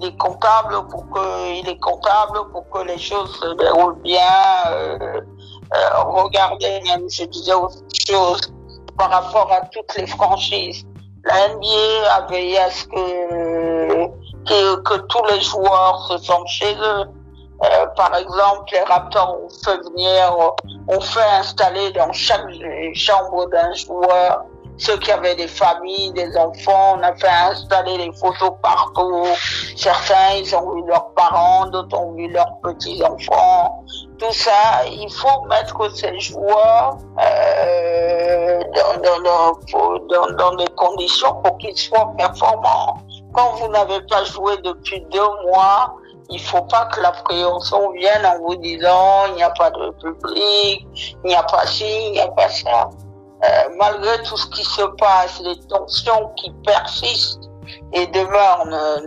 Il 0.00 0.08
est 0.08 0.16
comptable 0.18 0.86
pour 0.88 1.08
que, 1.10 1.60
il 1.60 1.68
est 1.68 1.78
comptable 1.78 2.50
pour 2.50 2.68
que 2.70 2.86
les 2.86 2.98
choses 2.98 3.38
se 3.40 3.54
déroulent 3.54 4.00
bien. 4.02 4.20
Euh, 4.70 5.20
euh, 5.74 6.02
regardez, 6.06 6.80
je 7.08 7.24
disais 7.24 7.54
autre 7.54 7.78
chose 8.06 8.52
par 8.98 9.10
rapport 9.10 9.50
à 9.52 9.60
toutes 9.66 9.96
les 9.96 10.06
franchises. 10.06 10.84
La 11.24 11.48
NBA 11.54 12.12
a 12.16 12.26
veillé 12.28 12.58
à 12.58 12.70
ce 12.70 12.84
que 12.86 13.71
que, 14.46 14.76
que 14.82 14.94
tous 14.94 15.24
les 15.30 15.40
joueurs 15.40 16.06
se 16.08 16.18
sentent 16.18 16.48
chez 16.48 16.74
eux. 16.74 17.04
Euh, 17.64 17.86
par 17.96 18.14
exemple, 18.16 18.64
les 18.72 18.80
Raptors 18.80 19.38
ont 19.44 19.48
fait 19.64 19.78
venir, 19.90 20.36
ont 20.88 21.00
fait 21.00 21.30
installer 21.38 21.92
dans 21.92 22.12
chaque 22.12 22.46
chambre 22.94 23.48
d'un 23.50 23.72
joueur 23.74 24.44
ceux 24.78 24.96
qui 24.98 25.12
avaient 25.12 25.34
des 25.36 25.46
familles, 25.46 26.12
des 26.12 26.36
enfants, 26.36 26.96
on 26.98 27.02
a 27.02 27.14
fait 27.14 27.28
installer 27.28 27.98
les 27.98 28.12
photos 28.12 28.52
partout. 28.62 29.26
Certains, 29.76 30.34
ils 30.38 30.54
ont 30.56 30.74
vu 30.74 30.82
leurs 30.88 31.12
parents, 31.14 31.66
d'autres 31.66 31.96
ont 31.98 32.12
vu 32.12 32.28
leurs 32.28 32.58
petits-enfants. 32.62 33.84
Tout 34.18 34.32
ça, 34.32 34.84
il 34.86 35.12
faut 35.12 35.42
mettre 35.46 35.94
ces 35.94 36.18
joueurs 36.18 36.96
euh, 37.20 38.60
dans, 38.74 39.20
dans, 39.22 39.98
dans, 40.08 40.34
dans 40.34 40.56
des 40.56 40.68
conditions 40.76 41.34
pour 41.42 41.58
qu'ils 41.58 41.76
soient 41.76 42.12
performants 42.16 42.96
quand 43.32 43.54
vous 43.56 43.68
n'avez 43.68 44.00
pas 44.02 44.24
joué 44.24 44.56
depuis 44.58 45.00
deux 45.10 45.30
mois, 45.46 45.96
il 46.30 46.40
faut 46.40 46.62
pas 46.62 46.86
que 46.86 47.00
l'appréhension 47.00 47.90
vienne 47.92 48.24
en 48.24 48.38
vous 48.38 48.56
disant 48.56 49.26
il 49.28 49.34
n'y 49.34 49.42
a 49.42 49.50
pas 49.50 49.70
de 49.70 49.90
public, 49.90 50.86
il 50.94 51.28
n'y 51.28 51.34
a 51.34 51.42
pas 51.42 51.66
ci, 51.66 52.06
il 52.06 52.12
n'y 52.12 52.20
a 52.20 52.28
pas 52.28 52.48
ça. 52.48 52.90
Euh, 53.44 53.48
malgré 53.76 54.22
tout 54.22 54.36
ce 54.36 54.46
qui 54.48 54.64
se 54.64 54.82
passe, 54.98 55.40
les 55.40 55.58
tensions 55.66 56.28
qui 56.36 56.50
persistent 56.64 57.50
et 57.92 58.06
demeurent, 58.06 58.64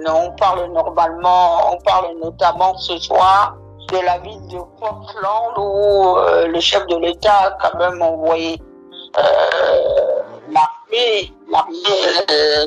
on 0.08 0.32
parle 0.32 0.72
normalement, 0.72 1.74
on 1.74 1.78
parle 1.78 2.18
notamment 2.22 2.78
ce 2.78 2.98
soir 2.98 3.56
de 3.92 3.98
la 4.00 4.18
ville 4.20 4.46
de 4.48 4.60
Portland 4.80 5.58
où 5.58 6.18
euh, 6.18 6.48
le 6.48 6.60
chef 6.60 6.86
de 6.88 6.98
l'État 6.98 7.34
a 7.34 7.52
quand 7.52 7.78
même 7.78 8.02
envoyé 8.02 8.60
euh, 9.18 10.22
l'armée 10.52 11.32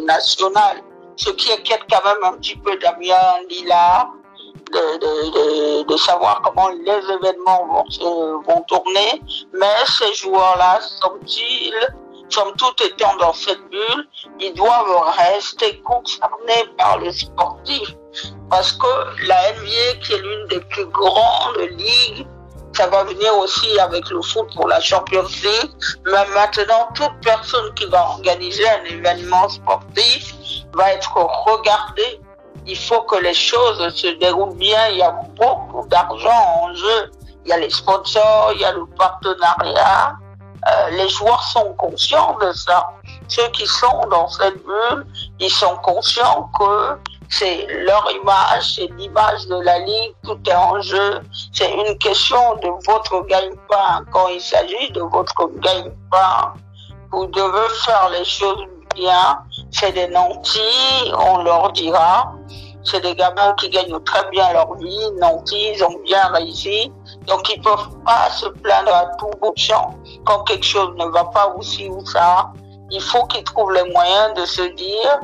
nationale 0.06 0.76
ce 1.18 1.30
qui 1.30 1.52
inquiète 1.52 1.82
quand 1.90 2.04
même 2.04 2.22
un 2.22 2.36
petit 2.38 2.56
peu 2.56 2.76
Damien 2.78 3.16
Lila, 3.50 4.08
de, 4.72 4.98
de, 4.98 5.82
de, 5.84 5.96
savoir 5.96 6.42
comment 6.42 6.68
les 6.68 7.02
événements 7.12 7.66
vont, 7.66 8.40
vont 8.46 8.60
tourner. 8.68 9.22
Mais 9.54 9.74
ces 9.86 10.12
joueurs-là, 10.14 10.78
sont-ils, 11.00 11.74
somme 12.28 12.52
toute 12.56 12.80
étant 12.82 13.16
dans 13.16 13.32
cette 13.32 13.62
bulle, 13.70 14.08
ils 14.40 14.54
doivent 14.54 15.14
rester 15.16 15.80
concernés 15.80 16.66
par 16.76 16.98
le 16.98 17.10
sportif. 17.12 17.94
Parce 18.50 18.72
que 18.72 19.26
la 19.26 19.52
NBA, 19.52 20.00
qui 20.02 20.12
est 20.12 20.18
l'une 20.18 20.46
des 20.48 20.60
plus 20.60 20.86
grandes 20.86 21.58
ligues, 21.70 22.26
ça 22.74 22.86
va 22.86 23.04
venir 23.04 23.36
aussi 23.38 23.78
avec 23.80 24.08
le 24.10 24.22
foot 24.22 24.46
pour 24.54 24.68
la 24.68 24.80
Champions 24.80 25.26
League. 25.42 25.70
Mais 26.04 26.24
maintenant, 26.34 26.88
toute 26.94 27.12
personne 27.22 27.74
qui 27.74 27.86
va 27.86 28.02
organiser 28.10 28.68
un 28.68 28.84
événement 28.84 29.48
sportif 29.48 30.37
va 30.74 30.92
être 30.92 31.16
regardée. 31.16 32.20
Il 32.66 32.76
faut 32.76 33.02
que 33.02 33.16
les 33.16 33.34
choses 33.34 33.94
se 33.94 34.08
déroulent 34.18 34.56
bien. 34.56 34.88
Il 34.88 34.98
y 34.98 35.02
a 35.02 35.12
beaucoup 35.36 35.86
d'argent 35.88 36.62
en 36.62 36.74
jeu. 36.74 37.10
Il 37.44 37.50
y 37.50 37.52
a 37.52 37.58
les 37.58 37.70
sponsors, 37.70 38.52
il 38.54 38.60
y 38.60 38.64
a 38.64 38.72
le 38.72 38.84
partenariat. 38.98 40.16
Euh, 40.68 40.90
les 40.90 41.08
joueurs 41.08 41.42
sont 41.44 41.72
conscients 41.74 42.36
de 42.42 42.52
ça. 42.52 42.86
Ceux 43.28 43.48
qui 43.48 43.66
sont 43.66 44.00
dans 44.10 44.28
cette 44.28 44.56
bulle, 44.64 45.06
ils 45.38 45.50
sont 45.50 45.76
conscients 45.76 46.50
que 46.58 46.98
c'est 47.30 47.66
leur 47.84 48.10
image, 48.10 48.74
c'est 48.74 48.90
l'image 48.96 49.46
de 49.46 49.60
la 49.60 49.78
ligue, 49.80 50.14
tout 50.24 50.38
est 50.46 50.54
en 50.54 50.80
jeu. 50.80 51.20
C'est 51.52 51.70
une 51.72 51.96
question 51.98 52.56
de 52.56 52.68
votre 52.90 53.26
gagne-pain. 53.26 54.04
Quand 54.12 54.28
il 54.28 54.40
s'agit 54.40 54.90
de 54.92 55.02
votre 55.02 55.50
gagne-pain, 55.60 56.54
vous 57.12 57.26
devez 57.26 57.68
faire 57.84 58.08
les 58.10 58.24
choses 58.24 58.64
C'est 59.70 59.92
des 59.92 60.08
nantis, 60.08 61.12
on 61.16 61.42
leur 61.42 61.72
dira. 61.72 62.32
C'est 62.84 63.00
des 63.00 63.14
gamins 63.14 63.52
qui 63.58 63.68
gagnent 63.68 64.00
très 64.00 64.28
bien 64.30 64.50
leur 64.52 64.74
vie, 64.76 65.10
nantis, 65.20 65.72
ils 65.74 65.84
ont 65.84 65.98
bien 66.04 66.26
réussi. 66.28 66.90
Donc 67.26 67.48
ils 67.54 67.60
peuvent 67.60 67.90
pas 68.06 68.30
se 68.30 68.46
plaindre 68.46 68.94
à 68.94 69.06
tout 69.18 69.30
bout 69.42 69.52
de 69.54 69.58
champ 69.58 69.94
quand 70.24 70.44
quelque 70.44 70.64
chose 70.64 70.94
ne 70.96 71.04
va 71.06 71.24
pas 71.24 71.54
aussi 71.56 71.88
ou 71.88 72.04
ça. 72.06 72.50
Il 72.90 73.02
faut 73.02 73.24
qu'ils 73.26 73.44
trouvent 73.44 73.72
les 73.72 73.90
moyens 73.92 74.32
de 74.34 74.46
se 74.46 74.62
dire 74.62 75.20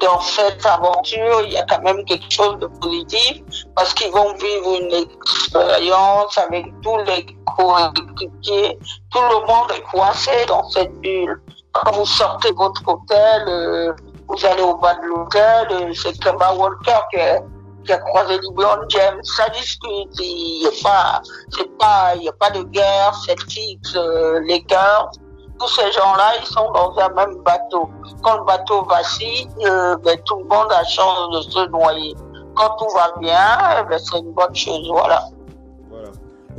dans 0.00 0.20
cette 0.20 0.64
aventure, 0.66 1.42
il 1.44 1.52
y 1.52 1.56
a 1.56 1.64
quand 1.64 1.82
même 1.82 2.04
quelque 2.04 2.30
chose 2.30 2.58
de 2.58 2.66
positif 2.66 3.42
parce 3.76 3.94
qu'ils 3.94 4.10
vont 4.10 4.34
vivre 4.34 4.80
une 4.80 4.92
expérience 4.92 6.36
avec 6.38 6.66
tous 6.82 6.98
les 6.98 7.26
coéquipiers. 7.56 8.78
Tout 9.12 9.22
le 9.30 9.46
monde 9.46 9.70
est 9.76 9.82
coincé 9.82 10.30
dans 10.48 10.68
cette 10.70 10.92
bulle. 11.00 11.40
Quand 11.74 11.92
vous 11.92 12.06
sortez 12.06 12.52
votre 12.52 12.82
hôtel, 12.86 13.44
euh, 13.48 13.92
vous 14.28 14.46
allez 14.46 14.62
au 14.62 14.76
bas 14.76 14.94
de 14.94 15.06
l'hôtel, 15.06 15.66
euh, 15.70 15.92
c'est 15.94 16.18
Kemba 16.20 16.54
Walker 16.54 17.00
qui 17.10 17.20
a, 17.20 17.40
qui 17.84 17.92
a 17.92 17.98
croisé 17.98 18.38
LeBron 18.38 18.88
James. 18.88 19.20
Ça 19.22 19.48
discute. 19.50 20.20
Il 20.20 20.60
n'y 20.60 20.66
a 20.66 20.70
pas, 20.82 21.22
c'est 21.50 21.76
pas, 21.78 22.14
il 22.16 22.22
y 22.22 22.28
a 22.28 22.32
pas 22.32 22.50
de 22.50 22.62
guerre, 22.62 23.14
Celtics, 23.14 23.96
euh, 23.96 24.40
Lakers 24.46 25.10
tous 25.58 25.68
ces 25.68 25.92
gens-là, 25.92 26.32
ils 26.40 26.46
sont 26.46 26.70
dans 26.72 26.96
un 26.98 27.08
même 27.10 27.42
bateau. 27.42 27.88
Quand 28.22 28.38
le 28.38 28.44
bateau 28.44 28.84
vacille, 28.84 29.48
euh, 29.64 29.96
ben, 29.98 30.18
tout 30.24 30.38
le 30.38 30.44
monde 30.44 30.72
a 30.72 30.84
chance 30.84 31.30
de 31.32 31.40
se 31.42 31.68
noyer. 31.68 32.14
Quand 32.56 32.76
tout 32.76 32.88
va 32.94 33.12
bien, 33.18 33.58
eh 33.80 33.84
ben, 33.88 33.98
c'est 33.98 34.18
une 34.18 34.32
bonne 34.32 34.54
chose. 34.54 34.88
Voilà. 34.90 35.22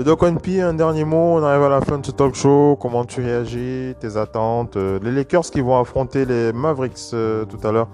Donc, 0.03 0.23
NP, 0.23 0.59
un 0.59 0.73
dernier 0.73 1.05
mot. 1.05 1.37
On 1.37 1.43
arrive 1.43 1.63
à 1.63 1.69
la 1.69 1.79
fin 1.79 1.97
de 1.97 2.05
ce 2.05 2.11
talk 2.11 2.35
show. 2.35 2.77
Comment 2.81 3.05
tu 3.05 3.21
réagis 3.21 3.95
Tes 4.01 4.17
attentes 4.17 4.75
euh, 4.75 4.99
Les 5.01 5.11
Lakers 5.11 5.43
qui 5.43 5.61
vont 5.61 5.79
affronter 5.79 6.25
les 6.25 6.51
Mavericks 6.51 7.13
euh, 7.13 7.45
tout 7.45 7.65
à 7.65 7.71
l'heure. 7.71 7.87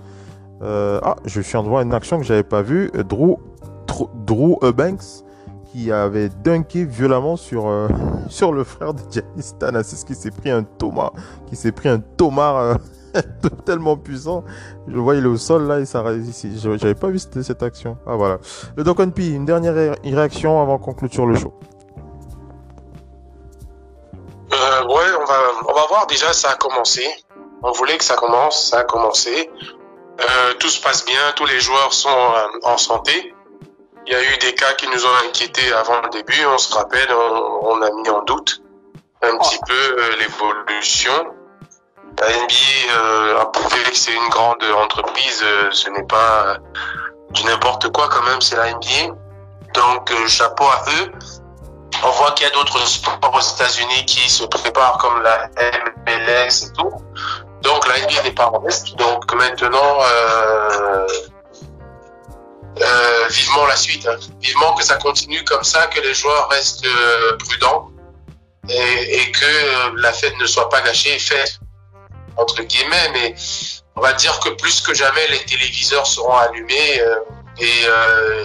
Euh, 0.64 1.00
ah, 1.04 1.18
je 1.26 1.42
suis 1.42 1.56
en 1.58 1.64
de 1.64 1.70
voir 1.70 1.84
une 1.84 1.94
action 1.94 2.18
que 2.18 2.24
j'avais 2.24 2.42
pas 2.42 2.64
vue. 2.64 2.90
Drew, 3.08 3.38
Drew, 4.26 4.58
Eubanks 4.64 5.24
qui 5.66 5.92
avait 5.92 6.30
dunké 6.44 6.86
violemment 6.86 7.36
sur, 7.36 7.72
sur 8.30 8.52
le 8.52 8.64
frère 8.64 8.96
de 8.96 9.02
Giannis 9.10 9.54
Thanasis 9.60 10.04
qui 10.04 10.16
s'est 10.16 10.32
pris 10.32 10.50
un 10.50 10.64
Thomas, 10.64 11.12
qui 11.46 11.56
s'est 11.56 11.72
pris 11.72 11.88
un 11.88 12.00
Thomas 12.00 12.78
tellement 13.66 13.96
puissant. 13.96 14.44
Je 14.88 14.98
vois, 14.98 15.16
il 15.16 15.24
est 15.24 15.28
au 15.28 15.38
sol 15.38 15.68
là 15.68 15.80
et 15.80 15.86
ça 15.86 16.04
ici. 16.14 16.52
J'avais 16.58 16.96
pas 16.96 17.10
vu 17.10 17.20
cette, 17.20 17.62
action. 17.62 17.98
Ah 18.08 18.16
voilà. 18.16 18.40
Le 18.76 18.84
Doc 18.84 19.06
P, 19.14 19.30
une 19.30 19.46
dernière 19.46 19.76
ré 19.76 19.92
réaction 20.04 20.60
avant 20.62 20.80
qu'on 20.80 20.94
clôture 20.94 21.28
le 21.28 21.36
show. 21.36 21.54
Va, 25.82 25.86
on 25.86 25.88
va 25.88 25.88
voir. 25.88 26.08
Déjà, 26.08 26.34
ça 26.34 26.52
a 26.52 26.56
commencé. 26.56 27.08
On 27.64 27.72
voulait 27.72 27.98
que 27.98 28.04
ça 28.04 28.16
commence, 28.16 28.70
ça 28.70 28.80
a 28.80 28.84
commencé. 28.84 29.50
Euh, 30.20 30.54
tout 30.60 30.70
se 30.70 30.82
passe 30.82 31.06
bien, 31.06 31.32
tous 31.36 31.46
les 31.46 31.60
joueurs 31.60 31.94
sont 31.94 32.10
euh, 32.10 32.48
en 32.64 32.78
santé. 32.78 33.34
Il 34.06 34.14
y 34.14 34.16
a 34.16 34.22
eu 34.22 34.38
des 34.38 34.54
cas 34.54 34.74
qui 34.74 34.88
nous 34.88 35.06
ont 35.06 35.16
inquiétés 35.28 35.72
avant 35.74 36.02
le 36.02 36.10
début. 36.10 36.46
On 36.46 36.58
se 36.58 36.74
rappelle, 36.74 37.08
on, 37.12 37.68
on 37.70 37.82
a 37.82 37.92
mis 37.92 38.10
en 38.10 38.24
doute 38.24 38.62
un 39.22 39.38
petit 39.38 39.60
peu 39.68 39.74
euh, 39.74 40.16
l'évolution. 40.20 41.14
La 42.20 42.28
NBA 42.30 42.94
euh, 42.94 43.42
a 43.42 43.46
prouvé 43.46 43.84
que 43.84 43.96
c'est 43.96 44.14
une 44.14 44.30
grande 44.30 44.64
entreprise. 44.64 45.44
Ce 45.72 45.90
n'est 45.90 46.06
pas 46.06 46.58
du 47.30 47.46
n'importe 47.46 47.92
quoi 47.92 48.10
quand 48.10 48.24
même, 48.24 48.42
c'est 48.42 48.58
la 48.58 48.74
NBA. 48.74 49.16
Donc 49.74 50.12
chapeau 50.28 50.66
à 50.66 50.84
eux. 51.00 51.41
On 52.04 52.10
voit 52.12 52.32
qu'il 52.32 52.48
y 52.48 52.50
a 52.50 52.54
d'autres 52.54 52.86
sports 52.88 53.32
aux 53.34 53.40
États-Unis 53.40 54.06
qui 54.06 54.30
se 54.30 54.44
préparent 54.46 54.98
comme 54.98 55.22
la 55.22 55.50
MLS 56.08 56.66
et 56.66 56.74
tout. 56.78 56.92
Donc 57.62 57.88
la 57.88 58.00
NBA 58.00 58.24
n'est 58.24 58.32
pas 58.32 58.48
en 58.48 58.60
reste. 58.60 58.96
Donc 58.96 59.32
maintenant, 59.34 60.00
euh, 60.02 61.08
euh, 62.80 63.28
vivement 63.30 63.66
la 63.66 63.76
suite. 63.76 64.08
Hein. 64.08 64.18
Vivement 64.40 64.74
que 64.76 64.84
ça 64.84 64.96
continue 64.96 65.44
comme 65.44 65.64
ça, 65.64 65.88
que 65.88 66.00
les 66.00 66.14
joueurs 66.14 66.50
restent 66.50 66.86
euh, 66.86 67.38
prudents 67.38 67.90
et, 68.70 69.22
et, 69.22 69.32
que 69.32 69.46
euh, 69.46 69.92
la 69.98 70.14
fête 70.14 70.38
ne 70.38 70.46
soit 70.46 70.70
pas 70.70 70.82
gâchée, 70.82 71.20
faite 71.20 71.60
entre 72.38 72.64
guillemets. 72.64 73.10
Mais 73.14 73.36
on 73.96 74.02
va 74.02 74.14
dire 74.14 74.40
que 74.40 74.50
plus 74.50 74.82
que 74.82 74.94
jamais, 74.94 75.28
les 75.28 75.44
téléviseurs 75.46 76.08
seront 76.08 76.36
allumés 76.38 77.02
euh, 77.02 77.20
et 77.60 77.86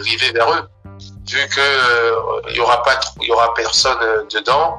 rivés 0.02 0.32
vers 0.32 0.52
eux, 0.52 0.68
vu 1.28 1.48
que 1.48 2.50
il 2.50 2.56
y 2.56 2.60
aura 2.60 2.82
pas, 2.82 2.98
il 3.20 3.28
y 3.28 3.32
aura 3.32 3.54
personne 3.54 3.98
dedans. 4.32 4.78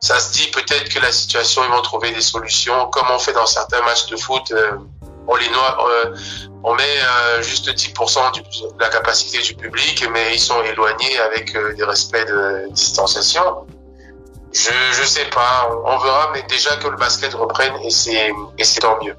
Ça 0.00 0.20
se 0.20 0.32
dit 0.32 0.48
peut-être 0.52 0.88
que 0.88 1.00
la 1.00 1.10
situation, 1.10 1.62
ils 1.64 1.70
vont 1.70 1.82
trouver 1.82 2.12
des 2.12 2.20
solutions, 2.20 2.86
comme 2.86 3.06
on 3.10 3.18
fait 3.18 3.32
dans 3.32 3.46
certains 3.46 3.82
matchs 3.82 4.06
de 4.06 4.16
foot 4.16 4.52
on 5.28 5.36
les 5.36 5.48
noie, 5.50 5.76
euh, 5.88 6.16
on 6.64 6.74
met 6.74 6.82
euh, 6.82 7.42
juste 7.42 7.68
10% 7.68 8.32
du, 8.32 8.40
de 8.40 8.80
la 8.80 8.88
capacité 8.88 9.40
du 9.42 9.54
public, 9.54 10.04
mais 10.10 10.34
ils 10.34 10.40
sont 10.40 10.60
éloignés 10.62 11.18
avec 11.18 11.54
euh, 11.54 11.74
des 11.74 11.84
respects 11.84 12.26
de 12.26 12.68
distanciation. 12.70 13.66
Je 14.52 14.70
je 14.92 15.06
sais 15.06 15.26
pas, 15.26 15.70
on 15.84 15.98
verra, 15.98 16.30
mais 16.32 16.42
déjà 16.48 16.76
que 16.76 16.88
le 16.88 16.96
basket 16.96 17.34
reprenne 17.34 17.74
et 17.84 17.90
c'est 17.90 18.32
tant 18.80 18.98
mieux 19.04 19.14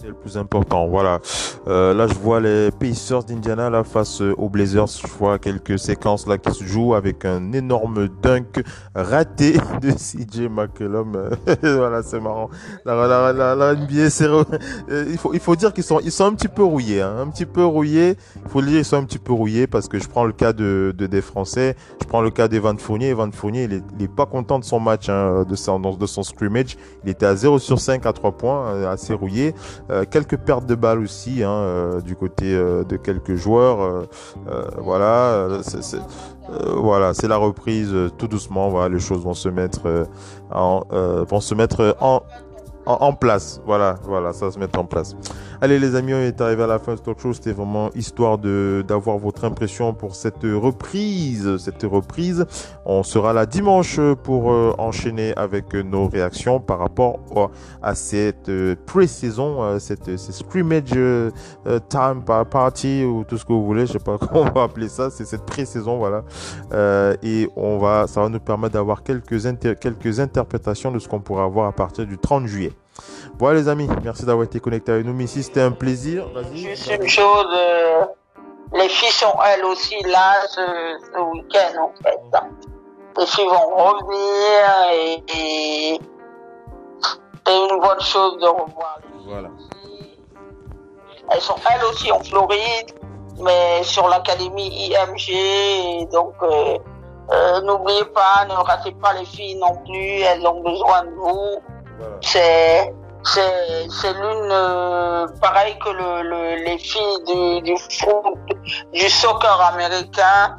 c'est 0.00 0.08
le 0.08 0.14
plus 0.14 0.38
important. 0.38 0.88
Voilà. 0.88 1.20
Euh, 1.68 1.92
là, 1.92 2.06
je 2.06 2.14
vois 2.14 2.40
les 2.40 2.70
Pacers 2.70 3.24
d'Indiana 3.24 3.68
là 3.68 3.84
face 3.84 4.20
aux 4.20 4.48
Blazers. 4.48 4.86
Je 4.86 5.06
vois 5.06 5.38
quelques 5.38 5.78
séquences 5.78 6.26
là 6.26 6.38
qui 6.38 6.52
se 6.54 6.64
jouent 6.64 6.94
avec 6.94 7.24
un 7.24 7.52
énorme 7.52 8.08
dunk 8.22 8.62
raté 8.94 9.52
de 9.82 9.90
CJ 9.90 10.48
McCollum. 10.50 11.30
voilà, 11.62 12.02
c'est 12.02 12.20
marrant. 12.20 12.48
La, 12.86 13.74
NBA, 13.74 14.10
c'est 14.10 14.28
il 14.90 15.18
faut 15.18 15.34
il 15.34 15.40
faut 15.40 15.56
dire 15.56 15.72
qu'ils 15.72 15.84
sont 15.84 16.00
ils 16.00 16.12
sont 16.12 16.24
un 16.24 16.32
petit 16.32 16.48
peu 16.48 16.64
rouillés, 16.64 17.02
hein, 17.02 17.16
un 17.20 17.28
petit 17.28 17.46
peu 17.46 17.64
rouillés. 17.64 18.16
Il 18.44 18.50
faut 18.50 18.60
le 18.60 18.68
dire, 18.68 18.78
ils 18.78 18.84
sont 18.84 18.96
un 18.96 19.04
petit 19.04 19.18
peu 19.18 19.32
rouillés 19.32 19.66
parce 19.66 19.88
que 19.88 19.98
je 19.98 20.08
prends 20.08 20.24
le 20.24 20.32
cas 20.32 20.52
de, 20.52 20.94
de 20.96 21.06
des 21.06 21.20
Français, 21.20 21.76
je 22.00 22.06
prends 22.06 22.22
le 22.22 22.30
cas 22.30 22.48
d'Evan 22.48 22.78
Fournier. 22.78 23.08
Evan 23.08 23.32
Fournier, 23.32 23.64
il 23.64 23.72
est, 23.74 23.82
il 23.98 24.04
est 24.04 24.14
pas 24.14 24.26
content 24.26 24.58
de 24.58 24.64
son 24.64 24.80
match, 24.80 25.08
hein, 25.08 25.44
de 25.48 25.54
son 25.56 25.78
de 25.78 26.06
son 26.06 26.22
scrimmage. 26.22 26.78
Il 27.04 27.10
était 27.10 27.26
à 27.26 27.36
0 27.36 27.58
sur 27.58 27.80
5 27.80 28.06
à 28.06 28.12
3 28.12 28.32
points, 28.32 28.88
assez 28.88 29.12
rouillé. 29.12 29.54
Euh, 29.90 30.04
quelques 30.08 30.36
pertes 30.36 30.66
de 30.66 30.76
balles 30.76 31.00
aussi 31.00 31.42
hein, 31.42 31.50
euh, 31.50 32.00
du 32.00 32.14
côté 32.14 32.54
euh, 32.54 32.84
de 32.84 32.96
quelques 32.96 33.34
joueurs. 33.34 34.06
voilà, 34.78 35.60
c'est 35.62 35.98
voilà, 36.74 37.14
c'est 37.14 37.28
la 37.28 37.36
reprise 37.36 37.94
tout 38.18 38.26
doucement. 38.26 38.68
Voilà, 38.70 38.88
les 38.94 39.00
choses 39.00 39.22
vont 39.22 39.34
se 39.34 39.48
mettre 39.48 40.06
vont 40.50 41.40
se 41.40 41.54
mettre 41.54 41.96
en 42.00 42.22
en, 42.86 43.12
place. 43.12 43.60
Voilà, 43.66 43.96
voilà, 44.04 44.32
ça 44.32 44.46
va 44.46 44.50
se 44.52 44.58
mettre 44.58 44.78
en 44.78 44.84
place. 44.84 45.16
Allez 45.60 45.78
les 45.78 45.94
amis, 45.94 46.14
on 46.14 46.20
est 46.20 46.40
arrivé 46.40 46.62
à 46.62 46.66
la 46.66 46.78
fin 46.78 46.92
de 46.92 46.98
ce 46.98 47.02
talk 47.02 47.20
show. 47.20 47.32
C'était 47.32 47.52
vraiment 47.52 47.90
histoire 47.94 48.38
de 48.38 48.82
d'avoir 48.86 49.18
votre 49.18 49.44
impression 49.44 49.92
pour 49.92 50.14
cette 50.14 50.42
reprise, 50.42 51.58
cette 51.58 51.82
reprise. 51.82 52.46
On 52.86 53.02
sera 53.02 53.32
là 53.32 53.46
dimanche 53.46 54.00
pour 54.22 54.52
euh, 54.52 54.74
enchaîner 54.78 55.34
avec 55.36 55.74
nos 55.74 56.08
réactions 56.08 56.60
par 56.60 56.78
rapport 56.78 57.20
à 57.82 57.94
cette 57.94 58.48
euh, 58.48 58.74
pré-saison, 58.86 59.62
euh, 59.62 59.78
cette, 59.78 60.16
cette 60.16 60.34
scrimmage 60.34 60.98
time 61.88 62.24
party 62.50 63.04
ou 63.04 63.24
tout 63.24 63.36
ce 63.36 63.44
que 63.44 63.52
vous 63.52 63.64
voulez. 63.66 63.86
Je 63.86 63.92
sais 63.92 63.98
pas 63.98 64.18
comment 64.18 64.48
on 64.48 64.52
va 64.52 64.62
appeler 64.64 64.88
ça. 64.88 65.10
C'est 65.10 65.26
cette 65.26 65.44
pré-saison, 65.44 65.98
voilà. 65.98 66.24
Et 67.22 67.48
on 67.56 67.78
va, 67.78 68.06
ça 68.06 68.22
va 68.22 68.28
nous 68.28 68.40
permettre 68.40 68.74
d'avoir 68.74 69.02
quelques 69.02 69.40
quelques 69.80 70.20
interprétations 70.20 70.90
de 70.90 70.98
ce 70.98 71.08
qu'on 71.08 71.20
pourra 71.20 71.44
avoir 71.44 71.66
à 71.66 71.72
partir 71.72 72.06
du 72.06 72.18
30 72.18 72.46
juillet. 72.46 72.72
Voilà 73.40 73.58
les 73.58 73.68
amis, 73.68 73.88
merci 74.04 74.26
d'avoir 74.26 74.44
été 74.44 74.60
connectés 74.60 74.92
avec 74.92 75.06
nous. 75.06 75.14
Missy, 75.14 75.42
c'était 75.42 75.62
un 75.62 75.70
plaisir. 75.70 76.26
Juste 76.52 76.90
une 76.90 77.08
chose, 77.08 77.46
euh, 77.54 78.04
les 78.74 78.88
filles 78.90 79.12
sont 79.12 79.32
elles 79.48 79.64
aussi 79.64 79.98
là 80.02 80.46
ce, 80.46 80.60
ce 80.60 81.20
week-end 81.32 81.84
en 81.84 81.92
fait. 82.02 82.20
Les 83.16 83.24
filles 83.24 83.46
vont 83.46 83.76
revenir 83.76 84.92
et, 84.92 85.24
et 85.38 86.00
c'est 87.46 87.56
une 87.56 87.80
bonne 87.80 88.00
chose 88.02 88.36
de 88.40 88.46
revoir 88.46 88.98
les 89.04 89.32
Voilà. 89.32 89.48
Elles 91.30 91.40
sont 91.40 91.56
elles 91.74 91.84
aussi 91.86 92.12
en 92.12 92.20
Floride, 92.22 92.92
mais 93.42 93.82
sur 93.84 94.06
l'académie 94.08 94.90
IMG. 94.90 96.10
Donc 96.12 96.34
euh, 96.42 96.76
euh, 97.32 97.60
n'oubliez 97.62 98.04
pas, 98.04 98.44
ne 98.50 98.52
ratez 98.52 98.92
pas 98.92 99.14
les 99.14 99.24
filles 99.24 99.56
non 99.56 99.76
plus, 99.86 100.20
elles 100.20 100.46
ont 100.46 100.60
besoin 100.60 101.04
de 101.04 101.10
vous. 101.12 101.58
Voilà. 101.98 102.16
C'est 102.20 102.94
c'est 103.22 104.12
l'une 104.14 104.50
euh, 104.50 105.26
pareil 105.40 105.78
que 105.78 105.90
le, 105.90 106.22
le, 106.22 106.64
les 106.64 106.78
filles 106.78 107.22
du, 107.26 107.62
du 107.62 107.76
foot 107.76 108.38
du 108.92 109.08
soccer 109.08 109.60
américain 109.60 110.56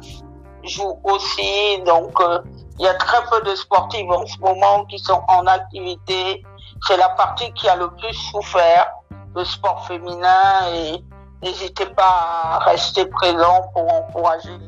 jouent 0.64 1.00
aussi. 1.04 1.80
Donc 1.84 2.12
il 2.20 2.24
euh, 2.24 2.38
y 2.78 2.86
a 2.86 2.94
très 2.94 3.22
peu 3.30 3.40
de 3.42 3.54
sportifs 3.54 4.08
en 4.08 4.26
ce 4.26 4.38
moment 4.38 4.84
qui 4.84 4.98
sont 4.98 5.22
en 5.28 5.46
activité. 5.46 6.42
C'est 6.86 6.96
la 6.96 7.10
partie 7.10 7.52
qui 7.54 7.68
a 7.68 7.76
le 7.76 7.90
plus 7.90 8.14
souffert 8.30 8.90
le 9.34 9.44
sport 9.44 9.86
féminin. 9.86 10.68
Et 10.72 11.04
n'hésitez 11.42 11.86
pas 11.86 12.52
à 12.52 12.58
rester 12.60 13.06
présent 13.06 13.62
pour 13.74 13.92
encourager 13.92 14.58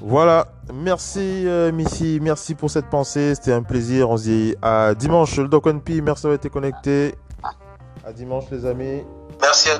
voilà, 0.00 0.48
merci 0.72 1.46
euh, 1.46 1.72
Missy, 1.72 2.18
merci 2.20 2.54
pour 2.54 2.70
cette 2.70 2.90
pensée, 2.90 3.34
c'était 3.34 3.52
un 3.52 3.62
plaisir. 3.62 4.10
On 4.10 4.16
se 4.16 4.24
dit 4.24 4.54
à 4.60 4.94
dimanche, 4.94 5.36
le 5.38 5.48
Doc 5.48 5.64
P, 5.82 6.00
merci 6.02 6.24
d'avoir 6.24 6.36
été 6.36 6.50
connecté. 6.50 7.14
À 8.04 8.12
dimanche 8.12 8.44
les 8.50 8.66
amis. 8.66 9.02
Merci. 9.40 9.70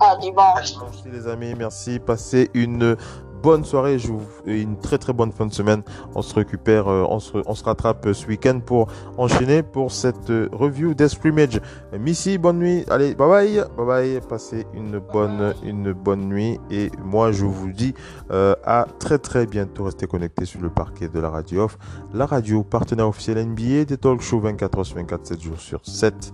À 0.00 0.16
dimanche. 0.16 0.74
Merci 0.80 1.04
les 1.12 1.28
amis, 1.28 1.54
merci. 1.56 1.98
Passez 1.98 2.50
une 2.54 2.96
bonne 3.42 3.64
soirée 3.64 3.98
je 3.98 4.08
vous, 4.08 4.22
et 4.46 4.60
une 4.60 4.78
très 4.78 4.98
très 4.98 5.12
bonne 5.12 5.32
fin 5.32 5.46
de 5.46 5.52
semaine. 5.52 5.82
On 6.14 6.22
se 6.22 6.34
récupère, 6.34 6.88
euh, 6.88 7.04
on, 7.08 7.18
se, 7.18 7.64
rattrape 7.64 8.12
ce 8.12 8.26
week-end 8.26 8.60
pour 8.64 8.88
enchaîner 9.18 9.62
pour 9.62 9.92
cette 9.92 10.30
euh, 10.30 10.48
review 10.52 10.94
d'Escrimage. 10.94 11.60
Missy, 11.98 12.38
bonne 12.38 12.58
nuit. 12.58 12.84
Allez, 12.88 13.14
bye 13.14 13.28
bye. 13.28 13.64
Bye 13.76 13.86
bye. 13.86 14.20
Passez 14.28 14.66
une 14.74 14.98
bonne, 14.98 15.54
une 15.64 15.92
bonne 15.92 16.28
nuit. 16.28 16.58
Et 16.70 16.90
moi, 17.04 17.32
je 17.32 17.44
vous 17.44 17.72
dis 17.72 17.94
euh, 18.30 18.54
à 18.64 18.86
très 18.98 19.18
très 19.18 19.46
bientôt. 19.46 19.84
Restez 19.84 20.06
connectés 20.06 20.44
sur 20.44 20.60
le 20.60 20.70
parquet 20.70 21.08
de 21.08 21.20
la 21.20 21.30
radio 21.30 21.64
off. 21.64 21.78
La 22.14 22.26
radio, 22.26 22.62
partenaire 22.62 23.08
officiel 23.08 23.44
NBA, 23.44 23.84
des 23.84 23.96
talk 23.96 24.20
shows 24.20 24.40
24 24.40 24.78
h 24.78 24.84
sur 24.84 24.96
24, 24.96 25.26
7 25.26 25.40
jours 25.40 25.60
sur 25.60 25.80
7. 25.84 26.32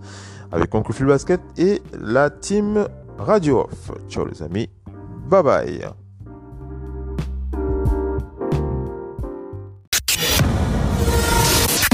Avec 0.52 0.74
Oncle 0.74 1.04
Basket 1.04 1.40
et 1.56 1.82
la 2.00 2.30
team 2.30 2.86
Radio 3.18 3.60
Off. 3.60 3.92
Ciao 4.08 4.24
les 4.24 4.42
amis. 4.42 4.68
Bye 5.28 5.42
bye. 5.42 5.97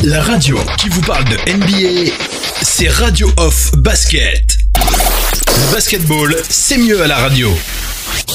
La 0.07 0.21
radio 0.21 0.59
qui 0.77 0.91
vous 0.91 1.01
parle 1.01 1.25
de 1.25 1.37
NBA, 1.51 2.13
c'est 2.61 2.89
Radio 2.89 3.27
Off 3.39 3.73
Basket. 3.79 4.59
Basketball, 5.73 6.37
c'est 6.47 6.77
mieux 6.77 7.03
à 7.03 7.07
la 7.07 7.17
radio. 7.17 7.49